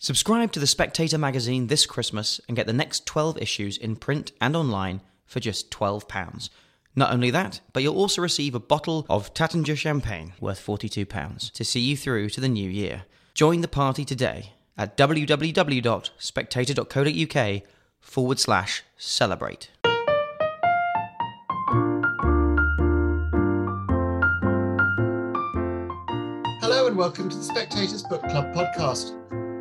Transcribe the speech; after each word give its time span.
Subscribe 0.00 0.52
to 0.52 0.60
The 0.60 0.66
Spectator 0.68 1.18
magazine 1.18 1.66
this 1.66 1.84
Christmas 1.84 2.40
and 2.46 2.56
get 2.56 2.68
the 2.68 2.72
next 2.72 3.04
12 3.04 3.42
issues 3.42 3.76
in 3.76 3.96
print 3.96 4.30
and 4.40 4.54
online 4.54 5.00
for 5.26 5.40
just 5.40 5.72
£12. 5.72 6.50
Not 6.94 7.12
only 7.12 7.32
that, 7.32 7.60
but 7.72 7.82
you'll 7.82 7.96
also 7.96 8.22
receive 8.22 8.54
a 8.54 8.60
bottle 8.60 9.04
of 9.10 9.34
Taittinger 9.34 9.76
champagne 9.76 10.34
worth 10.40 10.64
£42 10.64 11.50
to 11.50 11.64
see 11.64 11.80
you 11.80 11.96
through 11.96 12.28
to 12.28 12.40
the 12.40 12.48
new 12.48 12.70
year. 12.70 13.06
Join 13.34 13.60
the 13.60 13.66
party 13.66 14.04
today 14.04 14.52
at 14.76 14.96
www.spectator.co.uk 14.96 17.62
forward 18.00 18.38
slash 18.38 18.84
celebrate. 18.96 19.70
Hello 26.60 26.86
and 26.86 26.96
welcome 26.96 27.28
to 27.28 27.36
the 27.36 27.42
Spectators 27.42 28.04
Book 28.04 28.22
Club 28.28 28.54
podcast. 28.54 29.16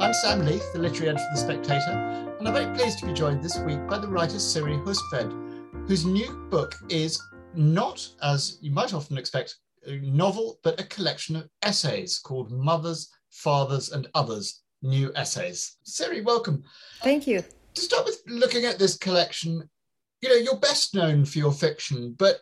I'm 0.07 0.13
Sam 0.13 0.45
Leith, 0.45 0.71
the 0.71 0.79
literary 0.79 1.09
editor 1.09 1.25
of 1.25 1.35
The 1.35 1.41
Spectator, 1.41 1.91
and 2.39 2.47
I'm 2.47 2.53
very 2.53 2.73
pleased 2.77 2.99
to 2.99 3.05
be 3.05 3.11
joined 3.11 3.43
this 3.43 3.59
week 3.59 3.85
by 3.89 3.97
the 3.97 4.07
writer 4.07 4.39
Siri 4.39 4.77
Hustvedt, 4.77 5.33
whose 5.85 6.05
new 6.05 6.47
book 6.49 6.73
is 6.87 7.21
not, 7.53 8.07
as 8.23 8.57
you 8.61 8.71
might 8.71 8.93
often 8.93 9.17
expect, 9.17 9.57
a 9.85 9.97
novel, 9.97 10.59
but 10.63 10.79
a 10.79 10.85
collection 10.85 11.35
of 11.35 11.49
essays 11.61 12.19
called 12.19 12.53
Mothers, 12.53 13.09
Fathers, 13.31 13.91
and 13.91 14.07
Others 14.15 14.63
New 14.81 15.11
Essays. 15.13 15.75
Siri, 15.83 16.21
welcome. 16.21 16.63
Thank 17.01 17.27
you. 17.27 17.43
To 17.73 17.81
start 17.81 18.05
with 18.05 18.21
looking 18.27 18.63
at 18.63 18.79
this 18.79 18.97
collection, 18.97 19.69
you 20.21 20.29
know, 20.29 20.35
you're 20.35 20.55
best 20.55 20.95
known 20.95 21.25
for 21.25 21.37
your 21.37 21.51
fiction, 21.51 22.15
but 22.17 22.39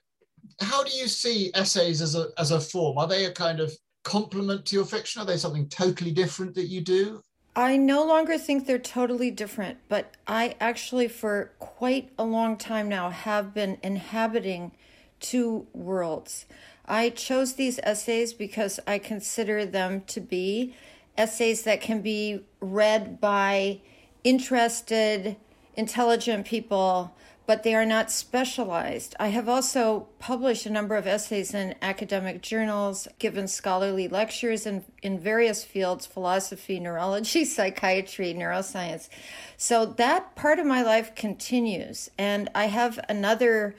how 0.61 0.83
do 0.83 0.95
you 0.95 1.07
see 1.07 1.49
essays 1.55 2.03
as 2.03 2.13
a 2.13 2.27
as 2.37 2.51
a 2.51 2.61
form? 2.61 2.99
Are 2.99 3.07
they 3.07 3.25
a 3.25 3.31
kind 3.31 3.59
of 3.59 3.75
complement 4.03 4.67
to 4.67 4.75
your 4.75 4.85
fiction? 4.85 5.19
Are 5.19 5.25
they 5.25 5.37
something 5.37 5.67
totally 5.67 6.11
different 6.11 6.53
that 6.53 6.67
you 6.67 6.81
do? 6.81 7.23
I 7.55 7.77
no 7.77 8.03
longer 8.03 8.37
think 8.37 8.65
they're 8.65 8.77
totally 8.77 9.31
different, 9.31 9.77
but 9.87 10.13
I 10.27 10.55
actually, 10.59 11.07
for 11.07 11.51
quite 11.59 12.11
a 12.19 12.25
long 12.25 12.57
time 12.57 12.89
now, 12.89 13.11
have 13.11 13.53
been 13.53 13.77
inhabiting 13.81 14.73
two 15.21 15.65
worlds. 15.71 16.45
I 16.85 17.09
chose 17.09 17.53
these 17.53 17.79
essays 17.81 18.33
because 18.33 18.81
I 18.85 18.97
consider 18.97 19.65
them 19.65 20.01
to 20.07 20.19
be 20.19 20.75
essays 21.17 21.63
that 21.63 21.79
can 21.79 22.01
be 22.01 22.41
read 22.59 23.21
by 23.21 23.79
interested, 24.25 25.37
intelligent 25.77 26.45
people 26.45 27.15
but 27.47 27.63
they 27.63 27.75
are 27.75 27.85
not 27.85 28.11
specialized. 28.11 29.15
I 29.19 29.27
have 29.27 29.47
also 29.47 30.07
published 30.19 30.65
a 30.65 30.71
number 30.71 30.95
of 30.95 31.05
essays 31.05 31.53
in 31.53 31.75
academic 31.81 32.41
journals, 32.41 33.07
given 33.19 33.47
scholarly 33.47 34.07
lectures 34.07 34.65
in, 34.65 34.83
in 35.03 35.19
various 35.19 35.63
fields 35.63 36.05
philosophy, 36.05 36.79
neurology, 36.79 37.45
psychiatry, 37.45 38.33
neuroscience. 38.33 39.09
So 39.57 39.85
that 39.85 40.35
part 40.35 40.59
of 40.59 40.65
my 40.65 40.81
life 40.81 41.13
continues. 41.15 42.09
And 42.17 42.49
I 42.55 42.65
have 42.65 42.99
another 43.07 43.75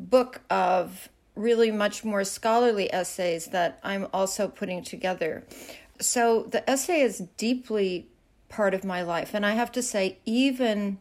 book 0.00 0.40
of 0.50 1.08
really 1.34 1.70
much 1.70 2.04
more 2.04 2.24
scholarly 2.24 2.92
essays 2.92 3.46
that 3.46 3.78
I'm 3.84 4.08
also 4.12 4.48
putting 4.48 4.82
together. 4.82 5.44
So 6.00 6.42
the 6.42 6.68
essay 6.68 7.00
is 7.00 7.22
deeply 7.36 8.08
part 8.48 8.74
of 8.74 8.84
my 8.84 9.02
life. 9.02 9.34
And 9.34 9.46
I 9.46 9.52
have 9.52 9.70
to 9.72 9.82
say, 9.82 10.18
even 10.24 10.98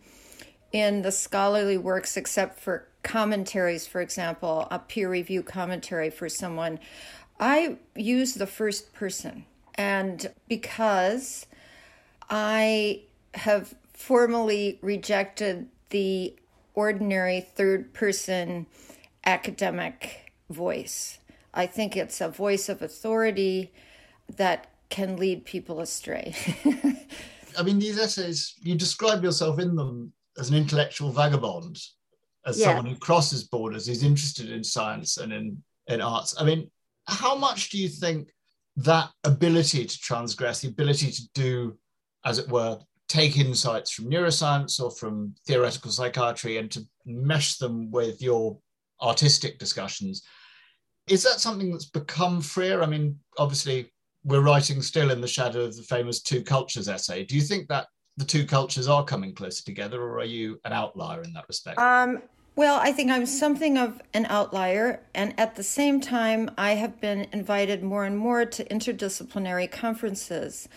in 0.77 1.01
the 1.01 1.11
scholarly 1.11 1.77
works 1.77 2.15
except 2.15 2.59
for 2.59 2.87
commentaries, 3.01 3.87
for 3.87 3.99
example, 3.99 4.67
a 4.69 4.77
peer 4.77 5.09
review 5.09 5.41
commentary 5.41 6.11
for 6.11 6.29
someone, 6.29 6.79
I 7.39 7.77
use 7.95 8.35
the 8.35 8.45
first 8.45 8.93
person. 8.93 9.45
And 9.73 10.31
because 10.47 11.47
I 12.29 13.01
have 13.33 13.73
formally 13.93 14.77
rejected 14.83 15.67
the 15.89 16.35
ordinary 16.75 17.41
third 17.41 17.91
person 17.93 18.67
academic 19.25 20.31
voice, 20.51 21.17
I 21.55 21.65
think 21.65 21.97
it's 21.97 22.21
a 22.21 22.29
voice 22.29 22.69
of 22.69 22.83
authority 22.83 23.73
that 24.35 24.69
can 24.89 25.17
lead 25.17 25.43
people 25.43 25.79
astray. 25.79 26.35
I 27.57 27.63
mean, 27.63 27.79
these 27.79 27.97
essays, 27.97 28.53
you 28.61 28.75
describe 28.75 29.23
yourself 29.23 29.57
in 29.57 29.75
them 29.75 30.13
as 30.37 30.49
an 30.49 30.55
intellectual 30.55 31.11
vagabond, 31.11 31.79
as 32.45 32.59
yeah. 32.59 32.65
someone 32.65 32.85
who 32.85 32.95
crosses 32.95 33.43
borders, 33.43 33.87
who's 33.87 34.03
interested 34.03 34.51
in 34.51 34.63
science 34.63 35.17
and 35.17 35.33
in, 35.33 35.61
in 35.87 36.01
arts. 36.01 36.35
I 36.39 36.43
mean, 36.43 36.69
how 37.07 37.35
much 37.35 37.69
do 37.69 37.77
you 37.77 37.89
think 37.89 38.29
that 38.77 39.09
ability 39.23 39.85
to 39.85 39.99
transgress, 39.99 40.61
the 40.61 40.67
ability 40.67 41.11
to 41.11 41.29
do, 41.33 41.77
as 42.25 42.39
it 42.39 42.49
were, 42.49 42.79
take 43.07 43.37
insights 43.37 43.91
from 43.91 44.09
neuroscience 44.09 44.81
or 44.81 44.91
from 44.91 45.33
theoretical 45.47 45.91
psychiatry 45.91 46.57
and 46.57 46.69
to 46.71 46.81
mesh 47.05 47.57
them 47.57 47.89
with 47.89 48.21
your 48.21 48.57
artistic 49.01 49.57
discussions, 49.57 50.23
is 51.07 51.23
that 51.23 51.39
something 51.39 51.71
that's 51.71 51.85
become 51.85 52.41
freer? 52.41 52.83
I 52.83 52.85
mean, 52.85 53.17
obviously, 53.37 53.91
we're 54.23 54.41
writing 54.41 54.81
still 54.81 55.09
in 55.09 55.21
the 55.21 55.27
shadow 55.27 55.61
of 55.61 55.75
the 55.75 55.83
famous 55.83 56.21
Two 56.21 56.43
Cultures 56.43 56.89
essay. 56.89 57.23
Do 57.23 57.35
you 57.35 57.41
think 57.41 57.69
that 57.69 57.87
the 58.17 58.25
two 58.25 58.45
cultures 58.45 58.87
are 58.87 59.03
coming 59.03 59.33
closer 59.33 59.63
together, 59.63 60.01
or 60.01 60.19
are 60.19 60.25
you 60.25 60.59
an 60.65 60.73
outlier 60.73 61.21
in 61.21 61.33
that 61.33 61.47
respect? 61.47 61.79
Um, 61.79 62.21
well, 62.55 62.79
I 62.81 62.91
think 62.91 63.11
I'm 63.11 63.27
something 63.27 63.77
of 63.77 64.01
an 64.15 64.25
outlier, 64.25 65.01
and 65.13 65.39
at 65.39 65.55
the 65.55 65.63
same 65.63 66.01
time, 66.01 66.49
I 66.57 66.71
have 66.71 66.99
been 66.99 67.27
invited 67.31 67.83
more 67.83 68.03
and 68.03 68.17
more 68.17 68.45
to 68.45 68.63
interdisciplinary 68.65 69.71
conferences. 69.71 70.67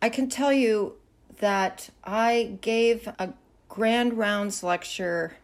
I 0.00 0.08
can 0.08 0.28
tell 0.28 0.52
you 0.52 0.94
that 1.40 1.90
I 2.04 2.56
gave 2.60 3.08
a 3.18 3.30
grand 3.68 4.16
rounds 4.16 4.62
lecture 4.62 5.36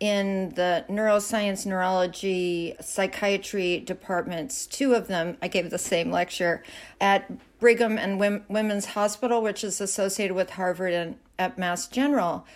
in 0.00 0.50
the 0.50 0.84
neuroscience, 0.88 1.66
neurology, 1.66 2.74
psychiatry 2.80 3.80
departments, 3.80 4.66
two 4.66 4.94
of 4.94 5.08
them, 5.08 5.36
I 5.40 5.48
gave 5.48 5.70
the 5.70 5.78
same 5.78 6.10
lecture 6.10 6.62
at 7.00 7.30
Brigham 7.58 7.98
and 7.98 8.18
Women's 8.48 8.86
Hospital, 8.86 9.42
which 9.42 9.64
is 9.64 9.80
associated 9.80 10.34
with 10.34 10.50
Harvard 10.50 10.92
and 10.92 11.16
at 11.38 11.58
Mass 11.58 11.86
General. 11.86 12.46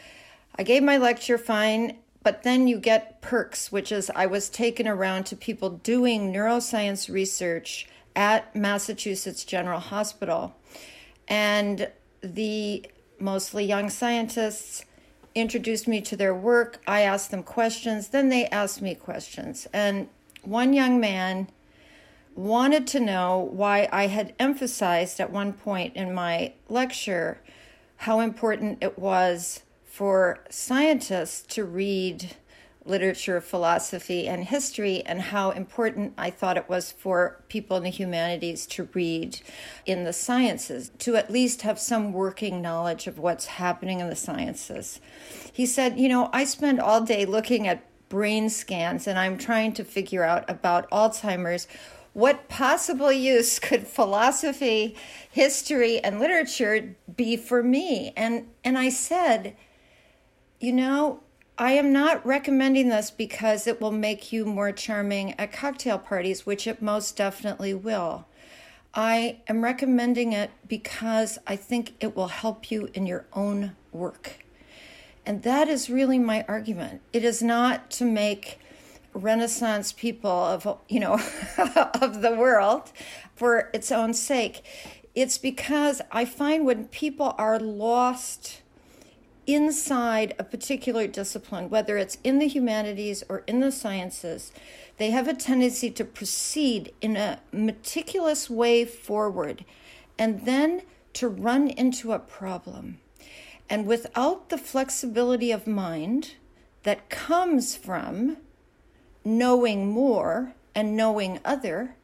I 0.57 0.63
gave 0.63 0.83
my 0.83 0.97
lecture 0.97 1.39
fine, 1.39 1.97
but 2.23 2.43
then 2.43 2.69
you 2.69 2.79
get 2.79 3.23
perks, 3.23 3.73
which 3.73 3.91
is 3.91 4.11
I 4.15 4.27
was 4.27 4.49
taken 4.51 4.87
around 4.87 5.25
to 5.27 5.37
people 5.37 5.71
doing 5.71 6.33
neuroscience 6.33 7.13
research 7.13 7.87
at 8.15 8.55
Massachusetts 8.55 9.45
General 9.45 9.81
Hospital. 9.81 10.55
And 11.29 11.89
the 12.21 12.87
mostly 13.19 13.65
young 13.65 13.89
scientists 13.89 14.85
introduced 15.35 15.87
me 15.87 16.01
to 16.03 16.17
their 16.17 16.35
work. 16.35 16.81
I 16.87 17.03
asked 17.03 17.31
them 17.31 17.43
questions, 17.43 18.09
then 18.09 18.29
they 18.29 18.47
asked 18.47 18.83
me 18.83 18.95
questions. 18.95 19.67
And 19.73 20.09
one 20.43 20.73
young 20.73 21.01
man 21.01 21.49
wanted 22.35 22.87
to 22.89 23.01
know 23.01 23.49
why 23.53 23.89
I 23.93 24.07
had 24.07 24.35
emphasized 24.39 25.21
at 25.21 25.31
one 25.31 25.53
point 25.53 25.97
in 25.97 26.15
my 26.15 26.55
lecture 26.69 27.41
how 27.97 28.21
important 28.21 28.79
it 28.81 28.99
was 28.99 29.63
for 29.85 30.39
scientists 30.49 31.43
to 31.55 31.65
read 31.65 32.35
literature, 32.85 33.41
philosophy, 33.41 34.27
and 34.27 34.45
history, 34.45 35.03
and 35.05 35.21
how 35.21 35.51
important 35.51 36.15
I 36.17 36.31
thought 36.31 36.57
it 36.57 36.69
was 36.69 36.91
for 36.91 37.43
people 37.49 37.77
in 37.77 37.83
the 37.83 37.91
humanities 37.91 38.67
to 38.69 38.89
read 38.95 39.41
in 39.85 40.05
the 40.05 40.13
sciences, 40.13 40.91
to 41.01 41.17
at 41.17 41.31
least 41.31 41.63
have 41.63 41.79
some 41.79 42.13
working 42.13 42.63
knowledge 42.63 43.07
of 43.07 43.19
what's 43.19 43.47
happening 43.47 44.01
in 44.01 44.09
the 44.09 44.17
sciences. 44.17 45.01
He 45.53 45.67
said, 45.67 45.99
You 45.99 46.09
know, 46.09 46.31
I 46.33 46.45
spend 46.45 46.81
all 46.81 47.03
day 47.03 47.27
looking 47.27 47.69
at 47.69 47.87
brain 48.09 48.51
scans 48.51 49.07
and 49.07 49.19
I'm 49.19 49.39
trying 49.39 49.73
to 49.75 49.85
figure 49.85 50.25
out 50.25 50.49
about 50.49 50.91
Alzheimer's. 50.91 51.69
What 52.13 52.49
possible 52.49 53.13
use 53.13 53.59
could 53.59 53.87
philosophy, 53.87 54.97
history, 55.31 56.01
and 56.01 56.19
literature 56.19 56.97
be 57.17 57.37
for 57.37 57.63
me? 57.63 58.13
And 58.17 58.49
and 58.65 58.77
I 58.77 58.89
said, 58.89 59.57
you 60.59 60.73
know, 60.73 61.21
I 61.57 61.73
am 61.73 61.93
not 61.93 62.25
recommending 62.25 62.89
this 62.89 63.11
because 63.11 63.67
it 63.67 63.81
will 63.81 63.93
make 63.93 64.33
you 64.33 64.45
more 64.45 64.73
charming 64.73 65.39
at 65.39 65.53
cocktail 65.53 65.99
parties, 65.99 66.47
which 66.47 66.67
it 66.67 66.83
most 66.83 67.17
definitely 67.17 67.75
will. 67.75 68.27
I 68.95 69.41
am 69.47 69.63
recommending 69.63 70.33
it 70.33 70.51
because 70.67 71.39
I 71.47 71.57
think 71.57 71.95
it 72.01 72.17
will 72.17 72.29
help 72.29 72.71
you 72.71 72.89
in 72.95 73.07
your 73.07 73.27
own 73.33 73.77
work. 73.93 74.45
And 75.25 75.43
that 75.43 75.69
is 75.69 75.91
really 75.91 76.19
my 76.19 76.45
argument. 76.49 77.03
It 77.13 77.25
is 77.25 77.43
not 77.43 77.91
to 77.93 78.05
make 78.05 78.59
renaissance 79.13 79.93
people 79.93 80.31
of 80.31 80.79
you 80.89 81.01
know 81.01 81.15
of 82.01 82.23
the 82.23 82.35
world 82.37 82.93
for 83.35 83.71
its 83.73 83.91
own 83.91 84.15
sake. 84.15 84.63
It's 85.15 85.39
because 85.39 86.01
I 86.13 86.25
find 86.25 86.65
when 86.65 86.87
people 86.87 87.35
are 87.37 87.59
lost 87.59 88.63
inside 89.47 90.35
a 90.39 90.45
particular 90.45 91.07
discipline, 91.07 91.71
whether 91.71 91.97
it's 91.97 92.19
in 92.23 92.39
the 92.39 92.47
humanities 92.47 93.25
or 93.29 93.43
in 93.47 93.61
the 93.61 93.73
sciences, 93.73 94.53
they 94.99 95.11
have 95.11 95.27
a 95.27 95.35
tendency 95.35 95.91
to 95.91 96.05
proceed 96.05 96.93
in 97.01 97.17
a 97.17 97.41
meticulous 97.53 98.49
way 98.49 98.85
forward 98.85 99.65
and 100.19 100.45
then 100.47 100.83
to 101.15 101.27
run 101.27 101.69
into 101.69 102.13
a 102.13 102.19
problem. 102.19 102.99
And 103.69 103.87
without 103.87 104.49
the 104.49 104.59
flexibility 104.59 105.51
of 105.51 105.67
mind 105.67 106.35
that 106.83 107.09
comes 107.09 107.75
from 107.75 108.37
knowing 109.25 109.89
more 109.89 110.55
and 110.75 110.97
knowing 110.97 111.41
other, 111.45 111.97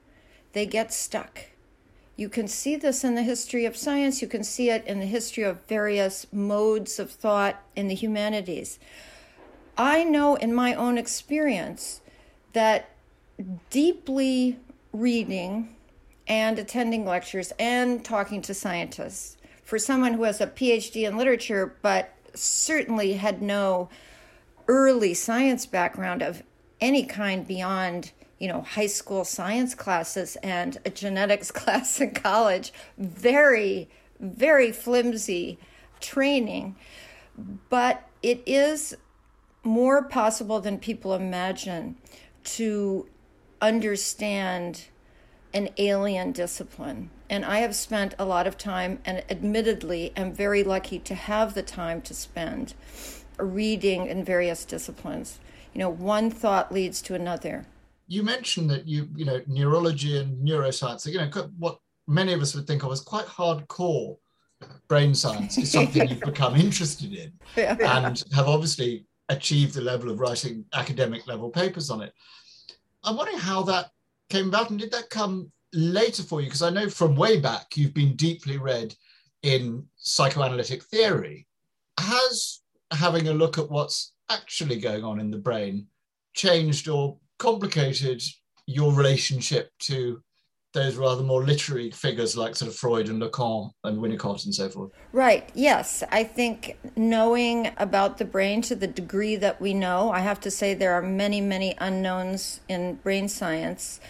they 0.52 0.66
get 0.66 0.92
stuck. 0.92 1.40
You 2.16 2.28
can 2.28 2.48
see 2.48 2.76
this 2.76 3.04
in 3.04 3.14
the 3.14 3.22
history 3.22 3.66
of 3.66 3.76
science, 3.76 4.22
you 4.22 4.28
can 4.28 4.42
see 4.42 4.70
it 4.70 4.86
in 4.86 5.00
the 5.00 5.06
history 5.06 5.44
of 5.44 5.60
various 5.66 6.26
modes 6.32 6.98
of 6.98 7.10
thought 7.10 7.62
in 7.74 7.88
the 7.88 7.94
humanities. 7.94 8.78
I 9.76 10.04
know 10.04 10.36
in 10.36 10.54
my 10.54 10.74
own 10.74 10.96
experience 10.96 12.00
that 12.54 12.88
deeply 13.69 14.58
reading 14.92 15.76
and 16.26 16.58
attending 16.58 17.04
lectures 17.04 17.52
and 17.58 18.02
talking 18.02 18.40
to 18.42 18.54
scientists 18.54 19.36
for 19.62 19.78
someone 19.78 20.14
who 20.14 20.22
has 20.22 20.40
a 20.40 20.46
PhD 20.46 21.06
in 21.06 21.19
literature 21.19 21.76
but 21.82 22.14
certainly 22.34 23.14
had 23.14 23.42
no 23.42 23.90
early 24.69 25.12
science 25.12 25.66
background 25.66 26.22
of 26.22 26.42
any 26.81 27.05
kind 27.05 27.46
beyond 27.46 28.12
you 28.38 28.49
know 28.49 28.62
high 28.62 28.87
school 28.87 29.25
science 29.25 29.75
classes 29.75 30.37
and 30.43 30.78
a 30.84 30.90
genetics 30.90 31.50
class 31.61 32.00
in 32.00 32.12
college 32.12 32.73
very 32.99 33.88
very 34.20 34.73
flimsy 34.73 35.58
training 36.00 36.76
but 37.69 38.08
it 38.23 38.43
is 38.46 38.96
more 39.62 40.02
possible 40.02 40.61
than 40.61 40.78
people 40.78 41.14
imagine 41.14 41.96
to 42.44 43.08
understand 43.61 44.87
an 45.52 45.70
alien 45.79 46.32
discipline. 46.32 47.11
And 47.29 47.44
I 47.44 47.58
have 47.58 47.75
spent 47.75 48.14
a 48.19 48.25
lot 48.25 48.46
of 48.46 48.56
time, 48.56 49.00
and 49.05 49.25
admittedly, 49.29 50.12
am 50.17 50.32
very 50.32 50.62
lucky 50.62 50.99
to 51.00 51.14
have 51.14 51.55
the 51.55 51.62
time 51.62 52.00
to 52.02 52.14
spend 52.14 52.75
reading 53.38 54.06
in 54.06 54.25
various 54.25 54.64
disciplines. 54.64 55.40
You 55.72 55.80
know, 55.80 55.90
one 55.90 56.30
thought 56.30 56.72
leads 56.72 57.02
to 57.02 57.14
another. 57.14 57.66
You 58.08 58.22
mentioned 58.22 58.70
that 58.70 58.86
you, 58.86 59.08
you 59.16 59.24
know, 59.24 59.40
neurology 59.46 60.18
and 60.18 60.46
neuroscience, 60.46 61.06
you 61.06 61.18
know, 61.18 61.50
what 61.58 61.78
many 62.06 62.32
of 62.32 62.40
us 62.40 62.54
would 62.54 62.66
think 62.66 62.84
of 62.84 62.92
as 62.92 63.00
quite 63.00 63.26
hardcore 63.26 64.16
brain 64.88 65.14
science 65.14 65.58
is 65.58 65.70
something 65.70 66.08
you've 66.08 66.20
become 66.24 66.54
interested 66.54 67.12
in 67.12 67.32
yeah. 67.56 67.76
and 67.80 68.22
have 68.32 68.48
obviously 68.48 69.04
achieved 69.28 69.74
the 69.74 69.80
level 69.80 70.10
of 70.10 70.20
writing 70.20 70.64
academic 70.72 71.26
level 71.26 71.50
papers 71.50 71.90
on 71.90 72.00
it. 72.00 72.12
I'm 73.04 73.16
wondering 73.16 73.38
how 73.38 73.62
that 73.64 73.90
came 74.30 74.48
about 74.48 74.70
and 74.70 74.78
did 74.78 74.92
that 74.92 75.10
come 75.10 75.50
later 75.72 76.22
for 76.22 76.40
you? 76.40 76.46
Because 76.46 76.62
I 76.62 76.70
know 76.70 76.88
from 76.88 77.16
way 77.16 77.40
back 77.40 77.76
you've 77.76 77.94
been 77.94 78.16
deeply 78.16 78.56
read 78.56 78.94
in 79.42 79.84
psychoanalytic 79.96 80.82
theory. 80.84 81.46
Has 81.98 82.60
having 82.92 83.28
a 83.28 83.34
look 83.34 83.58
at 83.58 83.70
what's 83.70 84.12
actually 84.31 84.78
going 84.78 85.05
on 85.05 85.20
in 85.20 85.31
the 85.31 85.38
brain 85.38 85.87
changed 86.34 86.88
or 86.88 87.17
complicated 87.38 88.23
your 88.67 88.93
relationship 88.93 89.70
to 89.78 90.20
those 90.76 90.96
rather 90.96 91.23
more 91.23 91.43
literary 91.43 91.90
figures 91.90 92.37
like 92.37 92.55
sort 92.55 92.70
of 92.70 92.76
Freud 92.76 93.08
and 93.08 93.23
Lacan 93.23 93.70
and 93.84 93.99
Winnicott 93.99 94.44
and 94.44 94.55
so 94.55 94.69
forth. 94.69 94.93
Right. 95.11 95.49
Yes. 95.55 96.02
I 96.12 96.23
think 96.23 96.76
knowing 96.96 97.73
about 97.78 98.19
the 98.19 98.26
brain 98.26 98.61
to 98.62 98.75
the 98.75 98.87
degree 98.87 99.37
that 99.37 99.58
we 99.58 99.73
know, 99.73 100.11
I 100.11 100.19
have 100.19 100.38
to 100.40 100.50
say 100.50 100.75
there 100.75 100.93
are 100.93 101.02
many, 101.02 101.40
many 101.40 101.75
unknowns 101.79 102.61
in 102.69 102.96
brain 102.96 103.29
science. 103.29 104.00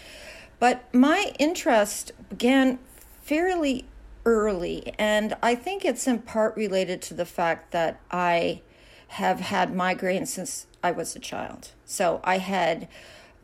But 0.59 0.93
my 0.93 1.33
interest 1.39 2.11
began 2.29 2.79
fairly 3.21 3.85
early, 4.25 4.93
and 4.99 5.35
I 5.41 5.55
think 5.55 5.85
it's 5.85 6.05
in 6.05 6.19
part 6.19 6.55
related 6.57 7.01
to 7.03 7.13
the 7.13 7.25
fact 7.25 7.71
that 7.71 8.01
I 8.11 8.61
have 9.09 9.39
had 9.39 9.73
migraines 9.73 10.27
since 10.27 10.67
I 10.83 10.91
was 10.91 11.15
a 11.15 11.19
child. 11.19 11.71
So 11.85 12.19
I 12.23 12.37
had 12.39 12.87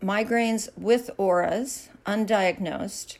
migraines 0.01 0.69
with 0.77 1.09
auras 1.17 1.89
undiagnosed, 2.05 3.17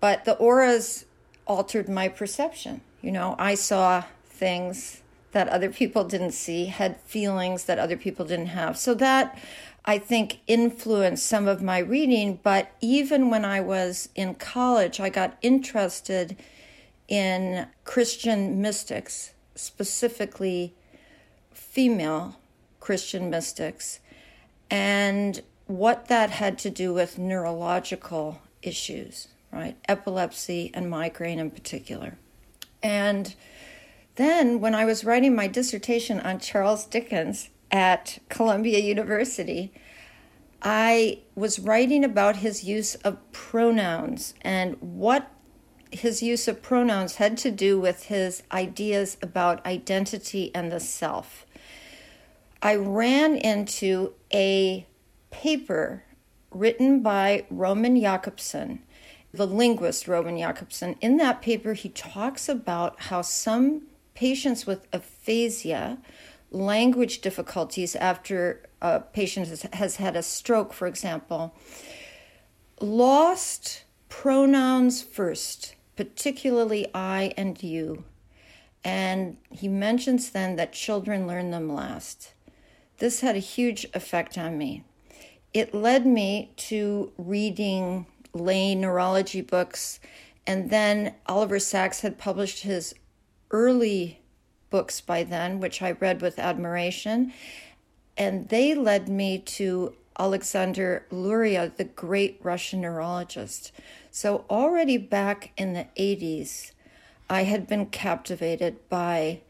but 0.00 0.24
the 0.24 0.36
auras 0.36 1.04
altered 1.46 1.88
my 1.88 2.08
perception. 2.08 2.80
You 3.02 3.12
know, 3.12 3.34
I 3.38 3.54
saw 3.54 4.04
things 4.24 5.02
that 5.32 5.48
other 5.48 5.70
people 5.70 6.04
didn't 6.04 6.32
see, 6.32 6.66
had 6.66 7.00
feelings 7.00 7.64
that 7.64 7.78
other 7.78 7.96
people 7.96 8.24
didn't 8.24 8.46
have. 8.46 8.76
So 8.76 8.94
that 8.94 9.38
I 9.84 9.98
think 9.98 10.40
influenced 10.46 11.26
some 11.26 11.48
of 11.48 11.62
my 11.62 11.78
reading. 11.78 12.40
But 12.42 12.72
even 12.80 13.30
when 13.30 13.44
I 13.44 13.60
was 13.60 14.08
in 14.14 14.34
college, 14.34 15.00
I 15.00 15.08
got 15.08 15.38
interested 15.42 16.36
in 17.08 17.66
Christian 17.84 18.60
mystics, 18.60 19.32
specifically 19.54 20.74
female 21.60 22.36
Christian 22.80 23.30
mystics, 23.30 24.00
and 24.70 25.42
what 25.66 26.08
that 26.08 26.30
had 26.30 26.58
to 26.58 26.70
do 26.70 26.92
with 26.92 27.18
neurological 27.18 28.40
issues, 28.62 29.28
right? 29.52 29.76
Epilepsy 29.88 30.70
and 30.74 30.90
migraine 30.90 31.38
in 31.38 31.50
particular. 31.50 32.16
And 32.82 33.34
then 34.16 34.60
when 34.60 34.74
I 34.74 34.84
was 34.84 35.04
writing 35.04 35.34
my 35.34 35.46
dissertation 35.46 36.18
on 36.20 36.40
Charles 36.40 36.86
Dickens 36.86 37.50
at 37.70 38.18
Columbia 38.28 38.80
University, 38.80 39.72
I 40.62 41.20
was 41.34 41.58
writing 41.58 42.04
about 42.04 42.36
his 42.36 42.64
use 42.64 42.96
of 42.96 43.18
pronouns 43.32 44.34
and 44.42 44.76
what 44.80 45.30
his 45.90 46.22
use 46.22 46.48
of 46.48 46.62
pronouns 46.62 47.16
had 47.16 47.36
to 47.38 47.50
do 47.50 47.78
with 47.80 48.04
his 48.04 48.42
ideas 48.52 49.16
about 49.22 49.64
identity 49.64 50.50
and 50.54 50.70
the 50.70 50.80
self. 50.80 51.46
I 52.62 52.76
ran 52.76 53.36
into 53.36 54.12
a 54.32 54.86
paper 55.30 56.04
written 56.50 57.02
by 57.02 57.46
Roman 57.48 57.98
Jakobson, 57.98 58.82
the 59.32 59.46
linguist 59.46 60.06
Roman 60.06 60.36
Jakobson. 60.36 60.96
In 61.00 61.16
that 61.16 61.40
paper, 61.40 61.72
he 61.72 61.88
talks 61.88 62.48
about 62.48 63.00
how 63.02 63.22
some 63.22 63.86
patients 64.14 64.66
with 64.66 64.86
aphasia, 64.92 65.98
language 66.50 67.20
difficulties 67.20 67.96
after 67.96 68.62
a 68.82 69.00
patient 69.00 69.48
has, 69.48 69.62
has 69.72 69.96
had 69.96 70.16
a 70.16 70.22
stroke, 70.22 70.74
for 70.74 70.86
example, 70.86 71.54
lost 72.80 73.84
pronouns 74.10 75.00
first, 75.00 75.76
particularly 75.96 76.88
I 76.92 77.32
and 77.38 77.62
you. 77.62 78.04
And 78.82 79.36
he 79.50 79.68
mentions 79.68 80.30
then 80.30 80.56
that 80.56 80.72
children 80.72 81.26
learn 81.26 81.50
them 81.50 81.72
last. 81.72 82.34
This 83.00 83.20
had 83.20 83.34
a 83.36 83.40
huge 83.40 83.84
effect 83.92 84.38
on 84.38 84.56
me 84.56 84.84
it 85.52 85.74
led 85.74 86.06
me 86.06 86.52
to 86.56 87.12
reading 87.18 88.06
lay 88.32 88.74
neurology 88.74 89.40
books. 89.40 90.00
And 90.46 90.70
then 90.70 91.14
Oliver 91.26 91.58
Sacks 91.58 92.00
had 92.00 92.18
published 92.18 92.62
his 92.62 92.94
early 93.50 94.20
books 94.70 95.00
by 95.00 95.24
then, 95.24 95.58
which 95.60 95.82
I 95.82 95.92
read 95.92 96.22
with 96.22 96.38
admiration. 96.38 97.32
And 98.16 98.48
they 98.48 98.74
led 98.74 99.08
me 99.08 99.38
to 99.38 99.94
Alexander 100.18 101.06
Luria, 101.10 101.72
the 101.76 101.84
great 101.84 102.38
Russian 102.42 102.82
neurologist. 102.82 103.72
So 104.10 104.44
already 104.48 104.98
back 104.98 105.52
in 105.56 105.72
the 105.72 105.86
80s, 105.96 106.72
I 107.28 107.44
had 107.44 107.66
been 107.66 107.86
captivated 107.86 108.88
by, 108.88 109.40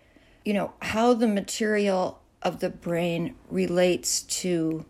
you 0.45 0.55
know, 0.55 0.73
how 0.81 1.13
the 1.13 1.27
material 1.27 2.20
of 2.43 2.61
the 2.61 2.71
brain 2.71 3.35
relates 3.51 4.23
to 4.23 4.85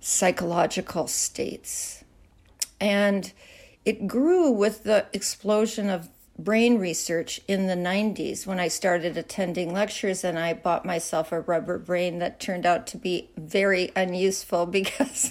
psychological 0.00 1.06
states. 1.06 2.04
And 2.80 3.32
it 3.84 4.06
grew 4.06 4.50
with 4.50 4.84
the 4.84 5.06
explosion 5.12 5.88
of 5.88 6.08
brain 6.38 6.78
research 6.78 7.40
in 7.46 7.66
the 7.66 7.76
90s 7.76 8.46
when 8.46 8.58
I 8.58 8.68
started 8.68 9.16
attending 9.16 9.72
lectures 9.72 10.24
and 10.24 10.38
I 10.38 10.52
bought 10.52 10.84
myself 10.84 11.30
a 11.30 11.40
rubber 11.40 11.78
brain 11.78 12.18
that 12.18 12.40
turned 12.40 12.66
out 12.66 12.86
to 12.88 12.96
be 12.96 13.30
very 13.36 13.92
unuseful 13.94 14.66
because 14.80 15.30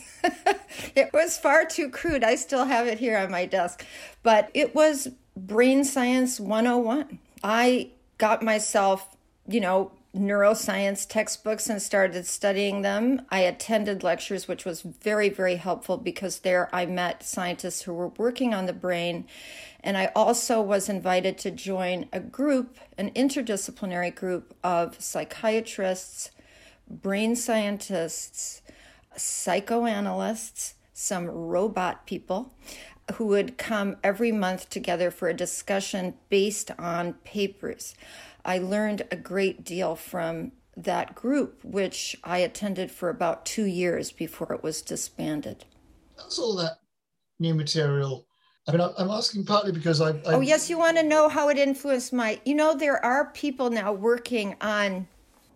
it 0.95 1.11
was 1.13 1.37
far 1.37 1.65
too 1.65 1.89
crude. 1.89 2.23
I 2.23 2.35
still 2.35 2.65
have 2.65 2.87
it 2.87 2.99
here 2.99 3.17
on 3.17 3.31
my 3.31 3.45
desk, 3.45 3.85
but 4.21 4.49
it 4.53 4.73
was 4.73 5.09
brain 5.35 5.83
science 5.83 6.39
101. 6.39 7.19
I 7.43 7.89
got 8.17 8.41
myself, 8.41 9.17
you 9.47 9.59
know, 9.59 9.91
neuroscience 10.15 11.07
textbooks 11.07 11.69
and 11.69 11.81
started 11.81 12.25
studying 12.27 12.83
them. 12.83 13.23
I 13.29 13.39
attended 13.39 14.03
lectures, 14.03 14.47
which 14.47 14.63
was 14.63 14.81
very, 14.81 15.29
very 15.29 15.55
helpful 15.55 15.97
because 15.97 16.39
there 16.39 16.69
I 16.73 16.85
met 16.85 17.23
scientists 17.23 17.81
who 17.81 17.93
were 17.93 18.09
working 18.09 18.53
on 18.53 18.67
the 18.67 18.73
brain. 18.73 19.25
And 19.83 19.97
I 19.97 20.11
also 20.15 20.61
was 20.61 20.87
invited 20.87 21.37
to 21.39 21.51
join 21.51 22.07
a 22.13 22.19
group, 22.19 22.77
an 22.97 23.09
interdisciplinary 23.11 24.13
group 24.13 24.55
of 24.63 25.01
psychiatrists, 25.01 26.29
brain 26.87 27.35
scientists, 27.35 28.61
psychoanalysts, 29.15 30.75
some 30.93 31.27
robot 31.27 32.05
people, 32.05 32.53
who 33.15 33.25
would 33.25 33.57
come 33.57 33.97
every 34.03 34.31
month 34.31 34.69
together 34.69 35.11
for 35.11 35.27
a 35.27 35.33
discussion 35.33 36.13
based 36.29 36.71
on 36.77 37.13
papers. 37.25 37.95
I 38.45 38.57
learned 38.57 39.03
a 39.11 39.15
great 39.15 39.63
deal 39.63 39.95
from 39.95 40.51
that 40.75 41.15
group, 41.15 41.63
which 41.63 42.15
I 42.23 42.39
attended 42.39 42.91
for 42.91 43.09
about 43.09 43.45
two 43.45 43.65
years 43.65 44.11
before 44.11 44.53
it 44.53 44.63
was 44.63 44.81
disbanded. 44.81 45.65
That's 46.17 46.39
all 46.39 46.55
that 46.57 46.79
new 47.39 47.53
material. 47.53 48.27
I 48.67 48.71
mean, 48.71 48.81
I'm 48.97 49.09
asking 49.09 49.45
partly 49.45 49.71
because 49.71 49.99
I. 49.99 50.11
I 50.11 50.21
oh, 50.25 50.39
yes, 50.41 50.69
you 50.69 50.77
want 50.77 50.97
to 50.97 51.03
know 51.03 51.27
how 51.27 51.49
it 51.49 51.57
influenced 51.57 52.13
my. 52.13 52.39
You 52.45 52.55
know, 52.55 52.75
there 52.75 53.03
are 53.03 53.25
people 53.31 53.69
now 53.69 53.91
working 53.91 54.55
on 54.61 55.07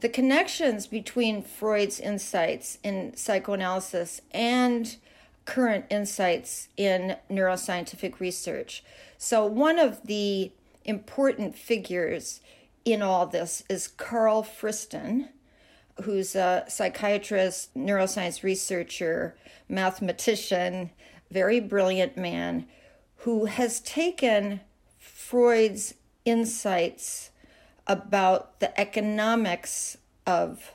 the 0.02 0.10
connections 0.10 0.88
between 0.88 1.42
Freud's 1.42 2.00
insights 2.00 2.80
in 2.84 3.16
psychoanalysis 3.16 4.22
and 4.32 4.98
current 5.46 5.86
insights 5.90 6.68
in 6.76 7.16
neuroscientific 7.32 8.20
research. 8.20 8.84
So, 9.18 9.46
one 9.46 9.80
of 9.80 10.06
the 10.06 10.52
important 10.84 11.56
figures 11.56 12.42
in 12.94 13.02
all 13.02 13.28
this 13.28 13.64
is 13.70 13.88
Karl 13.88 14.44
Friston, 14.44 15.28
who's 16.04 16.36
a 16.36 16.64
psychiatrist, 16.70 17.76
neuroscience 17.76 18.44
researcher, 18.44 19.36
mathematician, 19.68 20.92
very 21.30 21.60
brilliant 21.60 22.16
man, 22.16 22.66
who 23.18 23.46
has 23.46 23.82
taken 23.82 24.62
Freud's 24.98 25.96
insights 26.24 27.32
about 27.88 28.60
the 28.62 28.80
economics 28.80 29.98
of 30.26 30.74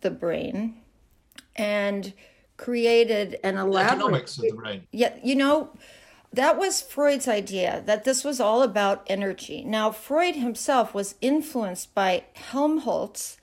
the 0.00 0.10
brain 0.10 0.74
and 1.56 2.12
created 2.58 3.38
an 3.42 3.56
elaborate 3.56 3.92
economics 3.92 4.36
of 4.36 4.44
the 4.44 4.54
brain. 4.54 4.86
Yeah, 4.90 5.14
you 5.22 5.34
know, 5.34 5.70
that 6.34 6.58
was 6.58 6.82
Freud's 6.82 7.28
idea 7.28 7.82
that 7.86 8.04
this 8.04 8.24
was 8.24 8.40
all 8.40 8.62
about 8.62 9.06
energy. 9.06 9.62
Now, 9.64 9.92
Freud 9.92 10.34
himself 10.34 10.92
was 10.92 11.14
influenced 11.20 11.94
by 11.94 12.24
Helmholtz, 12.34 13.36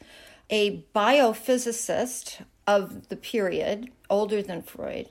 a 0.49 0.83
biophysicist 0.93 2.43
of 2.67 3.07
the 3.07 3.15
period, 3.15 3.89
older 4.09 4.41
than 4.41 4.61
Freud. 4.61 5.07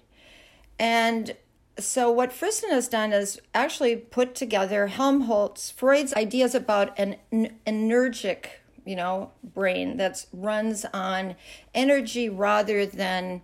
And 0.79 1.37
so, 1.79 2.11
what 2.11 2.33
Friston 2.33 2.71
has 2.71 2.89
done 2.89 3.13
is 3.13 3.41
actually 3.55 3.97
put 3.97 4.35
together 4.35 4.89
Helmholtz, 4.89 5.71
Freud's 5.71 6.13
ideas 6.13 6.55
about 6.55 6.99
an 6.99 7.17
energic, 7.67 8.61
you 8.85 8.97
know, 8.97 9.31
brain 9.43 9.97
that 9.97 10.27
runs 10.35 10.85
on 10.93 11.35
energy 11.75 12.29
rather 12.29 12.85
than 12.85 13.41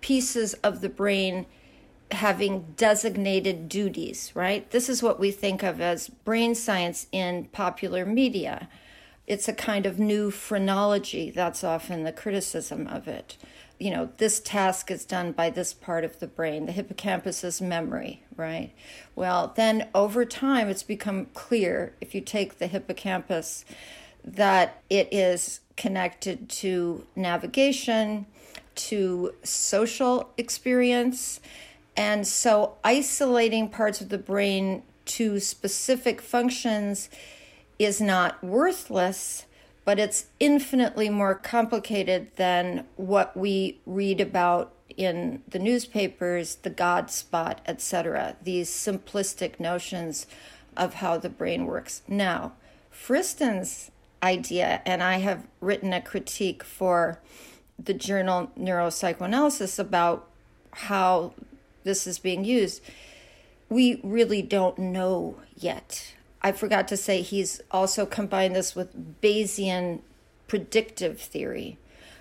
pieces 0.00 0.54
of 0.54 0.80
the 0.80 0.88
brain 0.88 1.46
having 2.14 2.74
designated 2.76 3.68
duties, 3.68 4.32
right? 4.34 4.70
This 4.70 4.88
is 4.88 5.02
what 5.02 5.20
we 5.20 5.30
think 5.30 5.62
of 5.62 5.80
as 5.80 6.08
brain 6.08 6.54
science 6.54 7.06
in 7.12 7.44
popular 7.46 8.06
media. 8.06 8.68
It's 9.26 9.48
a 9.48 9.52
kind 9.52 9.86
of 9.86 9.98
new 9.98 10.30
phrenology. 10.30 11.30
That's 11.30 11.64
often 11.64 12.04
the 12.04 12.12
criticism 12.12 12.86
of 12.86 13.08
it. 13.08 13.36
You 13.78 13.90
know, 13.90 14.10
this 14.18 14.40
task 14.40 14.90
is 14.90 15.04
done 15.04 15.32
by 15.32 15.50
this 15.50 15.74
part 15.74 16.04
of 16.04 16.20
the 16.20 16.26
brain. 16.26 16.66
The 16.66 16.72
hippocampus 16.72 17.42
is 17.42 17.60
memory, 17.60 18.22
right? 18.36 18.72
Well, 19.14 19.52
then 19.56 19.88
over 19.94 20.24
time, 20.24 20.68
it's 20.68 20.82
become 20.82 21.26
clear 21.34 21.94
if 22.00 22.14
you 22.14 22.20
take 22.20 22.58
the 22.58 22.66
hippocampus 22.66 23.64
that 24.24 24.82
it 24.88 25.08
is 25.12 25.60
connected 25.76 26.48
to 26.48 27.06
navigation, 27.16 28.26
to 28.74 29.34
social 29.42 30.30
experience, 30.36 31.40
and 31.96 32.26
so 32.26 32.76
isolating 32.82 33.68
parts 33.68 34.00
of 34.00 34.08
the 34.08 34.18
brain 34.18 34.82
to 35.06 35.38
specific 35.40 36.20
functions 36.20 37.08
is 37.78 38.00
not 38.00 38.42
worthless, 38.42 39.46
but 39.84 39.98
it's 39.98 40.26
infinitely 40.40 41.10
more 41.10 41.34
complicated 41.34 42.30
than 42.36 42.86
what 42.96 43.36
we 43.36 43.80
read 43.86 44.20
about 44.20 44.72
in 44.96 45.42
the 45.48 45.58
newspapers, 45.58 46.56
the 46.56 46.70
God 46.70 47.10
spot, 47.10 47.60
etc. 47.66 48.36
These 48.42 48.70
simplistic 48.70 49.58
notions 49.58 50.26
of 50.76 50.94
how 50.94 51.18
the 51.18 51.28
brain 51.28 51.66
works. 51.66 52.02
Now, 52.08 52.52
Friston's 52.90 53.90
idea, 54.22 54.80
and 54.86 55.02
I 55.02 55.18
have 55.18 55.46
written 55.60 55.92
a 55.92 56.00
critique 56.00 56.62
for 56.62 57.20
the 57.78 57.94
journal 57.94 58.50
Neuropsychoanalysis 58.58 59.78
about 59.78 60.28
how 60.70 61.34
this 61.84 62.06
is 62.06 62.18
being 62.18 62.44
used, 62.44 62.82
we 63.68 64.00
really 64.02 64.42
don't 64.42 64.78
know 64.78 65.36
yet. 65.56 66.14
I 66.42 66.52
forgot 66.52 66.88
to 66.88 66.96
say 66.96 67.22
he's 67.22 67.60
also 67.70 68.04
combined 68.04 68.54
this 68.54 68.74
with 68.74 69.20
Bayesian 69.22 70.00
predictive 70.46 71.18
theory. 71.20 71.78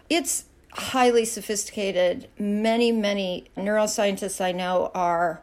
It's 0.09 0.45
highly 0.71 1.25
sophisticated. 1.25 2.29
Many, 2.39 2.91
many 2.91 3.45
neuroscientists 3.57 4.39
I 4.39 4.51
know 4.51 4.91
are 4.95 5.41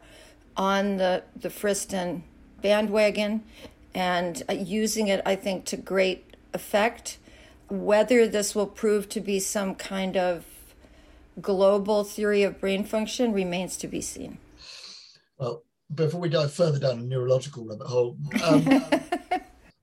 on 0.57 0.97
the, 0.97 1.23
the 1.35 1.49
Friston 1.49 2.23
bandwagon 2.61 3.43
and 3.93 4.43
uh, 4.49 4.53
using 4.53 5.07
it, 5.07 5.21
I 5.25 5.35
think, 5.35 5.65
to 5.65 5.77
great 5.77 6.35
effect. 6.53 7.17
Whether 7.69 8.27
this 8.27 8.53
will 8.53 8.67
prove 8.67 9.07
to 9.09 9.21
be 9.21 9.39
some 9.39 9.75
kind 9.75 10.17
of 10.17 10.45
global 11.39 12.03
theory 12.03 12.43
of 12.43 12.59
brain 12.59 12.83
function 12.83 13.33
remains 13.33 13.77
to 13.77 13.87
be 13.87 14.01
seen. 14.01 14.37
Well, 15.37 15.63
before 15.93 16.21
we 16.21 16.29
dive 16.29 16.53
further 16.53 16.79
down 16.79 16.99
a 16.99 17.03
neurological 17.03 17.65
rabbit 17.65 17.87
hole, 17.87 18.17
um, 18.43 18.67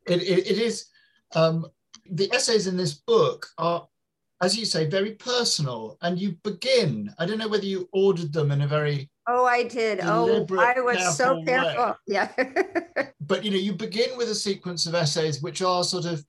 it, 0.07 0.23
it, 0.23 0.47
it 0.47 0.59
is 0.59 0.87
um, 1.35 1.67
the 2.11 2.33
essays 2.33 2.67
in 2.67 2.77
this 2.77 2.95
book 2.95 3.47
are, 3.59 3.87
as 4.41 4.57
you 4.57 4.65
say, 4.65 4.87
very 4.87 5.13
personal, 5.13 5.99
and 6.03 6.19
you 6.19 6.33
begin. 6.43 7.13
I 7.19 7.27
don't 7.27 7.39
know 7.39 7.49
whether 7.49 7.67
you 7.67 7.89
ordered 7.93 8.33
them 8.33 8.51
in 8.51 8.63
a 8.63 8.67
very 8.67 9.11
Oh, 9.31 9.45
I 9.45 9.65
did. 9.65 10.01
Oh, 10.03 10.47
I 10.59 10.81
was 10.81 11.17
so 11.17 11.43
careful. 11.45 11.85
Way. 11.85 11.95
Yeah. 12.07 12.33
but 13.21 13.45
you 13.45 13.51
know, 13.51 13.59
you 13.59 13.75
begin 13.75 14.17
with 14.17 14.31
a 14.31 14.35
sequence 14.35 14.87
of 14.87 14.95
essays 14.95 15.43
which 15.43 15.61
are 15.61 15.85
sort 15.85 16.07
of 16.07 16.25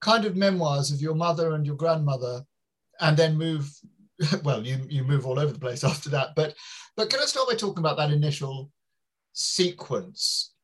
kind 0.00 0.24
of 0.24 0.36
memoirs 0.36 0.92
of 0.92 1.00
your 1.00 1.16
mother 1.16 1.54
and 1.54 1.66
your 1.66 1.74
grandmother, 1.74 2.44
and 3.00 3.16
then 3.16 3.36
move 3.36 3.68
well, 4.44 4.64
you 4.64 4.78
you 4.88 5.04
move 5.04 5.26
all 5.26 5.38
over 5.38 5.52
the 5.52 5.58
place 5.58 5.84
after 5.92 6.10
that. 6.10 6.30
But 6.36 6.54
but 6.96 7.10
can 7.10 7.20
I 7.20 7.24
start 7.24 7.48
by 7.48 7.54
talking 7.54 7.82
about 7.82 7.96
that 7.96 8.10
initial 8.10 8.70
sequence? 9.32 10.54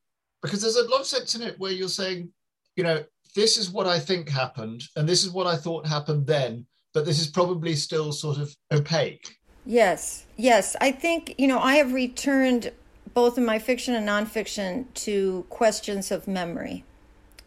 Because 0.42 0.62
there's 0.62 0.76
a 0.76 0.88
lot 0.88 1.00
of 1.00 1.06
sense 1.06 1.34
in 1.34 1.42
it 1.42 1.58
where 1.58 1.72
you're 1.72 1.88
saying, 1.88 2.30
you 2.76 2.84
know, 2.84 3.04
this 3.34 3.56
is 3.56 3.70
what 3.70 3.86
I 3.86 3.98
think 3.98 4.28
happened, 4.28 4.84
and 4.96 5.08
this 5.08 5.24
is 5.24 5.30
what 5.30 5.46
I 5.46 5.56
thought 5.56 5.86
happened 5.86 6.26
then, 6.26 6.66
but 6.94 7.04
this 7.04 7.20
is 7.20 7.26
probably 7.26 7.74
still 7.74 8.12
sort 8.12 8.38
of 8.38 8.54
opaque. 8.72 9.36
Yes, 9.66 10.26
yes. 10.36 10.76
I 10.80 10.92
think, 10.92 11.34
you 11.36 11.46
know, 11.46 11.58
I 11.58 11.74
have 11.74 11.92
returned 11.92 12.72
both 13.12 13.36
in 13.36 13.44
my 13.44 13.58
fiction 13.58 13.94
and 13.94 14.08
nonfiction 14.08 14.86
to 14.94 15.44
questions 15.50 16.10
of 16.10 16.26
memory. 16.26 16.84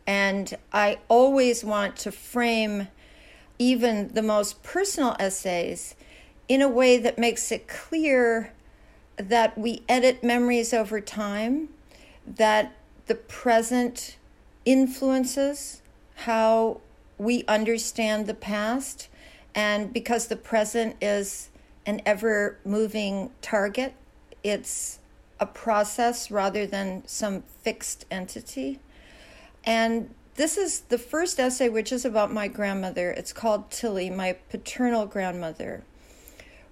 And 0.05 0.53
I 0.71 0.99
always 1.07 1.63
want 1.63 1.95
to 1.97 2.11
frame 2.11 2.89
even 3.61 4.07
the 4.15 4.23
most 4.23 4.63
personal 4.63 5.15
essays 5.19 5.93
in 6.47 6.63
a 6.63 6.67
way 6.67 6.97
that 6.97 7.19
makes 7.19 7.51
it 7.51 7.67
clear 7.67 8.51
that 9.17 9.55
we 9.55 9.83
edit 9.87 10.23
memories 10.23 10.73
over 10.73 10.99
time, 10.99 11.69
that 12.25 12.75
the 13.05 13.13
present 13.13 14.17
influences 14.65 15.83
how 16.15 16.81
we 17.19 17.43
understand 17.47 18.25
the 18.25 18.33
past, 18.33 19.07
and 19.53 19.93
because 19.93 20.27
the 20.27 20.35
present 20.35 20.95
is 20.99 21.49
an 21.85 22.01
ever 22.03 22.57
moving 22.65 23.29
target, 23.43 23.93
it's 24.43 24.97
a 25.39 25.45
process 25.45 26.31
rather 26.31 26.65
than 26.65 27.03
some 27.05 27.43
fixed 27.61 28.05
entity. 28.09 28.79
And 29.63 30.15
this 30.35 30.57
is 30.57 30.81
the 30.81 30.97
first 30.97 31.39
essay, 31.39 31.69
which 31.69 31.91
is 31.91 32.05
about 32.05 32.31
my 32.31 32.47
grandmother. 32.47 33.11
It's 33.11 33.33
called 33.33 33.69
Tilly, 33.69 34.09
my 34.09 34.33
paternal 34.49 35.05
grandmother. 35.05 35.83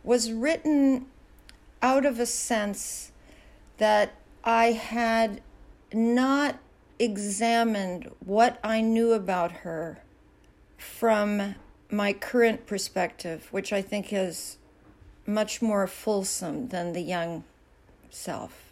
Was 0.04 0.32
written 0.32 1.08
out 1.82 2.06
of 2.06 2.20
a 2.20 2.26
sense 2.26 3.12
that 3.78 4.16
I 4.44 4.72
had 4.72 5.42
not 5.94 6.60
examined 6.98 8.12
what 8.20 8.60
I 8.64 8.82
knew 8.82 9.14
about 9.14 9.52
her 9.52 10.00
from 10.78 11.56
my 11.90 12.14
current 12.14 12.66
perspective, 12.66 13.48
which 13.52 13.74
I 13.74 13.82
think 13.82 14.14
is 14.14 14.58
much 15.26 15.62
more 15.62 15.88
fulsome 15.88 16.70
than 16.70 16.94
the 16.94 17.02
young 17.02 17.44
self 18.10 18.69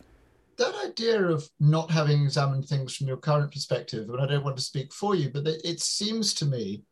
that 0.57 0.75
idea 0.85 1.23
of 1.23 1.47
not 1.59 1.91
having 1.91 2.23
examined 2.23 2.65
things 2.65 2.95
from 2.95 3.07
your 3.07 3.17
current 3.17 3.51
perspective, 3.51 4.09
and 4.09 4.21
I 4.21 4.25
don't 4.25 4.43
want 4.43 4.57
to 4.57 4.63
speak 4.63 4.91
for 4.91 5.15
you, 5.15 5.29
but 5.29 5.45
it 5.47 5.79
seems 5.81 6.33
to 6.35 6.45
me 6.45 6.83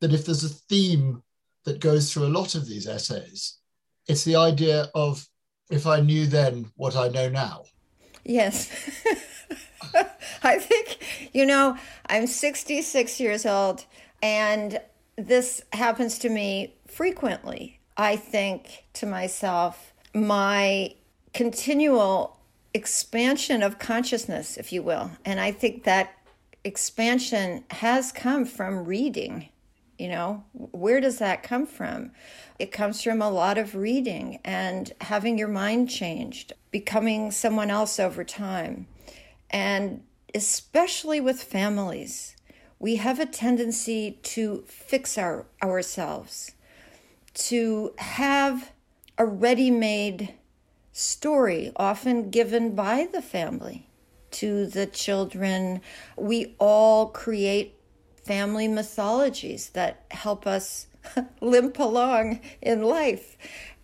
that 0.00 0.12
if 0.12 0.24
there's 0.24 0.44
a 0.44 0.48
theme 0.48 1.22
that 1.64 1.80
goes 1.80 2.12
through 2.12 2.26
a 2.26 2.36
lot 2.38 2.54
of 2.54 2.66
these 2.66 2.86
essays, 2.86 3.58
it's 4.06 4.24
the 4.24 4.36
idea 4.36 4.88
of 4.94 5.26
if 5.70 5.86
I 5.86 6.00
knew 6.00 6.26
then 6.26 6.70
what 6.76 6.96
I 6.96 7.08
know 7.08 7.28
now. 7.28 7.64
Yes. 8.24 8.70
I 10.42 10.58
think, 10.58 11.30
you 11.32 11.46
know, 11.46 11.76
I'm 12.06 12.26
66 12.26 13.20
years 13.20 13.44
old, 13.44 13.84
and 14.22 14.80
this 15.16 15.62
happens 15.72 16.18
to 16.20 16.28
me 16.28 16.74
frequently. 16.86 17.80
I 17.96 18.16
think 18.16 18.84
to 18.94 19.06
myself, 19.06 19.92
my 20.14 20.94
continual 21.34 22.39
expansion 22.74 23.62
of 23.62 23.78
consciousness, 23.78 24.56
if 24.56 24.72
you 24.72 24.82
will. 24.82 25.10
And 25.24 25.40
I 25.40 25.52
think 25.52 25.84
that 25.84 26.16
expansion 26.64 27.64
has 27.70 28.12
come 28.12 28.44
from 28.44 28.84
reading. 28.84 29.48
You 29.98 30.08
know, 30.08 30.44
where 30.52 31.00
does 31.00 31.18
that 31.18 31.42
come 31.42 31.66
from? 31.66 32.12
It 32.58 32.72
comes 32.72 33.02
from 33.02 33.20
a 33.20 33.30
lot 33.30 33.58
of 33.58 33.74
reading 33.74 34.38
and 34.44 34.92
having 35.02 35.36
your 35.36 35.48
mind 35.48 35.90
changed, 35.90 36.54
becoming 36.70 37.30
someone 37.30 37.70
else 37.70 38.00
over 38.00 38.24
time. 38.24 38.86
And 39.50 40.02
especially 40.34 41.20
with 41.20 41.42
families, 41.42 42.36
we 42.78 42.96
have 42.96 43.20
a 43.20 43.26
tendency 43.26 44.18
to 44.22 44.64
fix 44.66 45.18
our, 45.18 45.46
ourselves, 45.62 46.52
to 47.34 47.92
have 47.98 48.72
a 49.18 49.26
ready 49.26 49.70
made 49.70 50.34
story, 51.00 51.72
often 51.76 52.30
given 52.30 52.74
by 52.74 53.08
the 53.12 53.22
family 53.22 53.88
to 54.32 54.66
the 54.66 54.86
children. 54.86 55.80
We 56.16 56.54
all 56.58 57.06
create 57.08 57.74
family 58.24 58.68
mythologies 58.68 59.70
that 59.70 60.04
help 60.10 60.46
us 60.46 60.86
limp 61.40 61.78
along 61.78 62.40
in 62.60 62.82
life. 62.82 63.36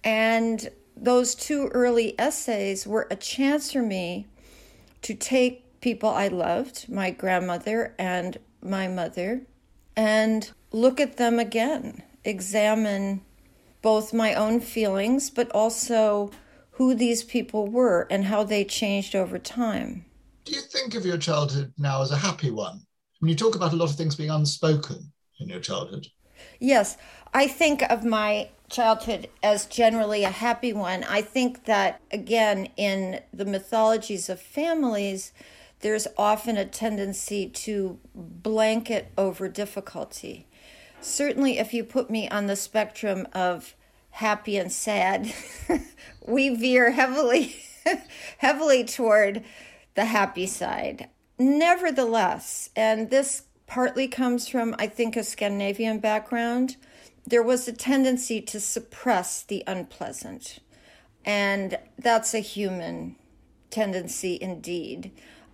And 0.05 0.69
those 0.97 1.35
two 1.35 1.69
early 1.69 2.15
essays 2.19 2.87
were 2.87 3.07
a 3.11 3.17
chance 3.17 3.73
for 3.73 3.83
me 3.83 4.27
to 5.03 5.15
take 5.15 5.81
people 5.81 6.09
I 6.09 6.29
loved, 6.29 6.89
my 6.89 7.11
grandmother 7.11 7.95
and 7.99 8.39
my 8.63 8.89
mother, 8.89 9.43
and 9.95 10.51
look 10.73 11.01
at 11.01 11.17
them 11.17 11.39
again, 11.39 12.03
examine 12.25 13.23
both 13.83 14.13
my 14.13 14.35
own 14.35 14.61
feelings, 14.61 15.31
but 15.31 15.51
also 15.53 16.31
who 16.77 16.95
these 16.95 17.25
people 17.25 17.67
were 17.67 18.07
and 18.11 18.27
how 18.27 18.45
they 18.45 18.63
changed 18.63 19.15
over 19.15 19.39
time. 19.39 20.05
Do 20.45 20.53
you 20.53 20.61
think 20.61 20.95
of 20.95 21.07
your 21.07 21.17
childhood 21.17 21.73
now 21.79 22.03
as 22.03 22.11
a 22.11 22.17
happy 22.19 22.51
one? 22.51 22.83
When 23.21 23.31
you 23.31 23.35
talk 23.35 23.55
about 23.55 23.73
a 23.73 23.77
lot 23.77 23.91
of 23.91 23.97
things 23.97 24.15
being 24.15 24.31
unspoken 24.31 25.11
in 25.41 25.49
your 25.49 25.61
childhood. 25.61 26.07
Yes, 26.61 26.99
I 27.33 27.49
think 27.49 27.83
of 27.83 28.05
my 28.05 28.51
childhood 28.69 29.29
as 29.43 29.65
generally 29.65 30.23
a 30.23 30.31
happy 30.31 30.75
one. 30.75 31.03
I 31.05 31.23
think 31.23 31.65
that, 31.65 32.03
again, 32.13 32.69
in 32.77 33.21
the 33.33 33.47
mythologies 33.47 34.29
of 34.29 34.39
families, 34.39 35.33
there's 35.81 36.07
often 36.19 36.59
a 36.59 36.67
tendency 36.67 37.49
to 37.49 37.99
blanket 38.15 39.13
over 39.17 39.49
difficulty. 39.49 40.47
Certainly, 41.01 41.59
if 41.59 41.73
you 41.73 41.85
put 41.85 42.11
me 42.11 42.29
on 42.29 42.49
the 42.49 42.57
spectrum 42.57 43.27
of 43.33 43.75
happy 44.17 44.57
and 44.57 44.73
sad, 44.73 45.31
we 46.27 46.49
veer 46.49 46.91
heavily, 46.91 47.55
heavily 48.39 48.83
toward 48.83 49.45
the 49.95 50.07
happy 50.07 50.47
side. 50.47 51.07
Nevertheless, 51.39 52.71
and 52.75 53.11
this 53.11 53.43
partly 53.67 54.09
comes 54.09 54.49
from, 54.49 54.75
I 54.79 54.87
think, 54.87 55.17
a 55.17 55.23
Scandinavian 55.23 55.99
background, 55.99 56.77
there 57.27 57.43
was 57.43 57.69
a 57.69 57.75
tendency 57.75 58.41
to 58.41 58.59
suppress 58.59 59.43
the 59.43 59.63
unpleasant. 59.67 60.61
And 61.23 61.79
that's 61.99 62.33
a 62.33 62.39
human 62.39 63.17
tendency 63.69 64.39
indeed. 64.41 65.11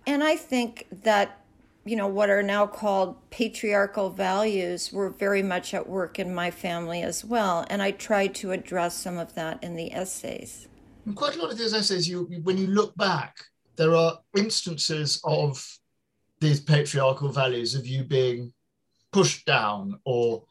And 0.07 0.23
I 0.23 0.37
think 0.37 0.87
that 1.03 1.42
you 1.85 1.95
know, 1.95 2.07
what 2.07 2.29
are 2.29 2.43
now 2.43 2.65
called 2.65 3.17
patriarchal 3.29 4.09
values 4.09 4.91
were 4.93 5.09
very 5.09 5.43
much 5.43 5.73
at 5.73 5.87
work 5.87 6.17
in 6.17 6.33
my 6.33 6.49
family 6.49 7.01
as 7.01 7.25
well. 7.25 7.65
And 7.69 7.81
I 7.81 7.91
tried 7.91 8.35
to 8.35 8.51
address 8.51 8.95
some 8.95 9.17
of 9.17 9.35
that 9.35 9.61
in 9.63 9.75
the 9.75 9.91
essays. 9.91 10.67
Quite 11.15 11.35
a 11.35 11.41
lot 11.41 11.51
of 11.51 11.57
these 11.57 11.73
essays, 11.73 12.07
you 12.07 12.23
when 12.43 12.57
you 12.57 12.67
look 12.67 12.95
back, 12.95 13.35
there 13.75 13.93
are 13.93 14.19
instances 14.37 15.19
of 15.25 15.65
these 16.39 16.61
patriarchal 16.61 17.29
values 17.29 17.75
of 17.75 17.85
you 17.85 18.03
being 18.03 18.53
pushed 19.11 19.45
down 19.45 19.99
or 20.05 20.43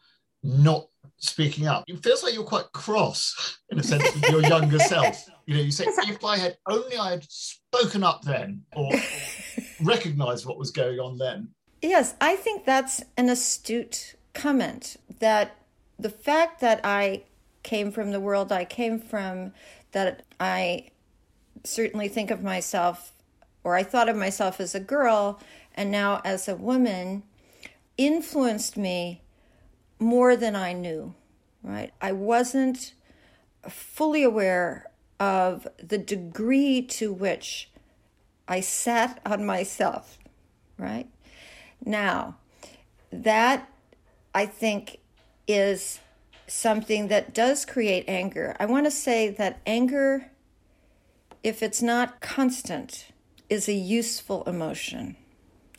not 0.43 0.87
speaking 1.17 1.67
up. 1.67 1.85
It 1.87 2.03
feels 2.03 2.21
like 2.21 2.33
you're 2.33 2.43
quite 2.43 2.71
cross 2.73 3.57
in 3.69 3.79
a 3.79 3.83
sense 3.83 4.03
with 4.13 4.29
your 4.29 4.41
younger 4.41 4.79
self. 4.79 5.27
You 5.45 5.55
know, 5.55 5.61
you 5.61 5.71
say, 5.71 5.85
if 5.87 6.23
I 6.23 6.37
had 6.37 6.57
only 6.67 6.97
I 6.97 7.11
had 7.11 7.25
spoken 7.29 8.03
up 8.03 8.21
then, 8.23 8.61
or 8.75 8.91
recognize 9.83 10.45
what 10.45 10.57
was 10.57 10.71
going 10.71 10.99
on 10.99 11.17
then. 11.17 11.49
Yes, 11.81 12.15
I 12.21 12.35
think 12.35 12.65
that's 12.65 13.03
an 13.17 13.29
astute 13.29 14.15
comment 14.33 14.97
that 15.19 15.57
the 15.99 16.09
fact 16.09 16.61
that 16.61 16.81
I 16.83 17.23
came 17.61 17.91
from 17.91 18.11
the 18.11 18.19
world 18.19 18.51
I 18.51 18.65
came 18.65 18.99
from, 18.99 19.53
that 19.91 20.23
I 20.39 20.89
certainly 21.63 22.07
think 22.07 22.31
of 22.31 22.43
myself, 22.43 23.13
or 23.63 23.75
I 23.75 23.83
thought 23.83 24.09
of 24.09 24.15
myself 24.15 24.59
as 24.59 24.75
a 24.75 24.79
girl, 24.79 25.39
and 25.75 25.89
now 25.91 26.21
as 26.25 26.47
a 26.47 26.55
woman, 26.55 27.23
influenced 27.97 28.77
me 28.77 29.21
more 29.99 30.35
than 30.35 30.55
I 30.55 30.73
knew, 30.73 31.15
right? 31.61 31.91
I 32.01 32.11
wasn't 32.11 32.93
fully 33.69 34.23
aware 34.23 34.89
of 35.19 35.67
the 35.77 35.97
degree 35.97 36.81
to 36.81 37.13
which 37.13 37.71
I 38.47 38.59
sat 38.59 39.21
on 39.25 39.45
myself, 39.45 40.17
right? 40.77 41.07
Now, 41.85 42.37
that 43.11 43.69
I 44.33 44.45
think 44.45 44.99
is 45.47 45.99
something 46.47 47.07
that 47.07 47.33
does 47.33 47.65
create 47.65 48.05
anger. 48.07 48.55
I 48.59 48.65
want 48.65 48.85
to 48.85 48.91
say 48.91 49.29
that 49.29 49.61
anger, 49.65 50.31
if 51.43 51.63
it's 51.63 51.81
not 51.81 52.21
constant, 52.21 53.07
is 53.49 53.67
a 53.67 53.73
useful 53.73 54.43
emotion. 54.43 55.15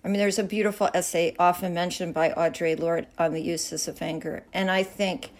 I 0.05 0.09
mean, 0.09 0.18
there's 0.18 0.38
a 0.38 0.44
beautiful 0.44 0.90
essay 0.92 1.35
often 1.38 1.72
mentioned 1.72 2.12
by 2.12 2.31
Audre 2.31 2.79
Lorde 2.79 3.07
on 3.18 3.33
the 3.33 3.40
uses 3.40 3.88
of 3.88 4.03
anger. 4.03 4.44
And 4.53 4.70
I 4.70 4.83
think, 4.83 5.31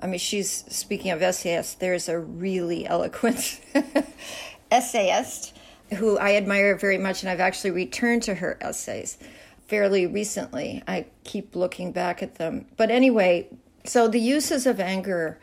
I 0.00 0.06
mean, 0.06 0.20
she's 0.20 0.64
speaking 0.68 1.10
of 1.10 1.22
essayists, 1.22 1.74
there's 1.74 2.08
a 2.08 2.18
really 2.18 2.86
eloquent 2.86 3.60
essayist 4.70 5.54
who 5.94 6.18
I 6.18 6.34
admire 6.34 6.76
very 6.76 6.98
much, 6.98 7.22
and 7.22 7.30
I've 7.30 7.40
actually 7.40 7.70
returned 7.70 8.22
to 8.24 8.36
her 8.36 8.58
essays 8.60 9.18
fairly 9.66 10.06
recently. 10.06 10.82
I 10.86 11.06
keep 11.24 11.56
looking 11.56 11.92
back 11.92 12.22
at 12.22 12.36
them. 12.36 12.66
But 12.76 12.90
anyway, 12.90 13.48
so 13.84 14.08
the 14.08 14.20
uses 14.20 14.66
of 14.66 14.80
anger 14.80 15.40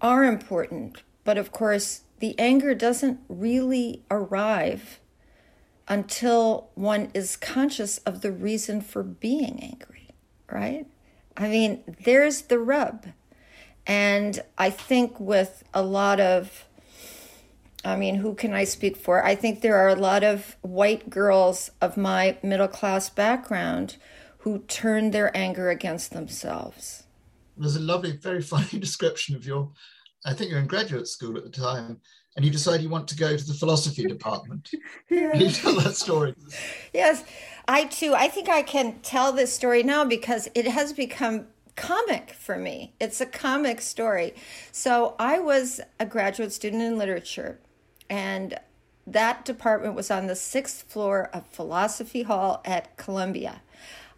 are 0.00 0.24
important, 0.24 1.02
but 1.24 1.38
of 1.38 1.50
course, 1.50 2.02
the 2.18 2.38
anger 2.38 2.74
doesn't 2.74 3.20
really 3.28 4.02
arrive 4.10 5.00
until 5.88 6.70
one 6.74 7.10
is 7.14 7.36
conscious 7.36 7.98
of 7.98 8.20
the 8.20 8.32
reason 8.32 8.80
for 8.80 9.02
being 9.02 9.60
angry, 9.62 10.08
right? 10.50 10.86
I 11.36 11.48
mean, 11.48 11.84
there's 12.04 12.42
the 12.42 12.58
rub. 12.58 13.06
And 13.86 14.42
I 14.56 14.70
think 14.70 15.20
with 15.20 15.64
a 15.74 15.82
lot 15.82 16.20
of 16.20 16.66
I 17.84 17.96
mean, 17.96 18.16
who 18.16 18.34
can 18.34 18.54
I 18.54 18.64
speak 18.64 18.96
for? 18.96 19.24
I 19.24 19.34
think 19.34 19.60
there 19.60 19.76
are 19.76 19.88
a 19.88 19.94
lot 19.94 20.24
of 20.24 20.56
white 20.62 21.10
girls 21.10 21.70
of 21.80 21.96
my 21.96 22.38
middle 22.42 22.68
class 22.68 23.10
background 23.10 23.96
who 24.38 24.60
turn 24.60 25.10
their 25.10 25.34
anger 25.36 25.70
against 25.70 26.12
themselves. 26.12 27.04
There's 27.56 27.76
a 27.76 27.80
lovely, 27.80 28.12
very 28.16 28.42
funny 28.54 28.78
description 28.78 29.36
of 29.36 29.44
your, 29.44 29.70
I 30.24 30.32
think 30.32 30.50
you're 30.50 30.60
in 30.60 30.66
graduate 30.66 31.08
school 31.08 31.36
at 31.36 31.44
the 31.44 31.50
time, 31.50 32.00
and 32.36 32.44
you 32.44 32.50
decide 32.50 32.80
you 32.80 32.88
want 32.88 33.06
to 33.08 33.16
go 33.16 33.36
to 33.36 33.44
the 33.44 33.54
philosophy 33.54 34.04
department. 34.08 34.70
yeah. 35.10 35.32
Can 35.32 35.40
you 35.40 35.50
tell 35.50 35.74
that 35.80 35.94
story? 35.94 36.34
Yes, 36.92 37.22
I 37.68 37.84
too, 37.84 38.14
I 38.14 38.28
think 38.28 38.48
I 38.48 38.62
can 38.62 38.98
tell 39.00 39.32
this 39.32 39.52
story 39.52 39.82
now 39.82 40.04
because 40.04 40.48
it 40.54 40.66
has 40.66 40.92
become 40.92 41.46
comic 41.76 42.30
for 42.30 42.56
me. 42.56 42.94
It's 43.00 43.20
a 43.20 43.26
comic 43.26 43.80
story. 43.80 44.34
So 44.72 45.16
I 45.18 45.38
was 45.38 45.80
a 45.98 46.06
graduate 46.06 46.52
student 46.52 46.82
in 46.82 46.98
literature 46.98 47.58
and 48.08 48.58
that 49.06 49.44
department 49.44 49.94
was 49.94 50.10
on 50.10 50.26
the 50.26 50.36
sixth 50.36 50.82
floor 50.90 51.28
of 51.32 51.46
Philosophy 51.46 52.22
Hall 52.22 52.62
at 52.64 52.96
Columbia. 52.96 53.62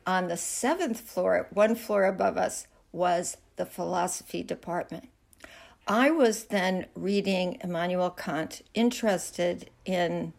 On 0.07 0.29
the 0.29 0.37
seventh 0.37 1.01
floor, 1.01 1.49
one 1.51 1.75
floor 1.75 2.05
above 2.05 2.37
us, 2.37 2.67
was 2.93 3.37
the 3.57 3.67
philosophy 3.67 4.43
department. 4.43 5.09
I 5.89 6.11
was 6.11 6.45
then 6.45 6.87
reading 6.95 7.59
Immanuel 7.63 8.11
Kant, 8.11 8.63
interested 8.75 9.71
in, 9.85 10.33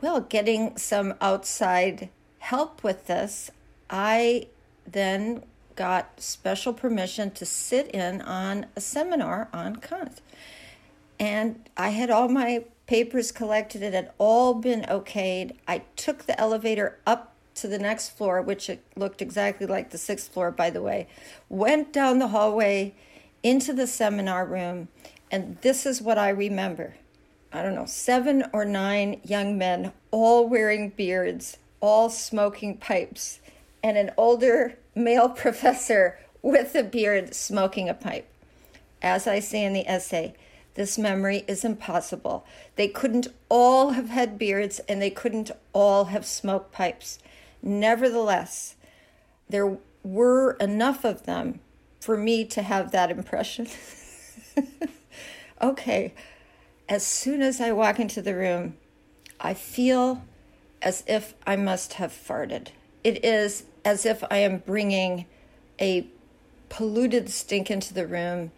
well, 0.00 0.20
getting 0.20 0.76
some 0.76 1.14
outside 1.20 2.08
help 2.38 2.82
with 2.82 3.06
this. 3.06 3.50
I 3.88 4.48
then 4.86 5.44
got 5.76 6.20
special 6.20 6.72
permission 6.72 7.30
to 7.32 7.46
sit 7.46 7.88
in 7.88 8.20
on 8.20 8.66
a 8.76 8.80
seminar 8.80 9.48
on 9.52 9.76
Kant. 9.76 10.20
And 11.22 11.68
I 11.76 11.90
had 11.90 12.10
all 12.10 12.28
my 12.28 12.64
papers 12.88 13.30
collected. 13.30 13.80
It 13.80 13.94
had 13.94 14.10
all 14.18 14.54
been 14.54 14.82
okayed. 14.82 15.54
I 15.68 15.82
took 15.94 16.26
the 16.26 16.38
elevator 16.38 16.98
up 17.06 17.36
to 17.54 17.68
the 17.68 17.78
next 17.78 18.08
floor, 18.08 18.42
which 18.42 18.68
it 18.68 18.82
looked 18.96 19.22
exactly 19.22 19.68
like 19.68 19.90
the 19.90 19.98
sixth 19.98 20.32
floor, 20.32 20.50
by 20.50 20.68
the 20.68 20.82
way, 20.82 21.06
went 21.48 21.92
down 21.92 22.18
the 22.18 22.26
hallway 22.26 22.96
into 23.40 23.72
the 23.72 23.86
seminar 23.86 24.44
room, 24.44 24.88
and 25.30 25.58
this 25.60 25.86
is 25.86 26.02
what 26.02 26.18
I 26.18 26.28
remember. 26.30 26.96
I 27.52 27.62
don't 27.62 27.76
know, 27.76 27.86
seven 27.86 28.42
or 28.52 28.64
nine 28.64 29.20
young 29.22 29.56
men, 29.56 29.92
all 30.10 30.48
wearing 30.48 30.88
beards, 30.88 31.56
all 31.80 32.10
smoking 32.10 32.78
pipes, 32.78 33.38
and 33.80 33.96
an 33.96 34.10
older 34.16 34.76
male 34.96 35.28
professor 35.44 36.18
with 36.42 36.74
a 36.74 36.82
beard 36.82 37.32
smoking 37.32 37.88
a 37.88 37.94
pipe. 37.94 38.26
As 39.00 39.28
I 39.28 39.38
say 39.38 39.64
in 39.64 39.72
the 39.72 39.88
essay, 39.88 40.34
this 40.74 40.96
memory 40.96 41.44
is 41.46 41.64
impossible. 41.64 42.46
They 42.76 42.88
couldn't 42.88 43.28
all 43.48 43.90
have 43.90 44.08
had 44.08 44.38
beards 44.38 44.80
and 44.88 45.00
they 45.00 45.10
couldn't 45.10 45.50
all 45.72 46.06
have 46.06 46.24
smoked 46.24 46.72
pipes. 46.72 47.18
Nevertheless, 47.62 48.76
there 49.48 49.78
were 50.02 50.52
enough 50.54 51.04
of 51.04 51.24
them 51.24 51.60
for 52.00 52.16
me 52.16 52.44
to 52.46 52.62
have 52.62 52.90
that 52.90 53.10
impression. 53.10 53.68
okay, 55.62 56.14
as 56.88 57.04
soon 57.06 57.42
as 57.42 57.60
I 57.60 57.72
walk 57.72 58.00
into 58.00 58.22
the 58.22 58.34
room, 58.34 58.76
I 59.40 59.54
feel 59.54 60.22
as 60.80 61.04
if 61.06 61.34
I 61.46 61.56
must 61.56 61.94
have 61.94 62.12
farted. 62.12 62.68
It 63.04 63.24
is 63.24 63.64
as 63.84 64.04
if 64.06 64.24
I 64.30 64.38
am 64.38 64.58
bringing 64.58 65.26
a 65.80 66.06
polluted 66.68 67.28
stink 67.28 67.70
into 67.70 67.94
the 67.94 68.06
room. 68.06 68.50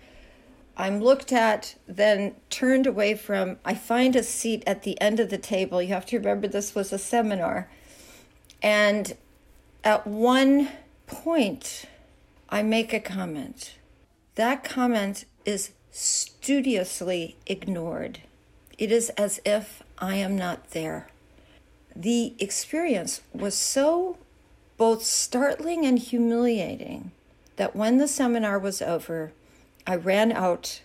I'm 0.76 1.00
looked 1.00 1.32
at, 1.32 1.76
then 1.86 2.34
turned 2.50 2.86
away 2.86 3.14
from. 3.14 3.58
I 3.64 3.74
find 3.74 4.16
a 4.16 4.22
seat 4.22 4.64
at 4.66 4.82
the 4.82 5.00
end 5.00 5.20
of 5.20 5.30
the 5.30 5.38
table. 5.38 5.80
You 5.80 5.94
have 5.94 6.06
to 6.06 6.18
remember 6.18 6.48
this 6.48 6.74
was 6.74 6.92
a 6.92 6.98
seminar. 6.98 7.70
And 8.62 9.16
at 9.84 10.06
one 10.06 10.70
point, 11.06 11.84
I 12.48 12.62
make 12.62 12.92
a 12.92 13.00
comment. 13.00 13.76
That 14.34 14.64
comment 14.64 15.26
is 15.44 15.70
studiously 15.90 17.36
ignored. 17.46 18.20
It 18.76 18.90
is 18.90 19.10
as 19.10 19.40
if 19.44 19.82
I 19.98 20.16
am 20.16 20.36
not 20.36 20.70
there. 20.70 21.08
The 21.94 22.34
experience 22.40 23.20
was 23.32 23.54
so 23.54 24.18
both 24.76 25.04
startling 25.04 25.86
and 25.86 25.98
humiliating 25.98 27.12
that 27.56 27.76
when 27.76 27.98
the 27.98 28.08
seminar 28.08 28.58
was 28.58 28.82
over, 28.82 29.32
I 29.86 29.96
ran 29.96 30.32
out 30.32 30.80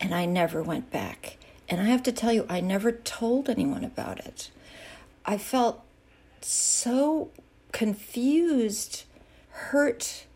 and 0.00 0.14
I 0.14 0.24
never 0.24 0.62
went 0.62 0.90
back. 0.90 1.36
And 1.68 1.80
I 1.80 1.84
have 1.84 2.02
to 2.04 2.12
tell 2.12 2.32
you, 2.32 2.46
I 2.48 2.60
never 2.60 2.90
told 2.90 3.48
anyone 3.48 3.84
about 3.84 4.18
it. 4.18 4.50
I 5.24 5.38
felt 5.38 5.82
so 6.40 7.30
confused, 7.72 9.04
hurt, 9.50 10.26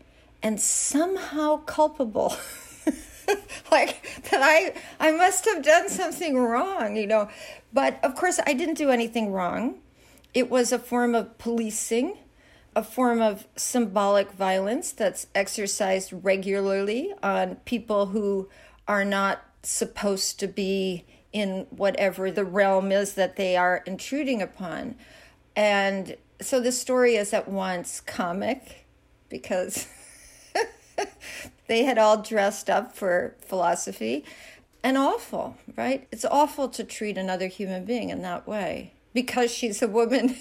and 0.41 0.61
somehow 0.61 1.57
culpable. 1.57 2.37
like 3.71 4.23
that 4.29 4.41
I 4.41 4.73
I 4.99 5.11
must 5.11 5.45
have 5.45 5.63
done 5.63 5.89
something 5.89 6.37
wrong, 6.37 6.95
you 6.95 7.07
know. 7.07 7.29
But 7.73 7.99
of 8.03 8.15
course 8.15 8.39
I 8.45 8.53
didn't 8.53 8.75
do 8.75 8.91
anything 8.91 9.31
wrong. 9.31 9.75
It 10.33 10.49
was 10.49 10.71
a 10.71 10.79
form 10.79 11.15
of 11.15 11.37
policing, 11.37 12.17
a 12.75 12.83
form 12.83 13.21
of 13.21 13.47
symbolic 13.55 14.31
violence 14.31 14.91
that's 14.91 15.27
exercised 15.33 16.11
regularly 16.11 17.13
on 17.23 17.55
people 17.65 18.07
who 18.07 18.49
are 18.87 19.05
not 19.05 19.43
supposed 19.63 20.39
to 20.39 20.47
be 20.47 21.05
in 21.31 21.67
whatever 21.69 22.31
the 22.31 22.45
realm 22.45 22.91
is 22.91 23.13
that 23.15 23.35
they 23.35 23.57
are 23.57 23.83
intruding 23.85 24.41
upon. 24.41 24.95
And 25.55 26.17
so 26.41 26.59
the 26.59 26.71
story 26.71 27.15
is 27.15 27.33
at 27.33 27.47
once 27.47 28.01
comic 28.01 28.85
because 29.29 29.87
they 31.67 31.83
had 31.83 31.97
all 31.97 32.21
dressed 32.21 32.69
up 32.69 32.95
for 32.95 33.35
philosophy 33.39 34.23
and 34.83 34.97
awful, 34.97 35.57
right? 35.75 36.07
It's 36.11 36.25
awful 36.25 36.69
to 36.69 36.83
treat 36.83 37.17
another 37.17 37.47
human 37.47 37.85
being 37.85 38.09
in 38.09 38.21
that 38.21 38.47
way 38.47 38.93
because 39.13 39.51
she's 39.51 39.81
a 39.81 39.87
woman, 39.87 40.35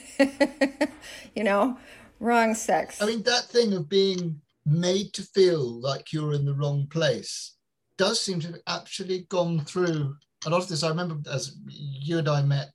you 1.34 1.44
know, 1.44 1.78
wrong 2.24 2.54
sex. 2.54 3.00
I 3.00 3.06
mean, 3.06 3.22
that 3.24 3.44
thing 3.44 3.74
of 3.74 3.88
being 3.88 4.40
made 4.66 5.12
to 5.12 5.22
feel 5.22 5.80
like 5.80 6.12
you're 6.12 6.32
in 6.32 6.44
the 6.44 6.54
wrong 6.54 6.86
place 6.88 7.56
does 7.98 8.20
seem 8.20 8.40
to 8.40 8.48
have 8.48 8.60
actually 8.66 9.26
gone 9.28 9.60
through 9.60 10.16
a 10.46 10.50
lot 10.50 10.62
of 10.62 10.68
this. 10.68 10.82
I 10.82 10.88
remember 10.88 11.16
as 11.30 11.56
you 11.66 12.18
and 12.18 12.28
I 12.28 12.42
met 12.42 12.70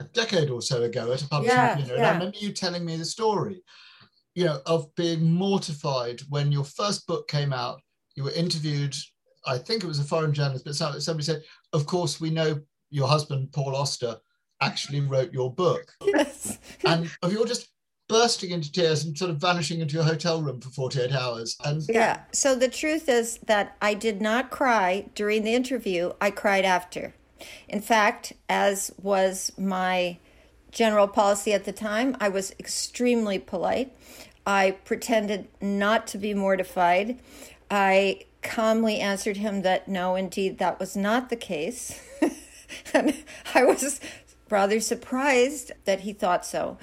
a 0.00 0.04
decade 0.04 0.48
or 0.48 0.62
so 0.62 0.82
ago 0.82 1.12
at 1.12 1.22
a 1.22 1.28
publishing 1.28 1.56
yeah, 1.56 1.76
dinner, 1.76 1.88
yeah. 1.88 1.96
and 1.96 2.06
I 2.06 2.12
remember 2.12 2.38
you 2.38 2.52
telling 2.52 2.84
me 2.84 2.96
the 2.96 3.04
story, 3.04 3.62
you 4.34 4.44
know, 4.44 4.60
of 4.66 4.94
being 4.94 5.30
mortified 5.32 6.20
when 6.28 6.52
your 6.52 6.64
first 6.64 7.06
book 7.06 7.28
came 7.28 7.52
out. 7.52 7.80
You 8.14 8.24
were 8.24 8.32
interviewed. 8.32 8.94
I 9.46 9.58
think 9.58 9.82
it 9.82 9.88
was 9.88 9.98
a 9.98 10.04
foreign 10.04 10.32
journalist, 10.32 10.64
but 10.64 10.74
somebody 10.74 11.24
said, 11.24 11.42
"Of 11.72 11.86
course, 11.86 12.20
we 12.20 12.30
know 12.30 12.60
your 12.90 13.08
husband, 13.08 13.52
Paul 13.52 13.76
Auster, 13.76 14.16
actually 14.60 15.00
wrote 15.00 15.32
your 15.32 15.52
book." 15.52 15.92
Yes. 16.04 16.58
and 16.84 17.10
of 17.22 17.32
your 17.32 17.46
just 17.46 17.68
bursting 18.08 18.50
into 18.50 18.72
tears 18.72 19.04
and 19.04 19.16
sort 19.16 19.30
of 19.30 19.36
vanishing 19.36 19.80
into 19.80 19.94
your 19.94 20.04
hotel 20.04 20.42
room 20.42 20.60
for 20.60 20.70
48 20.70 21.12
hours. 21.12 21.56
And 21.64 21.82
yeah. 21.88 22.22
So 22.32 22.54
the 22.54 22.68
truth 22.68 23.08
is 23.08 23.38
that 23.46 23.76
I 23.80 23.94
did 23.94 24.20
not 24.20 24.50
cry 24.50 25.08
during 25.14 25.44
the 25.44 25.54
interview. 25.54 26.12
I 26.20 26.30
cried 26.30 26.64
after. 26.64 27.14
In 27.68 27.80
fact, 27.80 28.32
as 28.48 28.90
was 29.00 29.52
my 29.56 30.18
general 30.72 31.06
policy 31.06 31.52
at 31.52 31.64
the 31.64 31.72
time, 31.72 32.16
I 32.20 32.28
was 32.28 32.54
extremely 32.58 33.38
polite. 33.38 33.94
I 34.46 34.72
pretended 34.84 35.48
not 35.60 36.06
to 36.08 36.18
be 36.18 36.34
mortified. 36.34 37.18
I 37.70 38.24
calmly 38.42 38.98
answered 38.98 39.36
him 39.36 39.62
that 39.62 39.88
no, 39.88 40.16
indeed, 40.16 40.58
that 40.58 40.80
was 40.80 40.96
not 40.96 41.28
the 41.28 41.36
case. 41.36 42.00
and 42.94 43.14
I 43.54 43.64
was 43.64 44.00
rather 44.48 44.80
surprised 44.80 45.72
that 45.84 46.00
he 46.00 46.12
thought 46.12 46.46
so. 46.46 46.78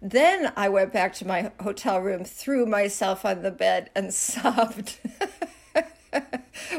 Then 0.00 0.52
I 0.56 0.68
went 0.68 0.92
back 0.92 1.14
to 1.14 1.26
my 1.26 1.50
hotel 1.60 2.00
room, 2.00 2.24
threw 2.24 2.66
myself 2.66 3.24
on 3.24 3.42
the 3.42 3.50
bed, 3.50 3.90
and 3.94 4.14
sobbed, 4.14 4.98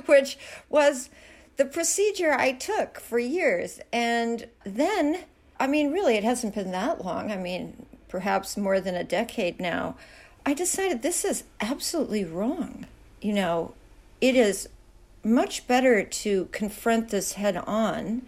which 0.06 0.38
was 0.70 1.10
the 1.58 1.66
procedure 1.66 2.32
I 2.32 2.54
took 2.54 3.00
for 3.00 3.20
years. 3.20 3.82
And 3.92 4.48
then, 4.64 5.20
I 5.60 5.68
mean, 5.68 5.92
really, 5.92 6.16
it 6.16 6.24
hasn't 6.24 6.56
been 6.56 6.72
that 6.72 7.04
long. 7.04 7.32
I 7.32 7.38
mean, 7.38 7.86
perhaps 8.08 8.56
more 8.56 8.80
than 8.80 8.96
a 8.96 9.04
decade 9.04 9.60
now. 9.60 9.96
I 10.46 10.54
decided 10.54 11.02
this 11.02 11.26
is 11.26 11.44
absolutely 11.60 12.24
wrong. 12.24 12.88
You 13.22 13.34
know, 13.34 13.74
it 14.22 14.36
is 14.36 14.70
much 15.24 15.68
better 15.68 16.04
to 16.04 16.48
confront 16.54 17.10
this 17.10 17.34
head 17.34 17.58
on 17.58 18.22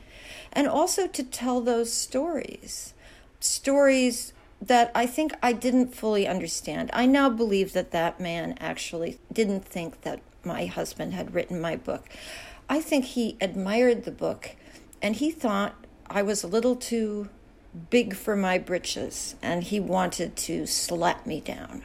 and 0.52 0.68
also 0.68 1.08
to 1.08 1.24
tell 1.24 1.62
those 1.62 1.92
stories. 1.94 2.94
Stories 3.40 4.34
that 4.62 4.92
I 4.94 5.08
think 5.08 5.34
I 5.42 5.54
didn't 5.54 5.96
fully 5.96 6.28
understand. 6.28 6.92
I 6.94 7.06
now 7.06 7.30
believe 7.30 7.74
that 7.74 7.92
that 7.92 8.20
man 8.20 8.56
actually 8.60 9.18
didn't 9.34 9.66
think 9.66 10.02
that 10.02 10.22
my 10.44 10.66
husband 10.66 11.14
had 11.14 11.34
written 11.34 11.60
my 11.60 11.76
book. 11.76 12.08
I 12.70 12.80
think 12.80 13.06
he 13.06 13.38
admired 13.42 14.04
the 14.04 14.12
book 14.12 14.56
and 15.02 15.16
he 15.16 15.32
thought 15.32 15.76
I 16.08 16.22
was 16.22 16.44
a 16.44 16.48
little 16.48 16.76
too 16.76 17.30
big 17.90 18.16
for 18.16 18.36
my 18.36 18.58
britches 18.58 19.36
and 19.42 19.64
he 19.64 19.80
wanted 19.80 20.36
to 20.36 20.68
slap 20.68 21.26
me 21.26 21.42
down. 21.42 21.84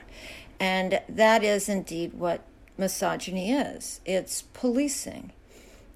And 0.60 1.00
that 1.08 1.42
is 1.42 1.68
indeed 1.68 2.14
what 2.14 2.42
misogyny 2.78 3.52
is 3.52 4.00
it's 4.04 4.42
policing. 4.42 5.32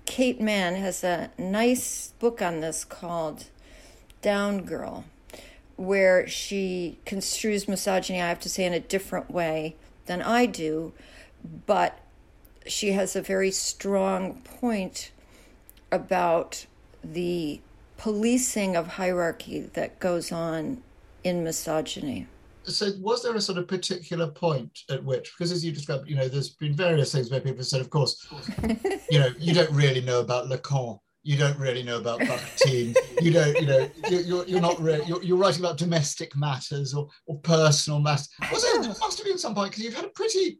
Kate 0.06 0.40
Manne 0.40 0.76
has 0.76 1.04
a 1.04 1.30
nice 1.38 2.14
book 2.18 2.40
on 2.40 2.60
this 2.60 2.84
called 2.84 3.46
Down 4.22 4.62
Girl 4.62 5.04
where 5.80 6.28
she 6.28 6.98
construes 7.06 7.66
misogyny, 7.66 8.20
I 8.20 8.28
have 8.28 8.40
to 8.40 8.50
say, 8.50 8.66
in 8.66 8.74
a 8.74 8.80
different 8.80 9.30
way 9.30 9.76
than 10.04 10.20
I 10.20 10.44
do, 10.44 10.92
but 11.64 11.98
she 12.66 12.92
has 12.92 13.16
a 13.16 13.22
very 13.22 13.50
strong 13.50 14.42
point 14.42 15.10
about 15.90 16.66
the 17.02 17.62
policing 17.96 18.76
of 18.76 18.88
hierarchy 18.88 19.60
that 19.72 19.98
goes 20.00 20.30
on 20.30 20.82
in 21.24 21.42
misogyny. 21.44 22.26
So, 22.64 22.90
was 23.00 23.22
there 23.22 23.34
a 23.34 23.40
sort 23.40 23.56
of 23.56 23.66
particular 23.66 24.26
point 24.26 24.80
at 24.90 25.02
which, 25.02 25.32
because 25.32 25.50
as 25.50 25.64
you 25.64 25.72
described, 25.72 26.10
you 26.10 26.14
know, 26.14 26.28
there's 26.28 26.50
been 26.50 26.74
various 26.74 27.10
things 27.12 27.30
where 27.30 27.40
people 27.40 27.64
said, 27.64 27.80
of 27.80 27.88
course, 27.88 28.28
you 29.10 29.18
know, 29.18 29.30
you 29.38 29.54
don't 29.54 29.72
really 29.72 30.02
know 30.02 30.20
about 30.20 30.50
Lacan 30.50 31.00
you 31.22 31.36
don't 31.36 31.58
really 31.58 31.82
know 31.82 31.98
about 31.98 32.20
Bakhtin. 32.20 32.96
you 33.20 33.30
don't, 33.30 33.58
you 33.60 33.66
know, 33.66 33.90
you're, 34.08 34.46
you're 34.46 34.60
not 34.60 34.80
really, 34.80 35.04
you're, 35.06 35.22
you're 35.22 35.36
writing 35.36 35.60
about 35.60 35.76
domestic 35.76 36.34
matters 36.34 36.94
or, 36.94 37.08
or 37.26 37.38
personal 37.40 38.00
matters. 38.00 38.28
Was 38.50 38.62
there, 38.62 38.82
there 38.82 38.94
must 39.00 39.18
have 39.18 39.26
been 39.26 39.38
some 39.38 39.54
point 39.54 39.70
because 39.70 39.84
you've 39.84 39.94
had 39.94 40.06
a 40.06 40.10
pretty 40.10 40.58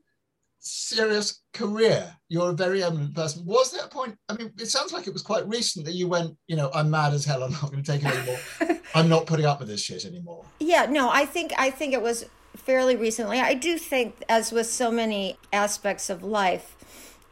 serious 0.58 1.42
career. 1.54 2.14
You're 2.28 2.50
a 2.50 2.54
very 2.54 2.82
eminent 2.82 3.14
person. 3.14 3.44
Was 3.46 3.72
there 3.72 3.84
a 3.84 3.88
point? 3.88 4.16
I 4.28 4.36
mean, 4.36 4.52
it 4.58 4.66
sounds 4.66 4.92
like 4.92 5.06
it 5.06 5.12
was 5.12 5.22
quite 5.22 5.48
recent 5.48 5.86
that 5.86 5.94
you 5.94 6.06
went, 6.08 6.36
you 6.46 6.56
know, 6.56 6.70
I'm 6.74 6.90
mad 6.90 7.14
as 7.14 7.24
hell. 7.24 7.42
I'm 7.42 7.52
not 7.52 7.70
going 7.70 7.82
to 7.82 7.92
take 7.92 8.04
it 8.04 8.14
anymore. 8.14 8.80
I'm 8.94 9.08
not 9.08 9.26
putting 9.26 9.46
up 9.46 9.60
with 9.60 9.68
this 9.68 9.82
shit 9.82 10.04
anymore. 10.04 10.44
Yeah, 10.58 10.86
no, 10.86 11.10
I 11.10 11.24
think 11.24 11.52
I 11.56 11.70
think 11.70 11.94
it 11.94 12.02
was 12.02 12.26
fairly 12.56 12.96
recently. 12.96 13.40
I 13.40 13.54
do 13.54 13.78
think, 13.78 14.22
as 14.28 14.52
with 14.52 14.66
so 14.66 14.90
many 14.90 15.38
aspects 15.52 16.10
of 16.10 16.22
life, 16.22 16.76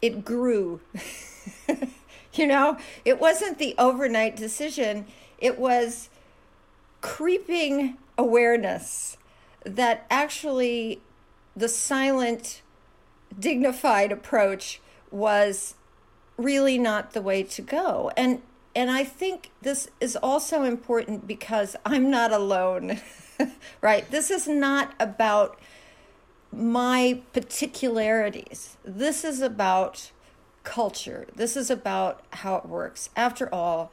it 0.00 0.24
grew. 0.24 0.80
you 2.34 2.46
know, 2.46 2.76
it 3.04 3.20
wasn't 3.20 3.58
the 3.58 3.74
overnight 3.78 4.36
decision. 4.36 5.06
It 5.38 5.58
was 5.58 6.08
creeping 7.00 7.96
awareness 8.16 9.16
that 9.64 10.06
actually 10.10 11.00
the 11.56 11.68
silent, 11.68 12.62
dignified 13.38 14.12
approach 14.12 14.80
was 15.10 15.74
really 16.36 16.78
not 16.78 17.12
the 17.12 17.22
way 17.22 17.42
to 17.42 17.62
go. 17.62 18.10
And 18.16 18.42
and 18.76 18.90
I 18.92 19.02
think 19.02 19.50
this 19.60 19.88
is 20.00 20.14
also 20.14 20.62
important 20.62 21.26
because 21.26 21.74
I'm 21.84 22.10
not 22.10 22.32
alone. 22.32 23.00
right? 23.80 24.08
This 24.10 24.30
is 24.30 24.46
not 24.46 24.94
about 25.00 25.58
my 26.52 27.20
particularities. 27.32 28.76
This 28.84 29.24
is 29.24 29.40
about 29.40 30.12
culture. 30.68 31.26
This 31.34 31.56
is 31.56 31.70
about 31.70 32.22
how 32.30 32.56
it 32.56 32.66
works. 32.66 33.08
After 33.16 33.52
all, 33.52 33.90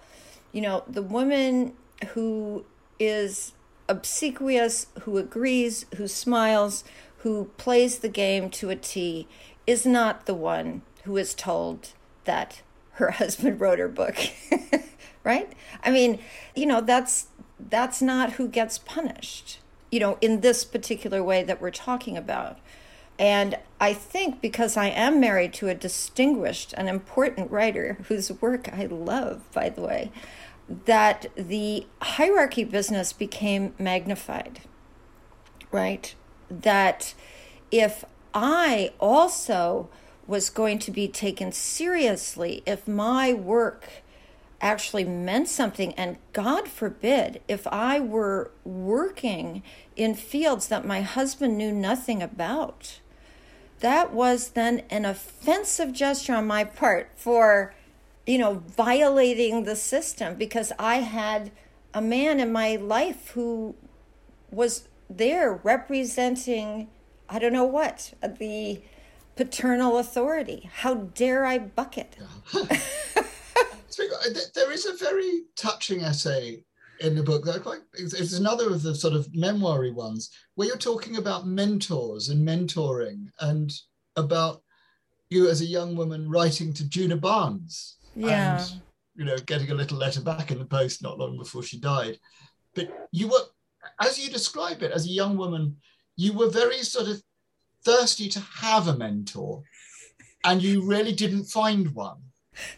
you 0.51 0.59
know, 0.59 0.83
the 0.85 1.01
woman 1.01 1.73
who 2.09 2.65
is 2.99 3.53
obsequious, 3.87 4.87
who 5.03 5.17
agrees, 5.17 5.85
who 5.95 6.05
smiles, 6.05 6.83
who 7.19 7.45
plays 7.57 7.99
the 7.99 8.09
game 8.09 8.49
to 8.49 8.69
a 8.69 8.75
T, 8.75 9.25
is 9.65 9.85
not 9.85 10.25
the 10.25 10.33
one 10.33 10.81
who 11.05 11.15
is 11.15 11.33
told 11.33 11.93
that 12.25 12.61
her 12.93 13.11
husband 13.21 13.61
wrote 13.61 13.79
her 13.79 13.87
book. 13.87 14.17
right? 15.23 15.53
I 15.81 15.91
mean, 15.91 16.19
you 16.55 16.65
know, 16.65 16.81
that's 16.81 17.27
that's 17.57 18.01
not 18.01 18.33
who 18.33 18.49
gets 18.49 18.77
punished. 18.77 19.59
You 19.91 20.01
know, 20.01 20.17
in 20.19 20.41
this 20.41 20.65
particular 20.65 21.23
way 21.23 21.41
that 21.43 21.61
we're 21.61 21.71
talking 21.71 22.17
about. 22.17 22.59
And 23.17 23.57
I 23.79 23.93
think 23.93 24.41
because 24.41 24.75
I 24.75 24.87
am 24.87 25.19
married 25.19 25.53
to 25.55 25.69
a 25.69 25.75
distinguished 25.75 26.73
and 26.75 26.89
important 26.89 27.51
writer 27.51 27.97
whose 28.07 28.31
work 28.41 28.69
I 28.73 28.85
love, 28.85 29.49
by 29.53 29.69
the 29.69 29.81
way, 29.81 30.11
that 30.85 31.27
the 31.35 31.85
hierarchy 32.01 32.63
business 32.63 33.13
became 33.13 33.73
magnified, 33.77 34.61
right? 35.71 36.13
That 36.49 37.13
if 37.71 38.03
I 38.33 38.91
also 38.99 39.89
was 40.27 40.49
going 40.49 40.79
to 40.79 40.91
be 40.91 41.07
taken 41.07 41.51
seriously, 41.51 42.63
if 42.65 42.87
my 42.87 43.31
work 43.31 43.87
actually 44.59 45.03
meant 45.03 45.47
something, 45.47 45.93
and 45.93 46.17
God 46.33 46.67
forbid, 46.67 47.41
if 47.47 47.67
I 47.67 47.99
were 47.99 48.51
working 48.63 49.61
in 49.95 50.15
fields 50.15 50.67
that 50.69 50.85
my 50.85 51.01
husband 51.01 51.57
knew 51.57 51.71
nothing 51.71 52.23
about, 52.23 52.99
that 53.85 54.11
was 54.11 54.49
then 54.49 54.81
an 54.89 55.05
offensive 55.05 55.93
gesture 55.93 56.33
on 56.33 56.47
my 56.47 56.63
part 56.63 57.11
for 57.15 57.75
you 58.25 58.39
know, 58.39 58.63
violating 58.75 59.63
the 59.63 59.75
system 59.75 60.33
because 60.33 60.71
I 60.79 60.95
had 60.97 61.51
a 61.93 62.01
man 62.01 62.39
in 62.39 62.51
my 62.51 62.77
life 62.77 63.29
who 63.29 63.75
was 64.49 64.87
there 65.07 65.53
representing, 65.53 66.89
I 67.29 67.37
don't 67.37 67.53
know 67.53 67.65
what, 67.65 68.13
the 68.39 68.81
paternal 69.35 69.99
authority. 69.99 70.67
How 70.77 70.95
dare 70.95 71.45
I 71.45 71.59
bucket? 71.59 72.17
Uh, 73.97 74.27
there 74.53 74.73
is 74.73 74.85
a 74.85 74.93
very 74.93 75.43
touching 75.55 76.01
essay 76.01 76.61
in 76.99 77.15
the 77.15 77.23
book 77.23 77.43
that 77.45 77.63
quite 77.63 77.81
it's 77.93 78.37
another 78.37 78.67
of 78.67 78.81
the 78.81 78.95
sort 78.95 79.13
of 79.13 79.33
memoiry 79.35 79.91
ones 79.91 80.31
where 80.55 80.67
you're 80.67 80.77
talking 80.77 81.17
about 81.17 81.47
mentors 81.47 82.29
and 82.29 82.47
mentoring 82.47 83.27
and 83.41 83.71
about 84.15 84.61
you 85.29 85.49
as 85.49 85.61
a 85.61 85.65
young 85.65 85.95
woman 85.95 86.29
writing 86.29 86.73
to 86.73 86.83
Djuna 86.83 87.19
Barnes 87.19 87.97
yeah. 88.15 88.59
and 88.59 88.81
you 89.15 89.25
know 89.25 89.37
getting 89.45 89.71
a 89.71 89.75
little 89.75 89.97
letter 89.97 90.21
back 90.21 90.51
in 90.51 90.59
the 90.59 90.65
post 90.65 91.01
not 91.01 91.17
long 91.17 91.37
before 91.37 91.63
she 91.63 91.79
died. 91.79 92.19
But 92.73 92.89
you 93.11 93.27
were 93.27 93.43
as 94.01 94.19
you 94.19 94.29
describe 94.31 94.81
it 94.81 94.91
as 94.91 95.05
a 95.05 95.09
young 95.09 95.37
woman 95.37 95.77
you 96.15 96.33
were 96.33 96.49
very 96.49 96.79
sort 96.79 97.07
of 97.07 97.21
thirsty 97.83 98.29
to 98.29 98.39
have 98.39 98.87
a 98.87 98.97
mentor 98.97 99.63
and 100.43 100.61
you 100.61 100.85
really 100.85 101.11
didn't 101.11 101.45
find 101.45 101.93
one. 101.93 102.17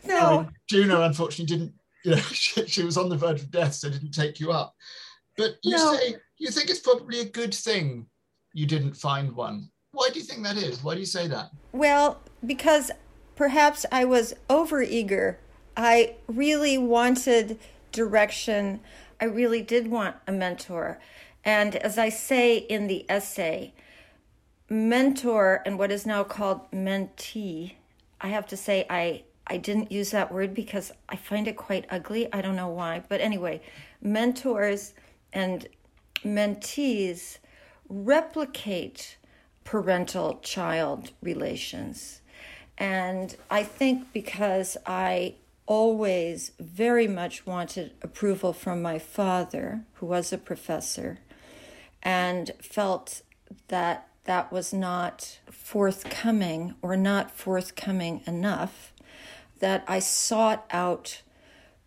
No. 0.06 0.18
I 0.18 0.38
mean, 0.38 0.52
Djuna 0.72 1.06
unfortunately 1.06 1.46
didn't 1.46 1.74
you 2.08 2.16
know 2.16 2.22
she, 2.32 2.66
she, 2.68 2.84
was 2.84 2.98
on 2.98 3.10
the 3.10 3.18
verge 3.18 3.42
of 3.42 3.52
death 3.52 3.74
so 3.74 3.90
didn't 3.90 4.12
take 4.12 4.40
you 4.40 4.52
up 4.52 4.74
but 5.38 5.58
you 5.64 5.76
no. 5.76 5.96
say 5.96 6.16
you 6.38 6.50
think 6.50 6.70
it's 6.70 6.80
probably 6.80 7.20
a 7.20 7.26
good 7.26 7.54
thing 7.54 8.08
you 8.54 8.66
didn't 8.66 8.94
find 8.94 9.32
one 9.32 9.70
why 9.92 10.10
do 10.10 10.20
you 10.20 10.26
think 10.26 10.44
that 10.44 10.58
is 10.58 10.84
why 10.84 10.94
do 10.94 11.00
you 11.00 11.06
say 11.06 11.28
that 11.28 11.52
well 11.74 12.20
because 12.46 12.92
perhaps 13.38 13.86
I 13.92 14.04
was 14.04 14.34
overeager. 14.50 15.38
I 15.78 16.16
really 16.28 16.78
wanted 16.78 17.58
direction. 17.94 18.82
I 19.22 19.26
really 19.26 19.62
did 19.62 19.88
want 19.90 20.18
a 20.28 20.32
mentor. 20.34 21.00
And 21.46 21.78
as 21.78 21.98
I 21.98 22.10
say 22.10 22.58
in 22.58 22.88
the 22.88 23.06
essay, 23.08 23.74
mentor 24.70 25.62
and 25.66 25.80
what 25.80 25.92
is 25.92 26.06
now 26.06 26.24
called 26.26 26.70
mentee, 26.72 27.76
I 28.20 28.30
have 28.30 28.48
to 28.48 28.58
say 28.58 28.86
I 28.90 29.24
I 29.48 29.58
didn't 29.58 29.92
use 29.92 30.12
that 30.12 30.32
word 30.32 30.54
because 30.54 30.92
I 31.08 31.16
find 31.16 31.48
it 31.48 31.56
quite 31.56 31.86
ugly. 31.90 32.32
I 32.34 32.42
don't 32.42 32.56
know 32.56 32.68
why. 32.68 33.04
But 33.08 33.22
anyway, 33.22 33.62
mentors 34.02 34.94
and 35.32 35.68
mentees 36.24 37.38
replicate 37.88 39.18
parental 39.64 40.40
child 40.44 41.12
relations. 41.22 42.22
And 42.78 43.36
I 43.50 43.64
think 43.64 44.14
because 44.14 44.78
I 44.86 45.36
always 45.66 46.52
very 46.60 47.08
much 47.08 47.46
wanted 47.46 47.92
approval 48.02 48.54
from 48.54 48.82
my 48.82 49.00
father, 49.00 49.82
who 49.96 50.06
was 50.06 50.32
a 50.32 50.38
professor, 50.38 51.20
and 52.04 52.52
felt 52.62 53.22
that 53.68 54.08
that 54.26 54.52
was 54.52 54.74
not 54.74 55.40
forthcoming 55.50 56.76
or 56.82 56.96
not 56.96 57.32
forthcoming 57.32 58.22
enough, 58.28 58.94
that 59.60 59.84
I 59.88 60.00
sought 60.00 60.66
out 60.72 61.22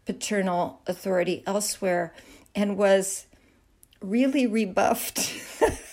paternal 0.06 0.80
authority 0.86 1.42
elsewhere 1.46 2.14
and 2.54 2.76
was 2.76 3.26
really 4.00 4.46
rebuffed. 4.46 5.34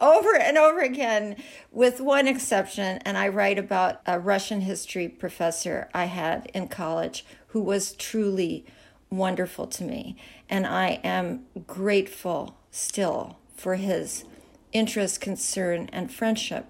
over 0.00 0.36
and 0.36 0.58
over 0.58 0.80
again, 0.80 1.36
with 1.70 2.00
one 2.00 2.28
exception. 2.28 2.98
And 3.04 3.16
I 3.16 3.28
write 3.28 3.58
about 3.58 4.00
a 4.06 4.20
Russian 4.20 4.60
history 4.60 5.08
professor 5.08 5.88
I 5.94 6.06
had 6.06 6.50
in 6.54 6.68
college 6.68 7.24
who 7.48 7.60
was 7.60 7.92
truly 7.92 8.66
wonderful 9.10 9.66
to 9.68 9.84
me. 9.84 10.16
And 10.48 10.66
I 10.66 11.00
am 11.04 11.46
grateful 11.66 12.58
still 12.70 13.38
for 13.56 13.76
his 13.76 14.24
interest, 14.72 15.20
concern, 15.20 15.88
and 15.92 16.12
friendship. 16.12 16.66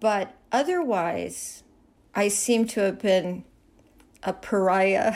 But 0.00 0.34
otherwise, 0.50 1.62
I 2.16 2.28
seem 2.28 2.66
to 2.68 2.80
have 2.80 2.98
been 3.00 3.44
a 4.22 4.32
pariah 4.32 5.14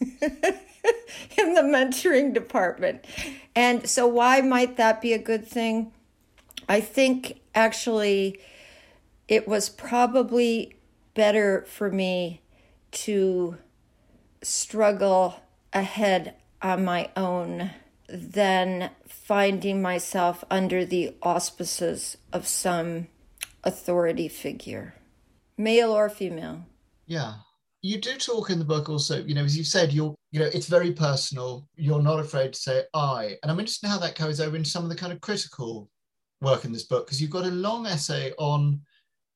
in 0.00 1.54
the 1.54 1.62
mentoring 1.62 2.32
department. 2.32 3.04
And 3.54 3.88
so, 3.88 4.06
why 4.06 4.40
might 4.40 4.76
that 4.78 5.02
be 5.02 5.12
a 5.12 5.18
good 5.18 5.46
thing? 5.46 5.92
I 6.68 6.80
think 6.80 7.40
actually 7.54 8.40
it 9.28 9.46
was 9.46 9.68
probably 9.68 10.76
better 11.14 11.62
for 11.68 11.90
me 11.90 12.40
to 12.92 13.58
struggle 14.42 15.40
ahead 15.72 16.34
on 16.60 16.84
my 16.84 17.10
own 17.16 17.70
than 18.08 18.90
finding 19.06 19.80
myself 19.80 20.44
under 20.50 20.84
the 20.84 21.14
auspices 21.22 22.16
of 22.32 22.46
some 22.46 23.08
authority 23.64 24.28
figure, 24.28 24.94
male 25.56 25.92
or 25.92 26.08
female. 26.08 26.64
Yeah. 27.06 27.34
You 27.82 28.00
do 28.00 28.16
talk 28.16 28.50
in 28.50 28.58
the 28.58 28.64
book 28.64 28.88
also, 28.88 29.24
you 29.24 29.34
know, 29.34 29.44
as 29.44 29.56
you 29.56 29.64
said, 29.64 29.92
you're, 29.92 30.14
you 30.30 30.38
know, 30.38 30.50
it's 30.52 30.68
very 30.68 30.92
personal. 30.92 31.68
You're 31.74 32.02
not 32.02 32.20
afraid 32.20 32.52
to 32.52 32.58
say 32.58 32.84
I. 32.94 33.36
And 33.42 33.50
I'm 33.50 33.58
interested 33.58 33.86
in 33.86 33.92
how 33.92 33.98
that 33.98 34.16
goes 34.16 34.40
over 34.40 34.56
in 34.56 34.64
some 34.64 34.84
of 34.84 34.90
the 34.90 34.96
kind 34.96 35.12
of 35.12 35.20
critical 35.20 35.90
work 36.40 36.64
in 36.64 36.72
this 36.72 36.84
book 36.84 37.06
because 37.06 37.20
you've 37.20 37.30
got 37.30 37.44
a 37.44 37.50
long 37.50 37.86
essay 37.86 38.32
on 38.38 38.80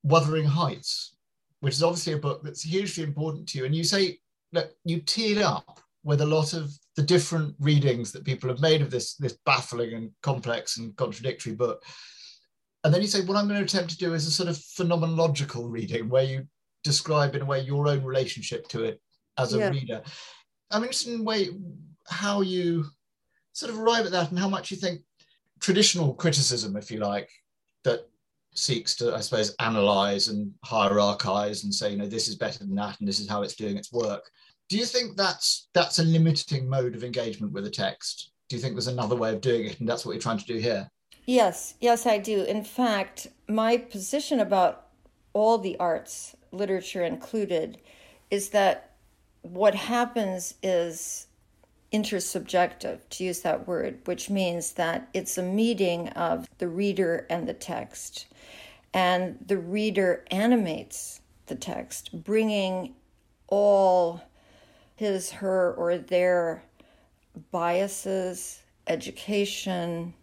Wuthering 0.05 0.45
Heights, 0.45 1.17
which 1.61 1.75
is 1.75 1.83
obviously 1.83 2.13
a 2.13 2.19
book 2.19 2.43
that's 2.45 2.63
hugely 2.63 3.03
important 3.03 3.49
to 3.49 3.59
you. 3.59 3.65
And 3.65 3.75
you 3.75 3.83
say 3.83 4.19
look, 4.53 4.71
you 4.85 5.01
teed 5.01 5.39
up 5.39 5.81
with 6.05 6.21
a 6.21 6.27
lot 6.27 6.55
of 6.55 6.73
the 6.97 7.03
different 7.03 7.55
readings 7.59 8.13
that 8.13 8.25
people 8.25 8.49
have 8.49 8.61
made 8.61 8.81
of 8.81 8.91
this, 8.91 9.15
this 9.15 9.39
baffling 9.45 9.93
and 9.95 10.11
complex 10.23 10.79
and 10.79 10.97
contradictory 10.97 11.55
book. 11.55 11.83
And 12.87 12.95
then 12.95 13.03
you 13.03 13.09
say, 13.09 13.25
what 13.25 13.37
I'm 13.37 13.49
going 13.49 13.59
to 13.59 13.65
attempt 13.65 13.91
to 13.91 13.99
do 13.99 14.15
is 14.15 14.29
a 14.29 14.31
sort 14.31 14.49
of 14.49 14.55
phenomenological 14.55 15.69
reading 15.69 16.09
where 16.09 16.23
you 16.23 16.47
describe 16.85 17.35
in 17.35 17.43
a 17.43 17.45
way 17.45 17.61
your 17.61 17.89
own 17.89 18.05
relationship 18.05 18.69
to 18.69 18.85
it 18.85 19.03
as 19.39 19.55
a 19.55 19.59
yeah. 19.59 19.71
reader. 19.71 20.03
I'm 20.71 20.85
interested 20.85 21.13
in 21.15 21.25
way 21.25 21.49
how 22.07 22.43
you 22.43 22.85
sort 23.55 23.73
of 23.73 23.81
arrive 23.81 24.07
at 24.07 24.13
that 24.13 24.31
and 24.31 24.39
how 24.39 24.49
much 24.49 24.71
you 24.71 24.77
think 24.77 25.01
traditional 25.59 26.15
criticism, 26.15 26.77
if 26.77 26.89
you 26.93 27.01
like, 27.01 27.29
that 27.83 28.09
seeks 28.55 28.95
to, 28.97 29.17
I 29.17 29.21
suppose, 29.21 29.57
analyze 29.59 30.29
and 30.29 30.53
hierarchize 30.65 31.65
and 31.65 31.75
say, 31.75 31.91
you 31.91 31.97
know, 31.97 32.07
this 32.07 32.29
is 32.29 32.37
better 32.37 32.61
than 32.61 32.77
that 32.77 33.01
and 33.01 33.09
this 33.09 33.19
is 33.19 33.29
how 33.29 33.43
it's 33.43 33.57
doing 33.57 33.77
its 33.77 33.93
work. 33.93 34.31
Do 34.69 34.79
you 34.79 34.85
think 34.85 35.17
that's 35.17 35.71
that's 35.75 35.99
a 35.99 36.05
limiting 36.05 36.69
mode 36.69 36.95
of 36.95 37.03
engagement 37.03 37.53
with 37.53 37.67
a 37.67 37.71
text? 37.71 38.31
Do 38.49 38.55
you 38.55 38.63
think 38.63 38.77
there's 38.77 38.87
another 38.87 39.17
way 39.17 39.35
of 39.35 39.41
doing 39.41 39.67
it 39.67 39.81
and 39.81 39.89
that's 39.89 40.07
what 40.07 40.13
you're 40.13 40.23
trying 40.23 40.39
to 40.39 40.45
do 40.45 40.59
here? 40.59 40.89
Yes, 41.27 41.75
yes, 41.81 42.07
I 42.07 42.19
do. 42.19 42.45
In 42.45 42.63
fact, 42.63 43.27
my 43.49 43.77
position 43.77 44.39
about 44.39 44.87
all 45.33 45.59
the 45.59 45.77
arts, 45.79 46.37
literature 46.53 47.03
included, 47.03 47.79
is 48.31 48.51
that 48.51 48.93
what 49.43 49.75
happens 49.75 50.55
is 50.63 51.27
intersubjective, 51.93 53.01
to 53.11 53.25
use 53.25 53.41
that 53.41 53.67
word, 53.67 53.99
which 54.05 54.31
means 54.31 54.73
that 54.73 55.09
it's 55.15 55.37
a 55.37 55.43
meeting 55.43 56.09
of 56.11 56.49
the 56.59 56.69
reader 56.69 57.27
and 57.29 57.49
the 57.49 57.55
text. 57.55 58.27
And 58.95 59.39
the 59.45 59.59
reader 59.59 60.25
animates 60.31 61.21
the 61.47 61.55
text, 61.55 62.25
bringing 62.25 62.95
all 63.49 64.21
his, 64.95 65.31
her, 65.31 65.75
or 65.75 65.99
their 65.99 66.63
biases, 67.51 68.63
education, 68.87 70.15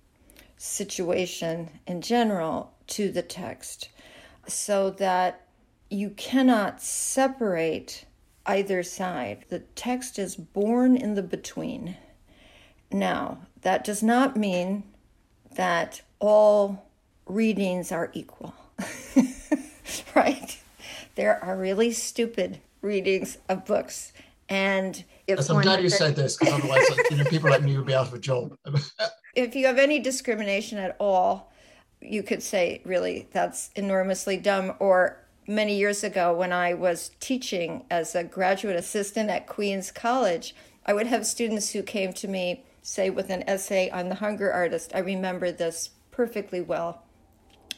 situation 0.63 1.69
in 1.85 2.01
general 2.01 2.71
to 2.87 3.11
the 3.11 3.21
text 3.21 3.89
so 4.47 4.89
that 4.89 5.45
you 5.89 6.09
cannot 6.11 6.81
separate 6.81 8.05
either 8.45 8.81
side. 8.81 9.43
The 9.49 9.59
text 9.59 10.17
is 10.17 10.37
born 10.37 10.95
in 10.95 11.15
the 11.15 11.21
between. 11.21 11.97
Now, 12.89 13.39
that 13.61 13.83
does 13.83 14.01
not 14.01 14.37
mean 14.37 14.83
that 15.55 16.01
all 16.19 16.85
readings 17.25 17.91
are 17.91 18.09
equal, 18.13 18.55
right? 20.15 20.57
There 21.15 21.43
are 21.43 21.57
really 21.57 21.91
stupid 21.91 22.59
readings 22.81 23.37
of 23.49 23.65
books. 23.65 24.13
And 24.47 25.03
if 25.27 25.39
yes, 25.39 25.49
I'm 25.49 25.61
glad 25.61 25.83
you 25.83 25.89
said 25.89 26.15
this 26.15 26.37
because 26.37 26.53
otherwise, 26.53 26.85
you 27.11 27.17
know, 27.17 27.25
people 27.25 27.49
like 27.49 27.63
me 27.63 27.75
would 27.75 27.85
be 27.85 27.93
out 27.93 28.07
of 28.07 28.13
a 28.13 28.19
job. 28.19 28.55
if 29.33 29.55
you 29.55 29.65
have 29.65 29.77
any 29.77 29.99
discrimination 29.99 30.77
at 30.77 30.95
all, 30.99 31.51
you 32.01 32.23
could 32.23 32.43
say, 32.43 32.81
really, 32.85 33.27
that's 33.31 33.71
enormously 33.75 34.37
dumb, 34.37 34.73
or 34.79 35.17
many 35.47 35.75
years 35.77 36.03
ago 36.03 36.33
when 36.33 36.53
I 36.53 36.73
was 36.73 37.11
teaching 37.19 37.85
as 37.89 38.15
a 38.15 38.23
graduate 38.23 38.75
assistant 38.75 39.29
at 39.29 39.47
Queens 39.47 39.91
College, 39.91 40.55
I 40.85 40.93
would 40.93 41.07
have 41.07 41.25
students 41.25 41.71
who 41.71 41.81
came 41.81 42.13
to 42.13 42.27
me, 42.27 42.63
say, 42.81 43.09
with 43.09 43.29
an 43.29 43.43
essay 43.47 43.89
on 43.89 44.09
the 44.09 44.15
hunger 44.15 44.51
artist. 44.51 44.91
I 44.93 44.99
remember 44.99 45.51
this 45.51 45.89
perfectly 46.11 46.61
well. 46.61 47.03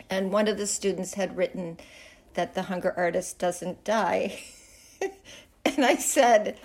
And 0.10 0.32
one 0.32 0.48
of 0.48 0.58
the 0.58 0.68
students 0.68 1.14
had 1.14 1.38
written 1.38 1.78
that 2.34 2.54
the 2.54 2.64
hunger 2.64 2.94
artist 2.98 3.40
doesn't 3.40 3.84
die. 3.84 4.40
and 5.66 5.86
I 5.86 5.96
said, 5.96 6.58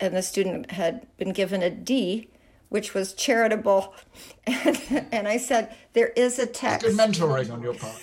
and 0.00 0.16
the 0.16 0.22
student 0.22 0.72
had 0.72 1.06
been 1.16 1.32
given 1.32 1.62
a 1.62 1.70
D, 1.70 2.28
which 2.72 2.94
was 2.94 3.12
charitable. 3.12 3.94
And, 4.44 5.06
and 5.12 5.28
I 5.28 5.36
said, 5.36 5.72
there 5.92 6.08
is 6.16 6.38
a 6.38 6.46
text. 6.46 6.84
Good 6.84 6.96
mentoring 6.96 7.52
on 7.52 7.62
your 7.62 7.74
part. 7.74 7.94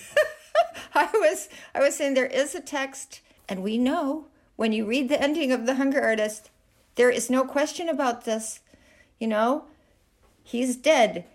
I 0.94 1.10
was 1.14 1.50
I 1.76 1.80
was 1.82 1.96
saying 1.96 2.14
there 2.14 2.26
is 2.26 2.56
a 2.56 2.62
text, 2.62 3.20
and 3.50 3.62
we 3.62 3.78
know 3.78 4.28
when 4.56 4.72
you 4.72 4.86
read 4.86 5.10
the 5.10 5.22
ending 5.22 5.52
of 5.52 5.66
The 5.66 5.76
Hunger 5.76 6.02
Artist, 6.02 6.50
there 6.96 7.10
is 7.10 7.30
no 7.30 7.44
question 7.44 7.90
about 7.90 8.24
this. 8.24 8.62
You 9.20 9.28
know, 9.28 9.66
he's 10.44 10.76
dead, 10.78 11.26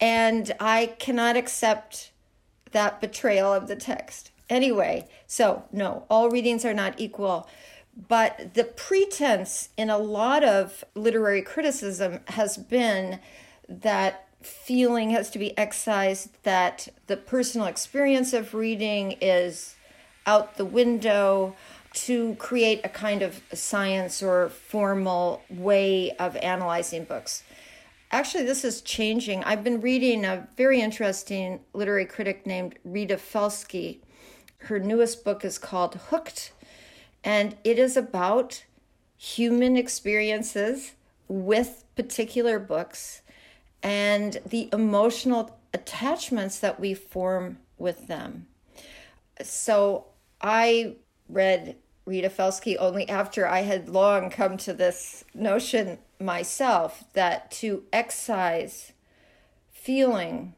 and 0.00 0.52
I 0.58 0.94
cannot 0.98 1.36
accept 1.36 2.12
that 2.72 3.00
betrayal 3.00 3.52
of 3.52 3.68
the 3.68 3.76
text. 3.76 4.30
Anyway, 4.48 5.06
so 5.26 5.64
no, 5.72 6.04
all 6.08 6.30
readings 6.30 6.64
are 6.64 6.74
not 6.74 6.94
equal. 6.98 7.48
But 7.96 8.54
the 8.54 8.64
pretense 8.64 9.70
in 9.76 9.88
a 9.88 9.98
lot 9.98 10.44
of 10.44 10.84
literary 10.94 11.40
criticism 11.40 12.20
has 12.28 12.58
been 12.58 13.20
that 13.68 14.28
feeling 14.42 15.10
has 15.10 15.30
to 15.30 15.38
be 15.38 15.56
excised, 15.56 16.30
that 16.42 16.88
the 17.06 17.16
personal 17.16 17.66
experience 17.66 18.32
of 18.32 18.54
reading 18.54 19.12
is 19.20 19.76
out 20.26 20.56
the 20.56 20.64
window 20.64 21.56
to 21.94 22.34
create 22.34 22.80
a 22.84 22.88
kind 22.88 23.22
of 23.22 23.40
science 23.54 24.22
or 24.22 24.50
formal 24.50 25.42
way 25.48 26.10
of 26.18 26.36
analyzing 26.36 27.04
books. 27.04 27.42
Actually, 28.10 28.44
this 28.44 28.64
is 28.64 28.82
changing. 28.82 29.42
I've 29.44 29.64
been 29.64 29.80
reading 29.80 30.24
a 30.24 30.46
very 30.56 30.80
interesting 30.80 31.60
literary 31.72 32.04
critic 32.04 32.46
named 32.46 32.78
Rita 32.84 33.16
Felski. 33.16 33.98
Her 34.58 34.78
newest 34.78 35.24
book 35.24 35.44
is 35.44 35.58
called 35.58 35.94
Hooked, 36.10 36.52
and 37.26 37.56
it 37.64 37.76
is 37.76 37.96
about 37.96 38.64
human 39.16 39.76
experiences 39.76 40.92
with 41.26 41.84
particular 41.96 42.60
books 42.60 43.20
and 43.82 44.38
the 44.46 44.68
emotional 44.72 45.58
attachments 45.74 46.60
that 46.60 46.78
we 46.78 46.94
form 46.94 47.58
with 47.78 48.06
them. 48.06 48.46
So 49.42 50.06
I 50.40 50.94
read 51.28 51.74
Rita 52.04 52.30
Felski 52.30 52.76
only 52.78 53.08
after 53.08 53.48
I 53.48 53.62
had 53.62 53.88
long 53.88 54.30
come 54.30 54.56
to 54.58 54.72
this 54.72 55.24
notion 55.34 55.98
myself 56.20 57.04
that 57.14 57.50
to 57.50 57.82
excise 57.92 58.92
feeling 59.72 60.54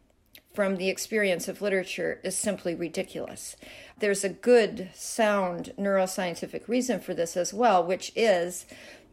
from 0.58 0.74
the 0.74 0.88
experience 0.88 1.46
of 1.46 1.62
literature 1.62 2.18
is 2.24 2.36
simply 2.36 2.74
ridiculous. 2.74 3.54
There's 4.00 4.24
a 4.24 4.28
good, 4.28 4.90
sound 4.92 5.72
neuroscientific 5.78 6.66
reason 6.66 6.98
for 6.98 7.14
this 7.14 7.36
as 7.36 7.54
well, 7.54 7.86
which 7.86 8.10
is 8.16 8.66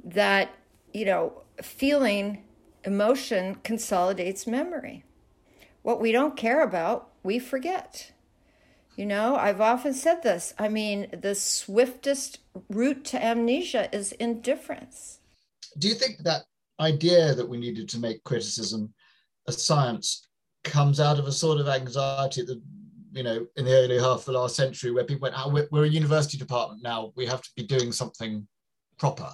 that, 0.04 0.50
you 0.92 1.06
know, 1.06 1.44
feeling 1.62 2.46
emotion 2.84 3.60
consolidates 3.64 4.48
memory. 4.48 5.04
What 5.84 6.02
we 6.02 6.12
don't 6.12 6.36
care 6.36 6.64
about, 6.64 7.10
we 7.22 7.38
forget. 7.38 8.12
You 8.96 9.06
know, 9.06 9.36
I've 9.36 9.62
often 9.62 9.94
said 9.94 10.24
this. 10.24 10.56
I 10.58 10.68
mean, 10.68 11.12
the 11.14 11.36
swiftest 11.36 12.40
route 12.72 13.06
to 13.06 13.24
amnesia 13.24 13.96
is 13.96 14.14
indifference. 14.14 15.20
Do 15.78 15.90
you 15.90 15.94
think 15.94 16.24
that 16.24 16.46
idea 16.80 17.36
that 17.36 17.48
we 17.48 17.58
needed 17.60 17.88
to 17.90 18.00
make 18.00 18.24
criticism 18.24 18.96
a 19.48 19.52
science 19.52 20.26
comes 20.66 21.00
out 21.00 21.20
of 21.20 21.28
a 21.28 21.32
sort 21.32 21.60
of 21.60 21.68
anxiety 21.70 22.44
that, 22.44 22.62
you 23.14 23.24
know, 23.24 23.48
in 23.56 23.66
the 23.66 23.72
early 23.72 23.98
half 23.98 24.20
of 24.20 24.26
the 24.26 24.32
last 24.34 24.56
century 24.56 24.92
where 24.92 25.06
people 25.06 25.22
went, 25.22 25.36
oh, 25.38 25.50
we're, 25.50 25.68
we're 25.72 25.86
a 25.86 25.88
university 25.90 26.38
department 26.38 26.84
now, 26.84 27.14
we 27.16 27.26
have 27.26 27.42
to 27.42 27.50
be 27.56 27.64
doing 27.64 27.92
something 27.92 28.46
proper. 28.98 29.30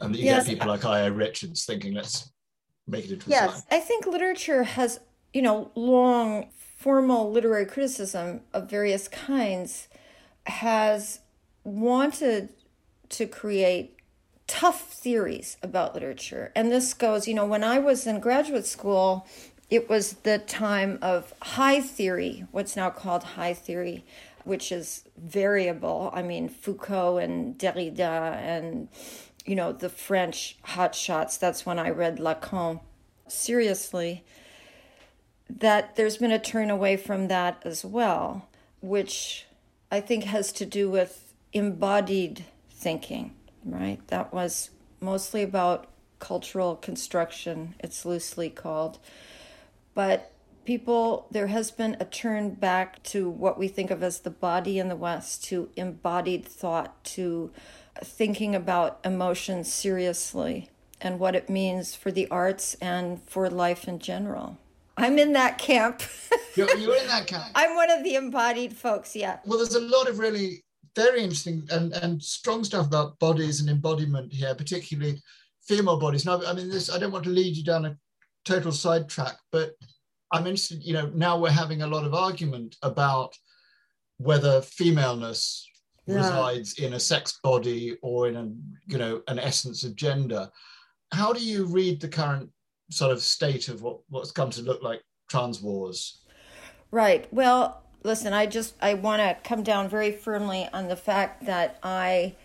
And 0.00 0.14
you 0.14 0.24
yes. 0.24 0.44
get 0.44 0.52
people 0.52 0.68
like 0.68 0.84
I.A. 0.84 1.10
Richards 1.10 1.64
thinking, 1.64 1.94
let's 1.94 2.30
make 2.86 3.04
it 3.04 3.12
into 3.12 3.30
yes 3.30 3.64
i 3.70 3.80
think 3.80 4.06
literature 4.06 4.62
has 4.62 5.00
you 5.32 5.42
know 5.42 5.70
long 5.74 6.48
formal 6.76 7.30
literary 7.30 7.66
criticism 7.66 8.40
of 8.52 8.70
various 8.70 9.08
kinds 9.08 9.88
has 10.46 11.20
wanted 11.64 12.50
to 13.08 13.26
create 13.26 13.96
tough 14.46 14.92
theories 14.92 15.56
about 15.62 15.94
literature 15.94 16.52
and 16.54 16.70
this 16.70 16.94
goes 16.94 17.26
you 17.26 17.34
know 17.34 17.46
when 17.46 17.64
i 17.64 17.78
was 17.78 18.06
in 18.06 18.20
graduate 18.20 18.66
school 18.66 19.26
it 19.68 19.88
was 19.88 20.12
the 20.22 20.38
time 20.38 20.98
of 21.02 21.34
high 21.42 21.80
theory 21.80 22.44
what's 22.50 22.76
now 22.76 22.90
called 22.90 23.22
high 23.22 23.54
theory 23.54 24.04
which 24.44 24.70
is 24.70 25.04
variable 25.16 26.10
i 26.14 26.22
mean 26.22 26.48
foucault 26.48 27.18
and 27.18 27.58
derrida 27.58 28.36
and 28.36 28.88
you 29.46 29.54
know, 29.54 29.72
the 29.72 29.88
French 29.88 30.58
hotshots. 30.66 31.38
That's 31.38 31.64
when 31.64 31.78
I 31.78 31.90
read 31.90 32.18
Lacan 32.18 32.80
seriously. 33.28 34.24
That 35.48 35.94
there's 35.94 36.16
been 36.16 36.32
a 36.32 36.40
turn 36.40 36.70
away 36.70 36.96
from 36.96 37.28
that 37.28 37.62
as 37.64 37.84
well, 37.84 38.48
which 38.80 39.46
I 39.90 40.00
think 40.00 40.24
has 40.24 40.52
to 40.54 40.66
do 40.66 40.90
with 40.90 41.32
embodied 41.52 42.44
thinking, 42.70 43.32
right? 43.64 44.04
That 44.08 44.34
was 44.34 44.70
mostly 45.00 45.44
about 45.44 45.86
cultural 46.18 46.74
construction, 46.74 47.76
it's 47.78 48.04
loosely 48.04 48.50
called. 48.50 48.98
But 49.96 50.30
people, 50.66 51.26
there 51.30 51.46
has 51.46 51.70
been 51.70 51.96
a 51.98 52.04
turn 52.04 52.50
back 52.50 53.02
to 53.04 53.30
what 53.30 53.58
we 53.58 53.66
think 53.66 53.90
of 53.90 54.02
as 54.02 54.20
the 54.20 54.30
body 54.30 54.78
in 54.78 54.88
the 54.88 54.94
West, 54.94 55.42
to 55.44 55.70
embodied 55.74 56.44
thought, 56.44 57.02
to 57.16 57.50
thinking 58.04 58.54
about 58.54 59.00
emotion 59.02 59.64
seriously 59.64 60.68
and 61.00 61.18
what 61.18 61.34
it 61.34 61.48
means 61.48 61.94
for 61.94 62.12
the 62.12 62.28
arts 62.28 62.74
and 62.74 63.22
for 63.22 63.48
life 63.48 63.88
in 63.88 63.98
general. 63.98 64.58
I'm 64.98 65.18
in 65.18 65.32
that 65.32 65.56
camp. 65.56 66.02
you're, 66.56 66.76
you're 66.76 66.96
in 66.96 67.06
that 67.06 67.26
camp. 67.26 67.44
I'm 67.54 67.74
one 67.74 67.90
of 67.90 68.04
the 68.04 68.16
embodied 68.16 68.76
folks, 68.76 69.16
yeah. 69.16 69.38
Well, 69.46 69.56
there's 69.56 69.74
a 69.74 69.80
lot 69.80 70.10
of 70.10 70.18
really 70.18 70.62
very 70.94 71.22
interesting 71.22 71.66
and, 71.70 71.94
and 71.94 72.22
strong 72.22 72.64
stuff 72.64 72.86
about 72.86 73.18
bodies 73.18 73.60
and 73.60 73.70
embodiment 73.70 74.30
here, 74.30 74.54
particularly 74.54 75.22
female 75.62 75.98
bodies. 75.98 76.26
Now, 76.26 76.42
I 76.46 76.52
mean, 76.52 76.68
this 76.68 76.90
I 76.90 76.98
don't 76.98 77.12
want 77.12 77.24
to 77.24 77.30
lead 77.30 77.56
you 77.56 77.64
down 77.64 77.86
a 77.86 77.96
total 78.46 78.72
sidetrack, 78.72 79.36
but 79.52 79.72
I'm 80.32 80.46
interested, 80.46 80.82
you 80.82 80.94
know, 80.94 81.10
now 81.14 81.38
we're 81.38 81.50
having 81.50 81.82
a 81.82 81.86
lot 81.86 82.04
of 82.04 82.14
argument 82.14 82.76
about 82.82 83.34
whether 84.18 84.62
femaleness 84.62 85.68
yeah. 86.06 86.16
resides 86.16 86.78
in 86.78 86.94
a 86.94 87.00
sex 87.00 87.38
body 87.42 87.98
or 88.02 88.28
in 88.28 88.36
a, 88.36 88.50
you 88.86 88.98
know, 88.98 89.20
an 89.28 89.38
essence 89.38 89.84
of 89.84 89.94
gender. 89.94 90.48
How 91.12 91.32
do 91.32 91.44
you 91.44 91.66
read 91.66 92.00
the 92.00 92.08
current 92.08 92.50
sort 92.90 93.12
of 93.12 93.20
state 93.20 93.68
of 93.68 93.82
what, 93.82 93.98
what's 94.08 94.30
come 94.30 94.50
to 94.50 94.62
look 94.62 94.82
like 94.82 95.02
trans 95.28 95.60
wars? 95.60 96.22
Right. 96.90 97.26
Well, 97.32 97.82
listen, 98.02 98.32
I 98.32 98.46
just 98.46 98.74
I 98.80 98.94
want 98.94 99.20
to 99.20 99.36
come 99.48 99.62
down 99.62 99.88
very 99.88 100.12
firmly 100.12 100.68
on 100.72 100.88
the 100.88 100.96
fact 100.96 101.46
that 101.46 101.78
I 101.82 102.36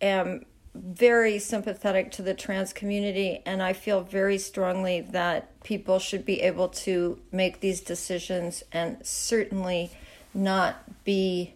am 0.00 0.44
very 0.74 1.38
sympathetic 1.38 2.12
to 2.12 2.22
the 2.22 2.34
trans 2.34 2.72
community 2.72 3.42
and 3.44 3.62
I 3.62 3.72
feel 3.72 4.02
very 4.02 4.38
strongly 4.38 5.00
that 5.00 5.60
people 5.64 5.98
should 5.98 6.24
be 6.24 6.42
able 6.42 6.68
to 6.68 7.18
make 7.32 7.60
these 7.60 7.80
decisions 7.80 8.62
and 8.70 9.04
certainly 9.04 9.90
not 10.32 11.04
be 11.04 11.54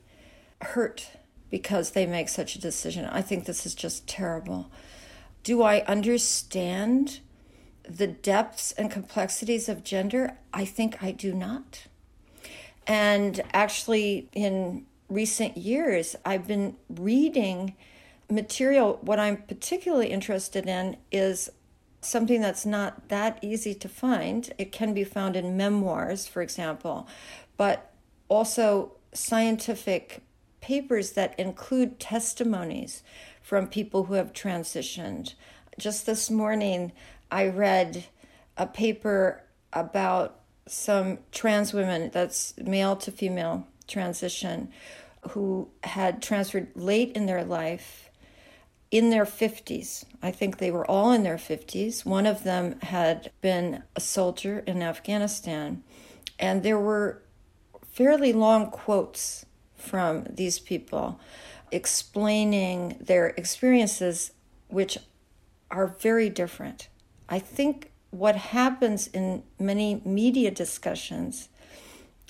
hurt 0.60 1.10
because 1.50 1.90
they 1.90 2.06
make 2.06 2.28
such 2.28 2.56
a 2.56 2.60
decision. 2.60 3.04
I 3.04 3.22
think 3.22 3.44
this 3.44 3.64
is 3.64 3.74
just 3.74 4.08
terrible. 4.08 4.70
Do 5.44 5.62
I 5.62 5.82
understand 5.82 7.20
the 7.88 8.08
depths 8.08 8.72
and 8.72 8.90
complexities 8.90 9.68
of 9.68 9.84
gender? 9.84 10.38
I 10.52 10.64
think 10.64 11.02
I 11.02 11.12
do 11.12 11.32
not. 11.32 11.86
And 12.86 13.40
actually, 13.52 14.28
in 14.32 14.86
recent 15.08 15.56
years, 15.56 16.16
I've 16.24 16.46
been 16.46 16.76
reading 16.88 17.76
material. 18.30 18.98
What 19.02 19.18
I'm 19.18 19.38
particularly 19.38 20.08
interested 20.08 20.66
in 20.66 20.96
is 21.10 21.50
something 22.00 22.40
that's 22.40 22.66
not 22.66 23.08
that 23.08 23.38
easy 23.42 23.74
to 23.74 23.88
find. 23.88 24.52
It 24.58 24.72
can 24.72 24.94
be 24.94 25.04
found 25.04 25.36
in 25.36 25.56
memoirs, 25.56 26.26
for 26.26 26.42
example, 26.42 27.08
but 27.56 27.92
also 28.28 28.92
scientific 29.12 30.22
papers 30.60 31.12
that 31.12 31.38
include 31.38 32.00
testimonies 32.00 33.02
from 33.42 33.66
people 33.66 34.04
who 34.04 34.14
have 34.14 34.32
transitioned. 34.32 35.34
Just 35.78 36.06
this 36.06 36.30
morning, 36.30 36.92
I 37.30 37.48
read 37.48 38.04
a 38.56 38.66
paper 38.66 39.42
about 39.72 40.40
some 40.66 41.18
trans 41.32 41.74
women, 41.74 42.10
that's 42.12 42.56
male 42.56 42.96
to 42.96 43.10
female 43.10 43.66
transition, 43.86 44.70
who 45.30 45.68
had 45.82 46.22
transferred 46.22 46.68
late 46.74 47.12
in 47.12 47.26
their 47.26 47.44
life, 47.44 48.03
in 48.94 49.10
their 49.10 49.24
50s. 49.24 50.04
I 50.22 50.30
think 50.30 50.58
they 50.58 50.70
were 50.70 50.88
all 50.88 51.10
in 51.10 51.24
their 51.24 51.36
50s. 51.36 52.04
One 52.04 52.26
of 52.26 52.44
them 52.44 52.78
had 52.78 53.32
been 53.40 53.82
a 53.96 54.00
soldier 54.00 54.60
in 54.68 54.82
Afghanistan. 54.82 55.82
And 56.38 56.62
there 56.62 56.78
were 56.78 57.20
fairly 57.90 58.32
long 58.32 58.70
quotes 58.70 59.46
from 59.74 60.28
these 60.30 60.60
people 60.60 61.18
explaining 61.72 62.96
their 63.00 63.30
experiences, 63.30 64.30
which 64.68 64.96
are 65.72 65.88
very 65.88 66.30
different. 66.30 66.86
I 67.28 67.40
think 67.40 67.90
what 68.10 68.36
happens 68.36 69.08
in 69.08 69.42
many 69.58 70.02
media 70.04 70.52
discussions 70.52 71.48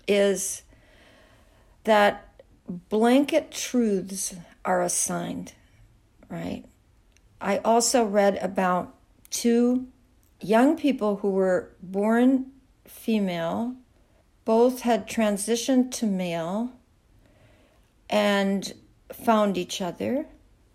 is 0.08 0.62
that 1.84 2.42
blanket 2.88 3.50
truths 3.50 4.34
are 4.64 4.80
assigned, 4.80 5.52
right? 6.28 6.64
I 7.40 7.58
also 7.58 8.04
read 8.04 8.38
about 8.40 8.94
two 9.30 9.86
young 10.40 10.76
people 10.76 11.16
who 11.16 11.30
were 11.30 11.70
born 11.82 12.52
female, 12.86 13.74
both 14.44 14.80
had 14.80 15.08
transitioned 15.08 15.90
to 15.92 16.06
male 16.06 16.72
and 18.08 18.74
found 19.12 19.56
each 19.56 19.80
other, 19.80 20.26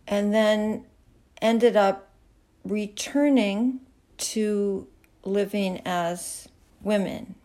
and 0.07 0.33
then 0.33 0.85
ended 1.41 1.75
up 1.75 2.09
returning 2.63 3.79
to 4.17 4.87
living 5.23 5.81
as 5.85 6.47
women. 6.81 7.35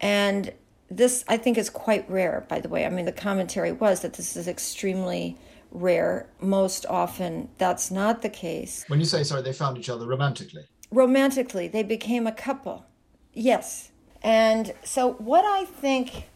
And 0.00 0.52
this, 0.90 1.24
I 1.28 1.36
think, 1.36 1.56
is 1.56 1.70
quite 1.70 2.08
rare, 2.10 2.44
by 2.48 2.60
the 2.60 2.68
way. 2.68 2.84
I 2.84 2.90
mean, 2.90 3.04
the 3.04 3.12
commentary 3.12 3.72
was 3.72 4.00
that 4.00 4.14
this 4.14 4.36
is 4.36 4.46
extremely 4.46 5.38
rare. 5.74 6.26
Most 6.40 6.86
often, 6.86 7.50
that's 7.58 7.90
not 7.90 8.22
the 8.22 8.30
case. 8.30 8.84
When 8.88 9.00
you 9.00 9.04
say, 9.04 9.22
sorry, 9.24 9.42
they 9.42 9.52
found 9.52 9.76
each 9.76 9.90
other 9.90 10.06
romantically? 10.06 10.64
Romantically, 10.90 11.68
they 11.68 11.82
became 11.82 12.26
a 12.26 12.32
couple. 12.32 12.86
Yes. 13.34 13.90
And 14.22 14.72
so, 14.84 15.12
what 15.14 15.44
I 15.44 15.64
think 15.66 16.28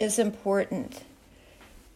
is 0.00 0.18
important 0.18 1.04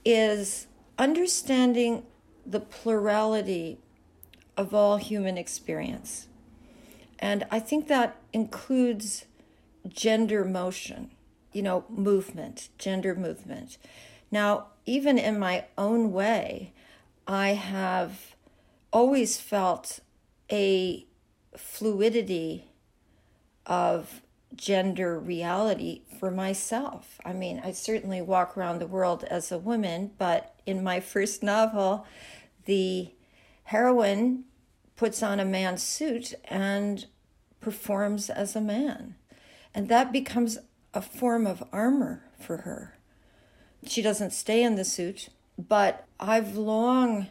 is 0.04 0.66
understanding 0.98 2.04
the 2.46 2.60
plurality 2.60 3.78
of 4.56 4.74
all 4.74 4.98
human 4.98 5.38
experience. 5.38 6.28
And 7.18 7.46
I 7.50 7.60
think 7.60 7.88
that 7.88 8.16
includes 8.32 9.24
gender 9.88 10.44
motion, 10.44 11.10
you 11.52 11.62
know, 11.62 11.84
movement, 11.88 12.68
gender 12.78 13.14
movement. 13.14 13.78
Now, 14.30 14.66
even 14.86 15.18
in 15.18 15.38
my 15.38 15.64
own 15.78 16.12
way, 16.12 16.71
I 17.26 17.50
have 17.50 18.36
always 18.92 19.38
felt 19.38 20.00
a 20.50 21.06
fluidity 21.56 22.68
of 23.66 24.22
gender 24.54 25.18
reality 25.18 26.02
for 26.18 26.30
myself. 26.30 27.18
I 27.24 27.32
mean, 27.32 27.60
I 27.64 27.72
certainly 27.72 28.20
walk 28.20 28.56
around 28.56 28.78
the 28.80 28.86
world 28.86 29.24
as 29.24 29.50
a 29.50 29.58
woman, 29.58 30.10
but 30.18 30.54
in 30.66 30.82
my 30.82 31.00
first 31.14 31.42
novel, 31.42 32.06
the 32.64 33.12
heroine 33.64 34.44
puts 34.96 35.22
on 35.22 35.40
a 35.40 35.44
man's 35.44 35.82
suit 35.82 36.34
and 36.44 37.06
performs 37.60 38.28
as 38.28 38.54
a 38.54 38.60
man. 38.60 39.14
And 39.74 39.88
that 39.88 40.12
becomes 40.12 40.58
a 40.92 41.00
form 41.00 41.46
of 41.46 41.64
armor 41.72 42.24
for 42.38 42.58
her. 42.58 42.98
She 43.86 44.02
doesn't 44.02 44.32
stay 44.32 44.62
in 44.62 44.76
the 44.76 44.84
suit, 44.84 45.28
but 45.68 46.06
I've 46.18 46.56
long 46.56 47.28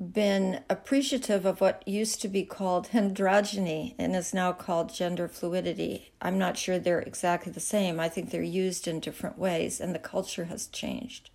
been 0.00 0.60
appreciative 0.68 1.46
of 1.46 1.60
what 1.60 1.86
used 1.86 2.20
to 2.20 2.28
be 2.28 2.44
called 2.44 2.88
androgyny 2.88 3.94
and 3.98 4.16
is 4.16 4.34
now 4.34 4.52
called 4.52 4.92
gender 4.92 5.28
fluidity. 5.28 6.12
I'm 6.20 6.38
not 6.38 6.58
sure 6.58 6.78
they're 6.78 7.00
exactly 7.00 7.52
the 7.52 7.60
same. 7.60 8.00
I 8.00 8.08
think 8.08 8.30
they're 8.30 8.42
used 8.42 8.88
in 8.88 9.00
different 9.00 9.38
ways, 9.38 9.80
and 9.80 9.94
the 9.94 10.00
culture 10.00 10.46
has 10.46 10.66
changed. 10.66 11.30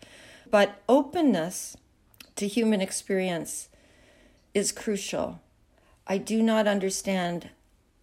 But 0.49 0.81
openness 0.89 1.77
to 2.35 2.47
human 2.47 2.81
experience 2.81 3.69
is 4.53 4.71
crucial. 4.71 5.41
I 6.05 6.17
do 6.17 6.43
not 6.43 6.67
understand 6.67 7.49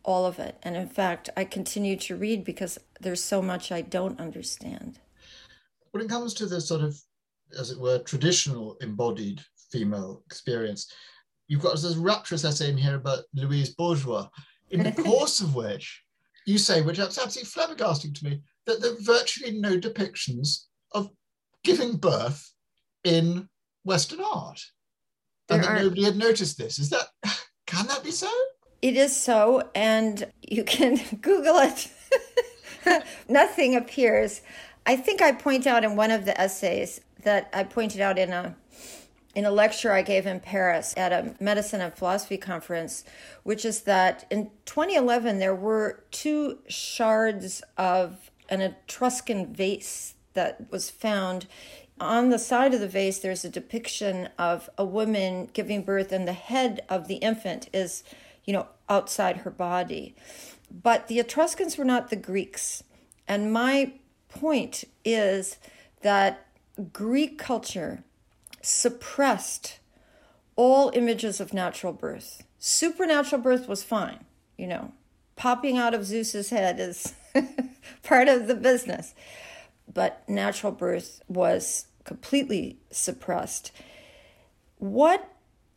all 0.03 0.27
of 0.27 0.39
it. 0.39 0.57
And 0.63 0.77
in 0.77 0.89
fact, 0.89 1.31
I 1.37 1.45
continue 1.45 1.97
to 1.97 2.17
read 2.17 2.45
because 2.45 2.79
there's 3.01 3.25
so 3.25 3.41
much 3.41 3.73
I 3.73 3.81
don't 3.81 4.21
understand. 4.21 4.99
When 5.91 6.03
it 6.03 6.09
comes 6.09 6.35
to 6.35 6.47
the 6.47 6.61
sort 6.61 6.83
of, 6.83 7.01
as 7.59 7.71
it 7.71 7.79
were, 7.79 7.99
traditional 8.01 8.77
embodied 8.81 9.41
female 9.71 10.23
experience, 10.27 10.93
you've 11.49 11.63
got 11.63 11.75
this 11.75 11.97
rapturous 11.97 12.45
essay 12.45 12.71
in 12.71 12.77
here 12.77 12.97
about 12.97 13.25
Louise 13.35 13.75
Bourgeois, 13.75 14.29
in 14.71 14.83
the 14.83 14.93
course 15.05 15.41
of 15.41 15.55
which 15.55 16.03
you 16.47 16.59
say, 16.59 16.83
which 16.83 16.99
is 16.99 17.19
absolutely 17.19 17.45
flabbergasting 17.45 18.15
to 18.15 18.25
me, 18.25 18.41
that 18.67 18.81
there 18.81 18.93
are 18.93 19.01
virtually 19.01 19.59
no 19.59 19.79
depictions 19.79 20.65
of 20.93 21.11
giving 21.63 21.97
birth 21.97 22.53
in 23.05 23.49
Western 23.85 24.21
art. 24.21 24.61
There 25.49 25.59
and 25.59 25.65
that 25.65 25.71
are... 25.71 25.83
nobody 25.83 26.05
had 26.05 26.17
noticed 26.17 26.59
this. 26.59 26.79
Is 26.79 26.91
that, 26.91 27.07
can 27.67 27.87
that 27.87 28.05
be 28.05 28.11
so? 28.11 28.31
It 28.83 28.97
is 28.97 29.17
so, 29.17 29.71
and 29.75 30.31
you 30.43 30.65
can 30.65 31.01
Google 31.21 31.57
it. 31.59 31.91
Nothing 33.29 33.77
appears. 33.77 34.43
I 34.87 34.97
think 34.97 35.23
I 35.23 35.33
point 35.33 35.67
out 35.67 35.85
in 35.85 35.97
one 35.97 36.11
of 36.11 36.27
the 36.27 36.39
essays 36.39 37.01
that 37.25 37.51
I 37.53 37.65
pointed 37.65 38.01
out 38.01 38.19
in 38.19 38.33
a 38.33 38.57
in 39.35 39.45
a 39.45 39.51
lecture 39.51 39.91
I 39.91 40.03
gave 40.03 40.27
in 40.27 40.39
Paris 40.39 40.95
at 40.97 41.13
a 41.13 41.35
medicine 41.41 41.81
and 41.81 41.93
philosophy 41.93 42.37
conference, 42.37 43.03
which 43.43 43.65
is 43.65 43.81
that 43.81 44.27
in 44.31 44.53
2011 44.65 45.41
there 45.41 45.57
were 45.57 46.05
two 46.13 46.59
shards 46.69 47.61
of 47.77 48.31
an 48.49 48.61
Etruscan 48.61 49.53
vase 49.53 50.15
that 50.35 50.71
was 50.71 50.89
found. 50.89 51.47
On 52.01 52.31
the 52.31 52.39
side 52.39 52.75
of 52.75 52.81
the 52.81 52.87
vase, 52.87 53.19
there's 53.19 53.45
a 53.45 53.51
depiction 53.51 54.29
of 54.39 54.71
a 54.79 54.85
woman 54.85 55.49
giving 55.53 55.83
birth, 55.83 56.13
and 56.13 56.29
the 56.29 56.33
head 56.33 56.85
of 56.89 57.09
the 57.09 57.17
infant 57.17 57.69
is 57.73 58.05
you 58.45 58.53
know, 58.53 58.67
outside 58.89 59.39
her 59.39 59.51
body. 59.51 60.15
But 60.71 61.09
the 61.09 61.19
Etruscans 61.19 61.77
were 61.77 61.85
not 61.85 62.11
the 62.11 62.17
Greeks. 62.17 62.83
And 63.27 63.53
my 63.53 63.93
point 64.29 64.85
is 65.05 65.59
that 66.03 66.44
Greek 66.93 67.39
culture 67.39 68.03
suppressed 68.61 69.79
all 70.57 70.91
images 70.95 71.41
of 71.41 71.53
natural 71.53 71.93
birth. 71.93 72.45
Supernatural 72.59 73.43
birth 73.43 73.69
was 73.69 73.85
fine, 73.85 74.25
you 74.57 74.67
know. 74.67 74.93
Popping 75.37 75.79
out 75.79 75.95
of 75.95 76.05
Zeus's 76.05 76.51
head 76.51 76.79
is 76.79 77.15
part 78.03 78.29
of 78.29 78.47
the 78.47 78.55
business. 78.55 79.15
But 79.93 80.27
natural 80.29 80.73
birth 80.73 81.21
was 81.29 81.87
completely 82.05 82.79
suppressed. 82.91 83.73
What 84.79 85.29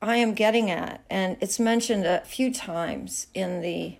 I 0.02 0.18
am 0.18 0.34
getting 0.34 0.70
at, 0.70 1.04
and 1.10 1.38
it's 1.42 1.60
mentioned 1.60 2.06
a 2.06 2.22
few 2.22 2.54
times 2.54 3.28
in 3.34 3.62
the 3.62 3.98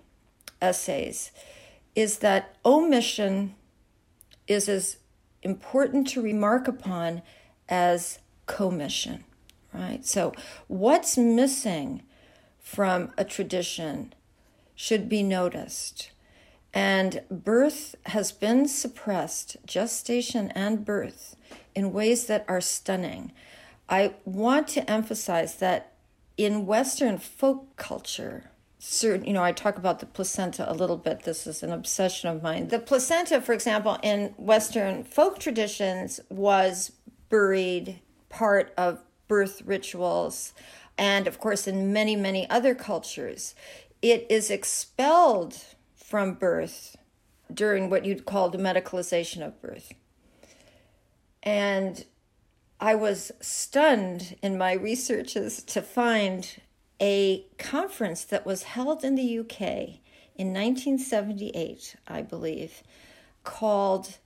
essays, 0.62 1.32
is 1.94 2.18
that 2.18 2.56
omission 2.64 3.54
is 4.46 4.68
as 4.68 4.98
important 5.48 6.06
to 6.08 6.22
remark 6.22 6.68
upon 6.68 7.22
as 7.68 8.18
commission, 8.46 9.24
right? 9.72 10.04
So, 10.04 10.32
what's 10.68 11.16
missing 11.16 12.02
from 12.68 13.10
a 13.16 13.24
tradition 13.24 14.12
should 14.78 15.08
be 15.08 15.22
noticed. 15.22 16.10
And 16.72 17.22
birth 17.30 17.96
has 18.06 18.30
been 18.30 18.68
suppressed, 18.68 19.56
gestation 19.66 20.52
and 20.52 20.84
birth, 20.84 21.34
in 21.74 21.92
ways 21.92 22.26
that 22.26 22.44
are 22.46 22.60
stunning. 22.60 23.32
I 23.88 24.14
want 24.26 24.68
to 24.68 24.88
emphasize 24.88 25.56
that 25.56 25.94
in 26.36 26.66
Western 26.66 27.18
folk 27.18 27.74
culture, 27.76 28.50
certain, 28.78 29.26
you 29.26 29.32
know, 29.32 29.42
I 29.42 29.52
talk 29.52 29.76
about 29.76 29.98
the 29.98 30.06
placenta 30.06 30.70
a 30.70 30.74
little 30.74 30.96
bit. 30.96 31.24
This 31.24 31.46
is 31.46 31.62
an 31.62 31.72
obsession 31.72 32.28
of 32.28 32.42
mine. 32.42 32.68
The 32.68 32.78
placenta, 32.78 33.40
for 33.40 33.52
example, 33.52 33.98
in 34.02 34.34
Western 34.36 35.04
folk 35.04 35.38
traditions 35.38 36.20
was 36.28 36.92
buried 37.28 38.00
part 38.28 38.72
of 38.76 39.02
birth 39.26 39.62
rituals. 39.64 40.54
And 40.96 41.26
of 41.26 41.38
course, 41.38 41.66
in 41.66 41.92
many, 41.92 42.16
many 42.16 42.48
other 42.48 42.74
cultures, 42.74 43.54
it 44.00 44.26
is 44.30 44.50
expelled 44.50 45.56
from 45.94 46.34
birth 46.34 46.96
during 47.52 47.90
what 47.90 48.04
you'd 48.04 48.24
call 48.24 48.48
the 48.48 48.58
medicalization 48.58 49.44
of 49.44 49.60
birth. 49.60 49.92
And 51.42 52.04
I 52.80 52.94
was 52.94 53.32
stunned 53.40 54.36
in 54.42 54.56
my 54.56 54.72
researches 54.72 55.62
to 55.64 55.82
find 55.82 56.60
a 57.00 57.46
conference 57.58 58.24
that 58.24 58.46
was 58.46 58.64
held 58.64 59.04
in 59.04 59.14
the 59.14 59.38
UK 59.38 59.60
in 60.36 60.52
1978, 60.52 61.96
I 62.06 62.22
believe, 62.22 62.82
called 63.44 64.18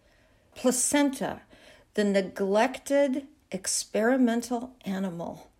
Placenta, 0.55 1.41
the 1.95 2.05
Neglected 2.05 3.27
Experimental 3.51 4.75
Animal. 4.85 5.51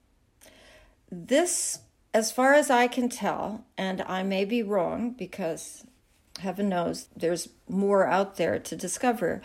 This, 1.11 1.81
as 2.15 2.33
far 2.33 2.55
as 2.55 2.71
I 2.71 2.87
can 2.87 3.09
tell, 3.09 3.65
and 3.77 4.03
I 4.03 4.23
may 4.23 4.45
be 4.45 4.63
wrong 4.63 5.11
because 5.11 5.85
heaven 6.41 6.69
knows 6.69 7.09
there's 7.17 7.49
more 7.69 8.07
out 8.07 8.37
there 8.37 8.59
to 8.59 8.77
discover, 8.77 9.43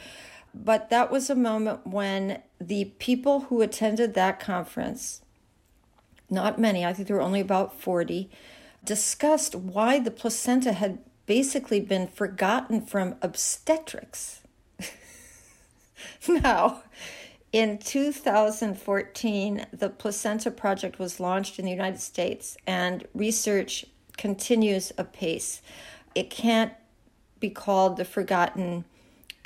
but 0.53 0.89
that 0.89 1.11
was 1.11 1.29
a 1.29 1.35
moment 1.35 1.85
when 1.85 2.41
the 2.59 2.85
people 2.99 3.41
who 3.41 3.61
attended 3.61 4.13
that 4.13 4.39
conference, 4.39 5.21
not 6.29 6.59
many, 6.59 6.85
I 6.85 6.93
think 6.93 7.07
there 7.07 7.17
were 7.17 7.21
only 7.21 7.39
about 7.39 7.79
40, 7.79 8.29
discussed 8.83 9.55
why 9.55 9.99
the 9.99 10.11
placenta 10.11 10.73
had 10.73 10.99
basically 11.25 11.79
been 11.79 12.07
forgotten 12.07 12.81
from 12.81 13.15
obstetrics. 13.21 14.41
now, 16.27 16.83
in 17.53 17.77
2014, 17.77 19.65
the 19.71 19.89
Placenta 19.89 20.51
Project 20.51 20.99
was 20.99 21.19
launched 21.19 21.59
in 21.59 21.65
the 21.65 21.71
United 21.71 21.99
States, 21.99 22.57
and 22.67 23.05
research 23.13 23.85
continues 24.17 24.91
apace. 24.97 25.61
It 26.13 26.29
can't 26.29 26.73
be 27.39 27.49
called 27.49 27.97
the 27.97 28.05
forgotten 28.05 28.85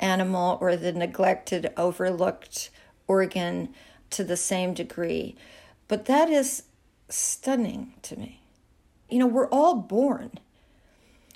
animal 0.00 0.58
or 0.60 0.76
the 0.76 0.92
neglected, 0.92 1.72
overlooked 1.76 2.70
organ 3.06 3.72
to 4.10 4.24
the 4.24 4.36
same 4.36 4.74
degree. 4.74 5.36
But 5.88 6.06
that 6.06 6.28
is 6.28 6.64
stunning 7.12 7.94
to 8.02 8.18
me. 8.18 8.40
You 9.08 9.18
know, 9.18 9.26
we're 9.26 9.48
all 9.48 9.76
born. 9.76 10.38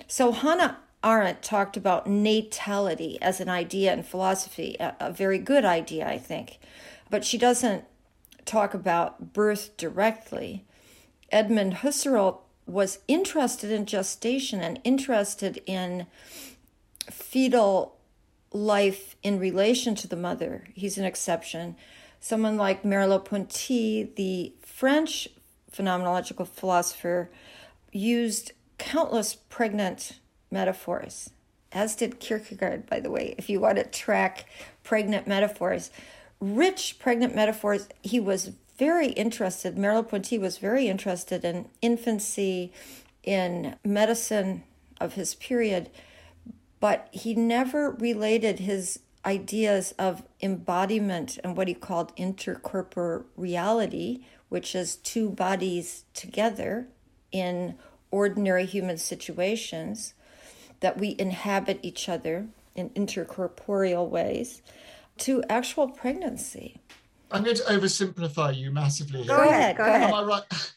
So 0.07 0.31
Hannah 0.31 0.79
Arendt 1.03 1.41
talked 1.41 1.77
about 1.77 2.07
natality 2.07 3.17
as 3.21 3.39
an 3.39 3.49
idea 3.49 3.93
in 3.93 4.03
philosophy, 4.03 4.75
a, 4.79 4.95
a 4.99 5.11
very 5.11 5.37
good 5.37 5.63
idea, 5.63 6.07
I 6.07 6.17
think. 6.17 6.59
But 7.09 7.23
she 7.23 7.37
doesn't 7.37 7.85
talk 8.45 8.73
about 8.73 9.33
birth 9.33 9.77
directly. 9.77 10.65
Edmund 11.31 11.75
Husserl 11.75 12.39
was 12.65 12.99
interested 13.07 13.71
in 13.71 13.85
gestation 13.85 14.61
and 14.61 14.81
interested 14.83 15.61
in 15.65 16.07
fetal 17.09 17.97
life 18.51 19.15
in 19.23 19.39
relation 19.39 19.95
to 19.95 20.07
the 20.07 20.15
mother. 20.15 20.67
He's 20.73 20.97
an 20.97 21.05
exception. 21.05 21.75
Someone 22.19 22.57
like 22.57 22.83
Merleau-Ponty, 22.83 24.13
the 24.15 24.53
French 24.61 25.27
phenomenological 25.71 26.47
philosopher, 26.47 27.29
used 27.91 28.51
countless 28.77 29.35
pregnant 29.35 30.19
metaphors, 30.51 31.31
as 31.71 31.95
did 31.95 32.19
Kierkegaard, 32.19 32.87
by 32.87 32.99
the 32.99 33.11
way, 33.11 33.35
if 33.37 33.49
you 33.49 33.59
want 33.59 33.77
to 33.77 33.83
track 33.83 34.45
pregnant 34.83 35.27
metaphors. 35.27 35.91
Rich 36.39 36.99
pregnant 36.99 37.35
metaphors, 37.35 37.87
he 38.03 38.19
was 38.19 38.51
very 38.77 39.07
interested, 39.07 39.75
Merleau-Ponty 39.75 40.37
was 40.37 40.59
very 40.59 40.87
interested 40.87 41.43
in 41.43 41.67
infancy, 41.81 42.71
in 43.23 43.75
medicine 43.83 44.63
of 45.01 45.13
his 45.13 45.33
period, 45.35 45.89
but 46.79 47.09
he 47.11 47.33
never 47.33 47.91
related 47.91 48.59
his 48.59 48.99
ideas 49.25 49.93
of 49.99 50.23
embodiment 50.41 51.37
and 51.43 51.57
what 51.57 51.67
he 51.67 51.73
called 51.73 52.15
intercorporeality, 52.15 54.21
which 54.49 54.75
is 54.75 54.95
two 54.95 55.29
bodies 55.29 56.05
together 56.13 56.87
in 57.31 57.75
ordinary 58.11 58.65
human 58.65 58.97
situations, 58.97 60.13
that 60.79 60.97
we 60.97 61.15
inhabit 61.19 61.79
each 61.81 62.07
other 62.07 62.47
in 62.75 62.89
intercorporeal 62.91 64.07
ways, 64.07 64.61
to 65.17 65.43
actual 65.49 65.89
pregnancy. 65.89 66.79
I'm 67.31 67.43
going 67.43 67.55
to 67.57 67.63
oversimplify 67.63 68.55
you 68.55 68.71
massively 68.71 69.23
here. 69.23 69.35
Go 69.35 69.43
ahead. 69.43 69.77
Go 69.77 69.83
ahead. 69.83 70.03
Am 70.03 70.13
I 70.13 70.23
right? 70.23 70.43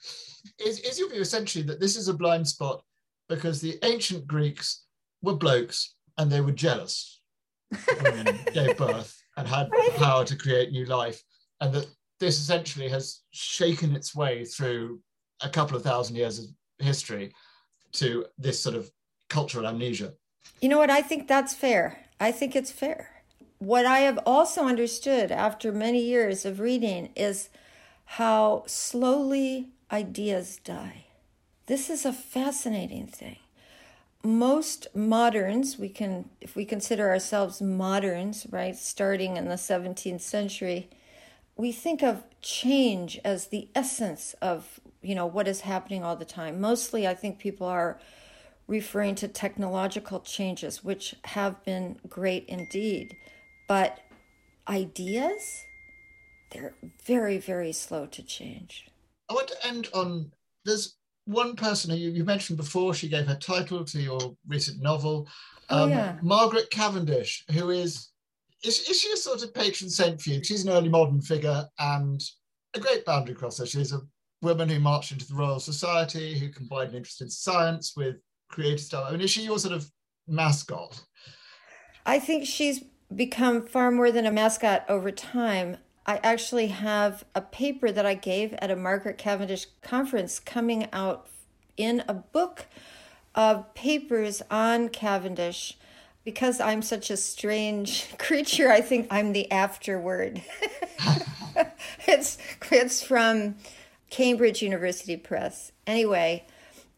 Is, 0.58 0.80
is 0.80 0.98
your 0.98 1.10
view 1.10 1.20
essentially 1.22 1.64
that 1.64 1.80
this 1.80 1.96
is 1.96 2.08
a 2.08 2.14
blind 2.14 2.46
spot 2.46 2.82
because 3.28 3.60
the 3.60 3.78
ancient 3.82 4.26
Greeks 4.26 4.84
were 5.22 5.36
blokes 5.36 5.94
and 6.18 6.30
they 6.30 6.42
were 6.42 6.52
jealous 6.52 7.20
women 8.02 8.38
gave 8.52 8.76
birth 8.76 9.22
and 9.36 9.46
had 9.46 9.68
the 9.70 9.92
power 9.96 10.24
to 10.24 10.36
create 10.36 10.72
new 10.72 10.84
life, 10.84 11.22
and 11.60 11.72
that 11.72 11.86
this 12.20 12.38
essentially 12.38 12.88
has 12.88 13.22
shaken 13.32 13.96
its 13.96 14.14
way 14.14 14.44
through 14.44 15.00
a 15.42 15.48
couple 15.48 15.76
of 15.76 15.82
thousand 15.82 16.16
years 16.16 16.38
of 16.38 16.44
history 16.78 17.32
to 17.92 18.26
this 18.38 18.60
sort 18.60 18.76
of 18.76 18.90
cultural 19.28 19.66
amnesia. 19.66 20.12
You 20.60 20.68
know 20.68 20.78
what? 20.78 20.90
I 20.90 21.02
think 21.02 21.26
that's 21.26 21.54
fair. 21.54 22.06
I 22.20 22.30
think 22.30 22.54
it's 22.54 22.70
fair. 22.70 23.22
What 23.58 23.86
I 23.86 24.00
have 24.00 24.18
also 24.24 24.64
understood 24.64 25.32
after 25.32 25.72
many 25.72 26.02
years 26.02 26.44
of 26.44 26.60
reading 26.60 27.10
is 27.16 27.48
how 28.04 28.64
slowly 28.66 29.70
ideas 29.90 30.58
die. 30.62 31.06
This 31.66 31.90
is 31.90 32.04
a 32.04 32.12
fascinating 32.12 33.06
thing 33.06 33.36
most 34.22 34.86
moderns, 34.94 35.78
we 35.78 35.88
can, 35.88 36.28
if 36.40 36.54
we 36.54 36.64
consider 36.64 37.08
ourselves 37.08 37.62
moderns, 37.62 38.46
right, 38.50 38.76
starting 38.76 39.36
in 39.36 39.48
the 39.48 39.54
17th 39.54 40.20
century, 40.20 40.90
we 41.61 41.72
think 41.72 42.02
of 42.02 42.24
change 42.40 43.20
as 43.22 43.48
the 43.48 43.68
essence 43.74 44.34
of, 44.40 44.80
you 45.02 45.14
know, 45.14 45.26
what 45.26 45.46
is 45.46 45.61
happening 45.61 46.02
all 46.02 46.16
the 46.16 46.24
time. 46.24 46.58
Mostly, 46.58 47.06
I 47.06 47.14
think 47.14 47.38
people 47.38 47.66
are 47.66 48.00
referring 48.66 49.14
to 49.16 49.28
technological 49.28 50.20
changes, 50.20 50.82
which 50.82 51.14
have 51.24 51.62
been 51.64 51.98
great 52.08 52.46
indeed. 52.48 53.14
But 53.68 54.00
ideas, 54.68 55.64
they're 56.50 56.72
very, 57.04 57.36
very 57.36 57.72
slow 57.72 58.06
to 58.06 58.22
change. 58.22 58.86
I 59.28 59.34
want 59.34 59.48
to 59.48 59.66
end 59.66 59.88
on 59.92 60.32
there's 60.64 60.96
one 61.26 61.56
person 61.56 61.90
who 61.90 61.96
you, 61.96 62.11
you, 62.11 62.24
mentioned 62.24 62.56
before, 62.56 62.94
she 62.94 63.08
gave 63.08 63.26
her 63.26 63.36
title 63.36 63.84
to 63.84 64.00
your 64.00 64.34
recent 64.48 64.80
novel, 64.80 65.28
oh, 65.68 65.84
um, 65.84 65.90
yeah. 65.90 66.16
Margaret 66.22 66.70
Cavendish, 66.70 67.44
who 67.52 67.70
is, 67.70 68.08
is, 68.64 68.88
is 68.88 69.00
she 69.00 69.12
a 69.12 69.16
sort 69.16 69.42
of 69.42 69.54
patron 69.54 69.90
saint 69.90 70.20
for 70.20 70.30
you? 70.30 70.44
She's 70.44 70.64
an 70.64 70.70
early 70.70 70.88
modern 70.88 71.20
figure 71.20 71.66
and 71.78 72.22
a 72.74 72.80
great 72.80 73.04
boundary 73.04 73.34
crosser. 73.34 73.66
She's 73.66 73.92
a 73.92 74.00
woman 74.42 74.68
who 74.68 74.78
marched 74.78 75.12
into 75.12 75.26
the 75.26 75.34
Royal 75.34 75.61
Society, 75.61 76.38
who 76.38 76.48
combined 76.48 76.90
an 76.90 76.96
interest 76.96 77.20
in 77.20 77.30
science 77.30 77.94
with 77.96 78.16
creative 78.48 78.80
stuff. 78.80 79.06
I 79.08 79.12
mean, 79.12 79.20
is 79.20 79.30
she 79.30 79.42
your 79.42 79.58
sort 79.58 79.74
of 79.74 79.90
mascot? 80.26 81.02
I 82.06 82.18
think 82.18 82.46
she's 82.46 82.82
become 83.14 83.66
far 83.66 83.90
more 83.90 84.11
than 84.11 84.26
a 84.26 84.30
mascot 84.30 84.84
over 84.88 85.11
time. 85.11 85.78
I 86.06 86.18
actually 86.22 86.68
have 86.68 87.24
a 87.34 87.40
paper 87.40 87.90
that 87.92 88.06
I 88.06 88.14
gave 88.14 88.52
at 88.54 88.70
a 88.70 88.76
Margaret 88.76 89.18
Cavendish 89.18 89.66
conference 89.82 90.40
coming 90.40 90.88
out 90.92 91.26
in 91.76 92.02
a 92.08 92.14
book 92.14 92.66
of 93.34 93.74
papers 93.74 94.42
on 94.50 94.88
Cavendish. 94.88 95.78
Because 96.24 96.60
I'm 96.60 96.82
such 96.82 97.10
a 97.10 97.16
strange 97.16 98.06
creature, 98.18 98.70
I 98.70 98.80
think 98.80 99.08
I'm 99.10 99.32
the 99.32 99.50
afterword. 99.50 100.42
it's 102.06 102.38
it's 102.70 103.02
from 103.02 103.56
Cambridge 104.10 104.62
University 104.62 105.16
Press. 105.16 105.72
Anyway, 105.86 106.46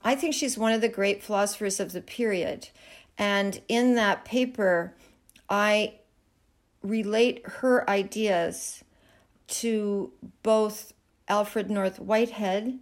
I 0.02 0.14
think 0.14 0.34
she's 0.34 0.58
one 0.58 0.72
of 0.72 0.80
the 0.80 0.88
great 0.88 1.22
philosophers 1.22 1.78
of 1.78 1.92
the 1.92 2.00
period. 2.00 2.68
And 3.18 3.60
in 3.68 3.94
that 3.94 4.24
paper, 4.24 4.94
I 5.48 5.94
relate 6.82 7.46
her 7.46 7.88
ideas 7.88 8.82
to 9.46 10.12
both 10.42 10.92
Alfred 11.28 11.70
North 11.70 12.00
Whitehead 12.00 12.78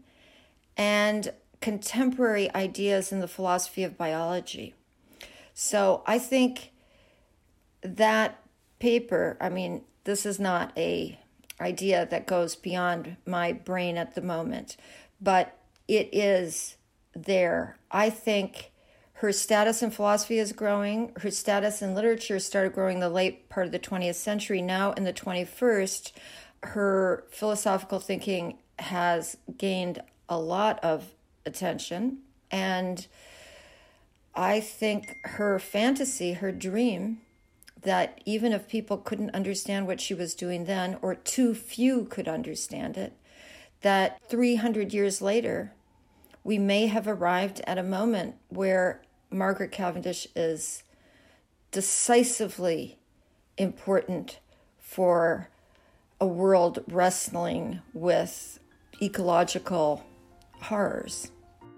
and 0.76 1.32
contemporary 1.60 2.52
ideas 2.54 3.12
in 3.12 3.20
the 3.20 3.28
philosophy 3.28 3.82
of 3.82 3.98
biology. 3.98 4.74
So 5.62 6.02
I 6.06 6.18
think 6.18 6.72
that 7.82 8.42
paper, 8.78 9.36
I 9.42 9.50
mean, 9.50 9.82
this 10.04 10.24
is 10.24 10.40
not 10.40 10.72
a 10.74 11.20
idea 11.60 12.08
that 12.10 12.26
goes 12.26 12.56
beyond 12.56 13.18
my 13.26 13.52
brain 13.52 13.98
at 13.98 14.14
the 14.14 14.22
moment, 14.22 14.78
but 15.20 15.58
it 15.86 16.08
is 16.14 16.78
there. 17.14 17.76
I 17.90 18.08
think 18.08 18.72
her 19.16 19.32
status 19.32 19.82
in 19.82 19.90
philosophy 19.90 20.38
is 20.38 20.52
growing. 20.52 21.12
Her 21.20 21.30
status 21.30 21.82
in 21.82 21.94
literature 21.94 22.38
started 22.38 22.72
growing 22.72 22.96
in 22.96 23.00
the 23.00 23.10
late 23.10 23.50
part 23.50 23.66
of 23.66 23.72
the 23.72 23.78
20th 23.78 24.14
century. 24.14 24.62
Now, 24.62 24.92
in 24.92 25.04
the 25.04 25.12
21st, 25.12 26.12
her 26.62 27.26
philosophical 27.30 28.00
thinking 28.00 28.56
has 28.78 29.36
gained 29.58 30.00
a 30.26 30.38
lot 30.38 30.82
of 30.82 31.10
attention. 31.44 32.20
And 32.50 33.06
I 34.34 34.60
think 34.60 35.18
her 35.24 35.58
fantasy, 35.58 36.34
her 36.34 36.52
dream, 36.52 37.20
that 37.82 38.20
even 38.24 38.52
if 38.52 38.68
people 38.68 38.98
couldn't 38.98 39.34
understand 39.34 39.86
what 39.86 40.00
she 40.00 40.14
was 40.14 40.34
doing 40.34 40.64
then, 40.64 40.98
or 41.02 41.14
too 41.14 41.54
few 41.54 42.04
could 42.04 42.28
understand 42.28 42.96
it, 42.96 43.14
that 43.80 44.20
300 44.28 44.92
years 44.92 45.22
later, 45.22 45.72
we 46.44 46.58
may 46.58 46.86
have 46.86 47.08
arrived 47.08 47.60
at 47.66 47.78
a 47.78 47.82
moment 47.82 48.36
where 48.48 49.02
Margaret 49.30 49.72
Cavendish 49.72 50.26
is 50.34 50.82
decisively 51.70 52.98
important 53.56 54.38
for 54.78 55.48
a 56.20 56.26
world 56.26 56.84
wrestling 56.88 57.80
with 57.94 58.58
ecological 59.00 60.04
horrors. 60.62 61.30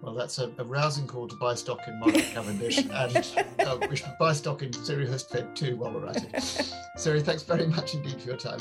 Well, 0.03 0.14
that's 0.14 0.40
a, 0.40 0.50
a, 0.59 0.64
rousing 0.64 1.07
call 1.07 1.28
to 1.28 1.36
buy 1.36 1.55
stock 1.55 1.86
in 1.86 2.00
Margaret 2.00 2.24
Cavendish, 2.34 2.78
and 2.90 3.46
uh, 3.61 3.78
we 3.88 3.94
should 3.94 4.12
buy 4.18 4.32
stock 4.32 4.62
in 4.62 4.72
Siri 4.72 5.07
Hustvedt 5.07 5.55
too 5.55 5.76
while 5.76 5.92
we're 5.92 6.07
at 6.07 6.16
it. 6.16 6.42
Siri, 6.96 7.22
thanks 7.22 7.44
very 7.44 7.68
much 7.68 7.94
indeed 7.94 8.20
for 8.20 8.26
your 8.26 8.36
time. 8.36 8.61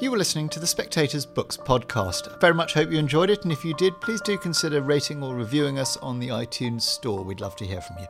You 0.00 0.12
were 0.12 0.16
listening 0.18 0.48
to 0.50 0.60
the 0.60 0.66
Spectator's 0.66 1.26
Books 1.26 1.56
podcast. 1.56 2.40
Very 2.40 2.54
much 2.54 2.72
hope 2.72 2.92
you 2.92 2.98
enjoyed 2.98 3.30
it, 3.30 3.42
and 3.42 3.50
if 3.50 3.64
you 3.64 3.74
did, 3.74 4.00
please 4.00 4.20
do 4.20 4.38
consider 4.38 4.80
rating 4.80 5.24
or 5.24 5.34
reviewing 5.34 5.80
us 5.80 5.96
on 5.96 6.20
the 6.20 6.28
iTunes 6.28 6.82
Store. 6.82 7.24
We'd 7.24 7.40
love 7.40 7.56
to 7.56 7.66
hear 7.66 7.80
from 7.80 7.98
you. 7.98 8.06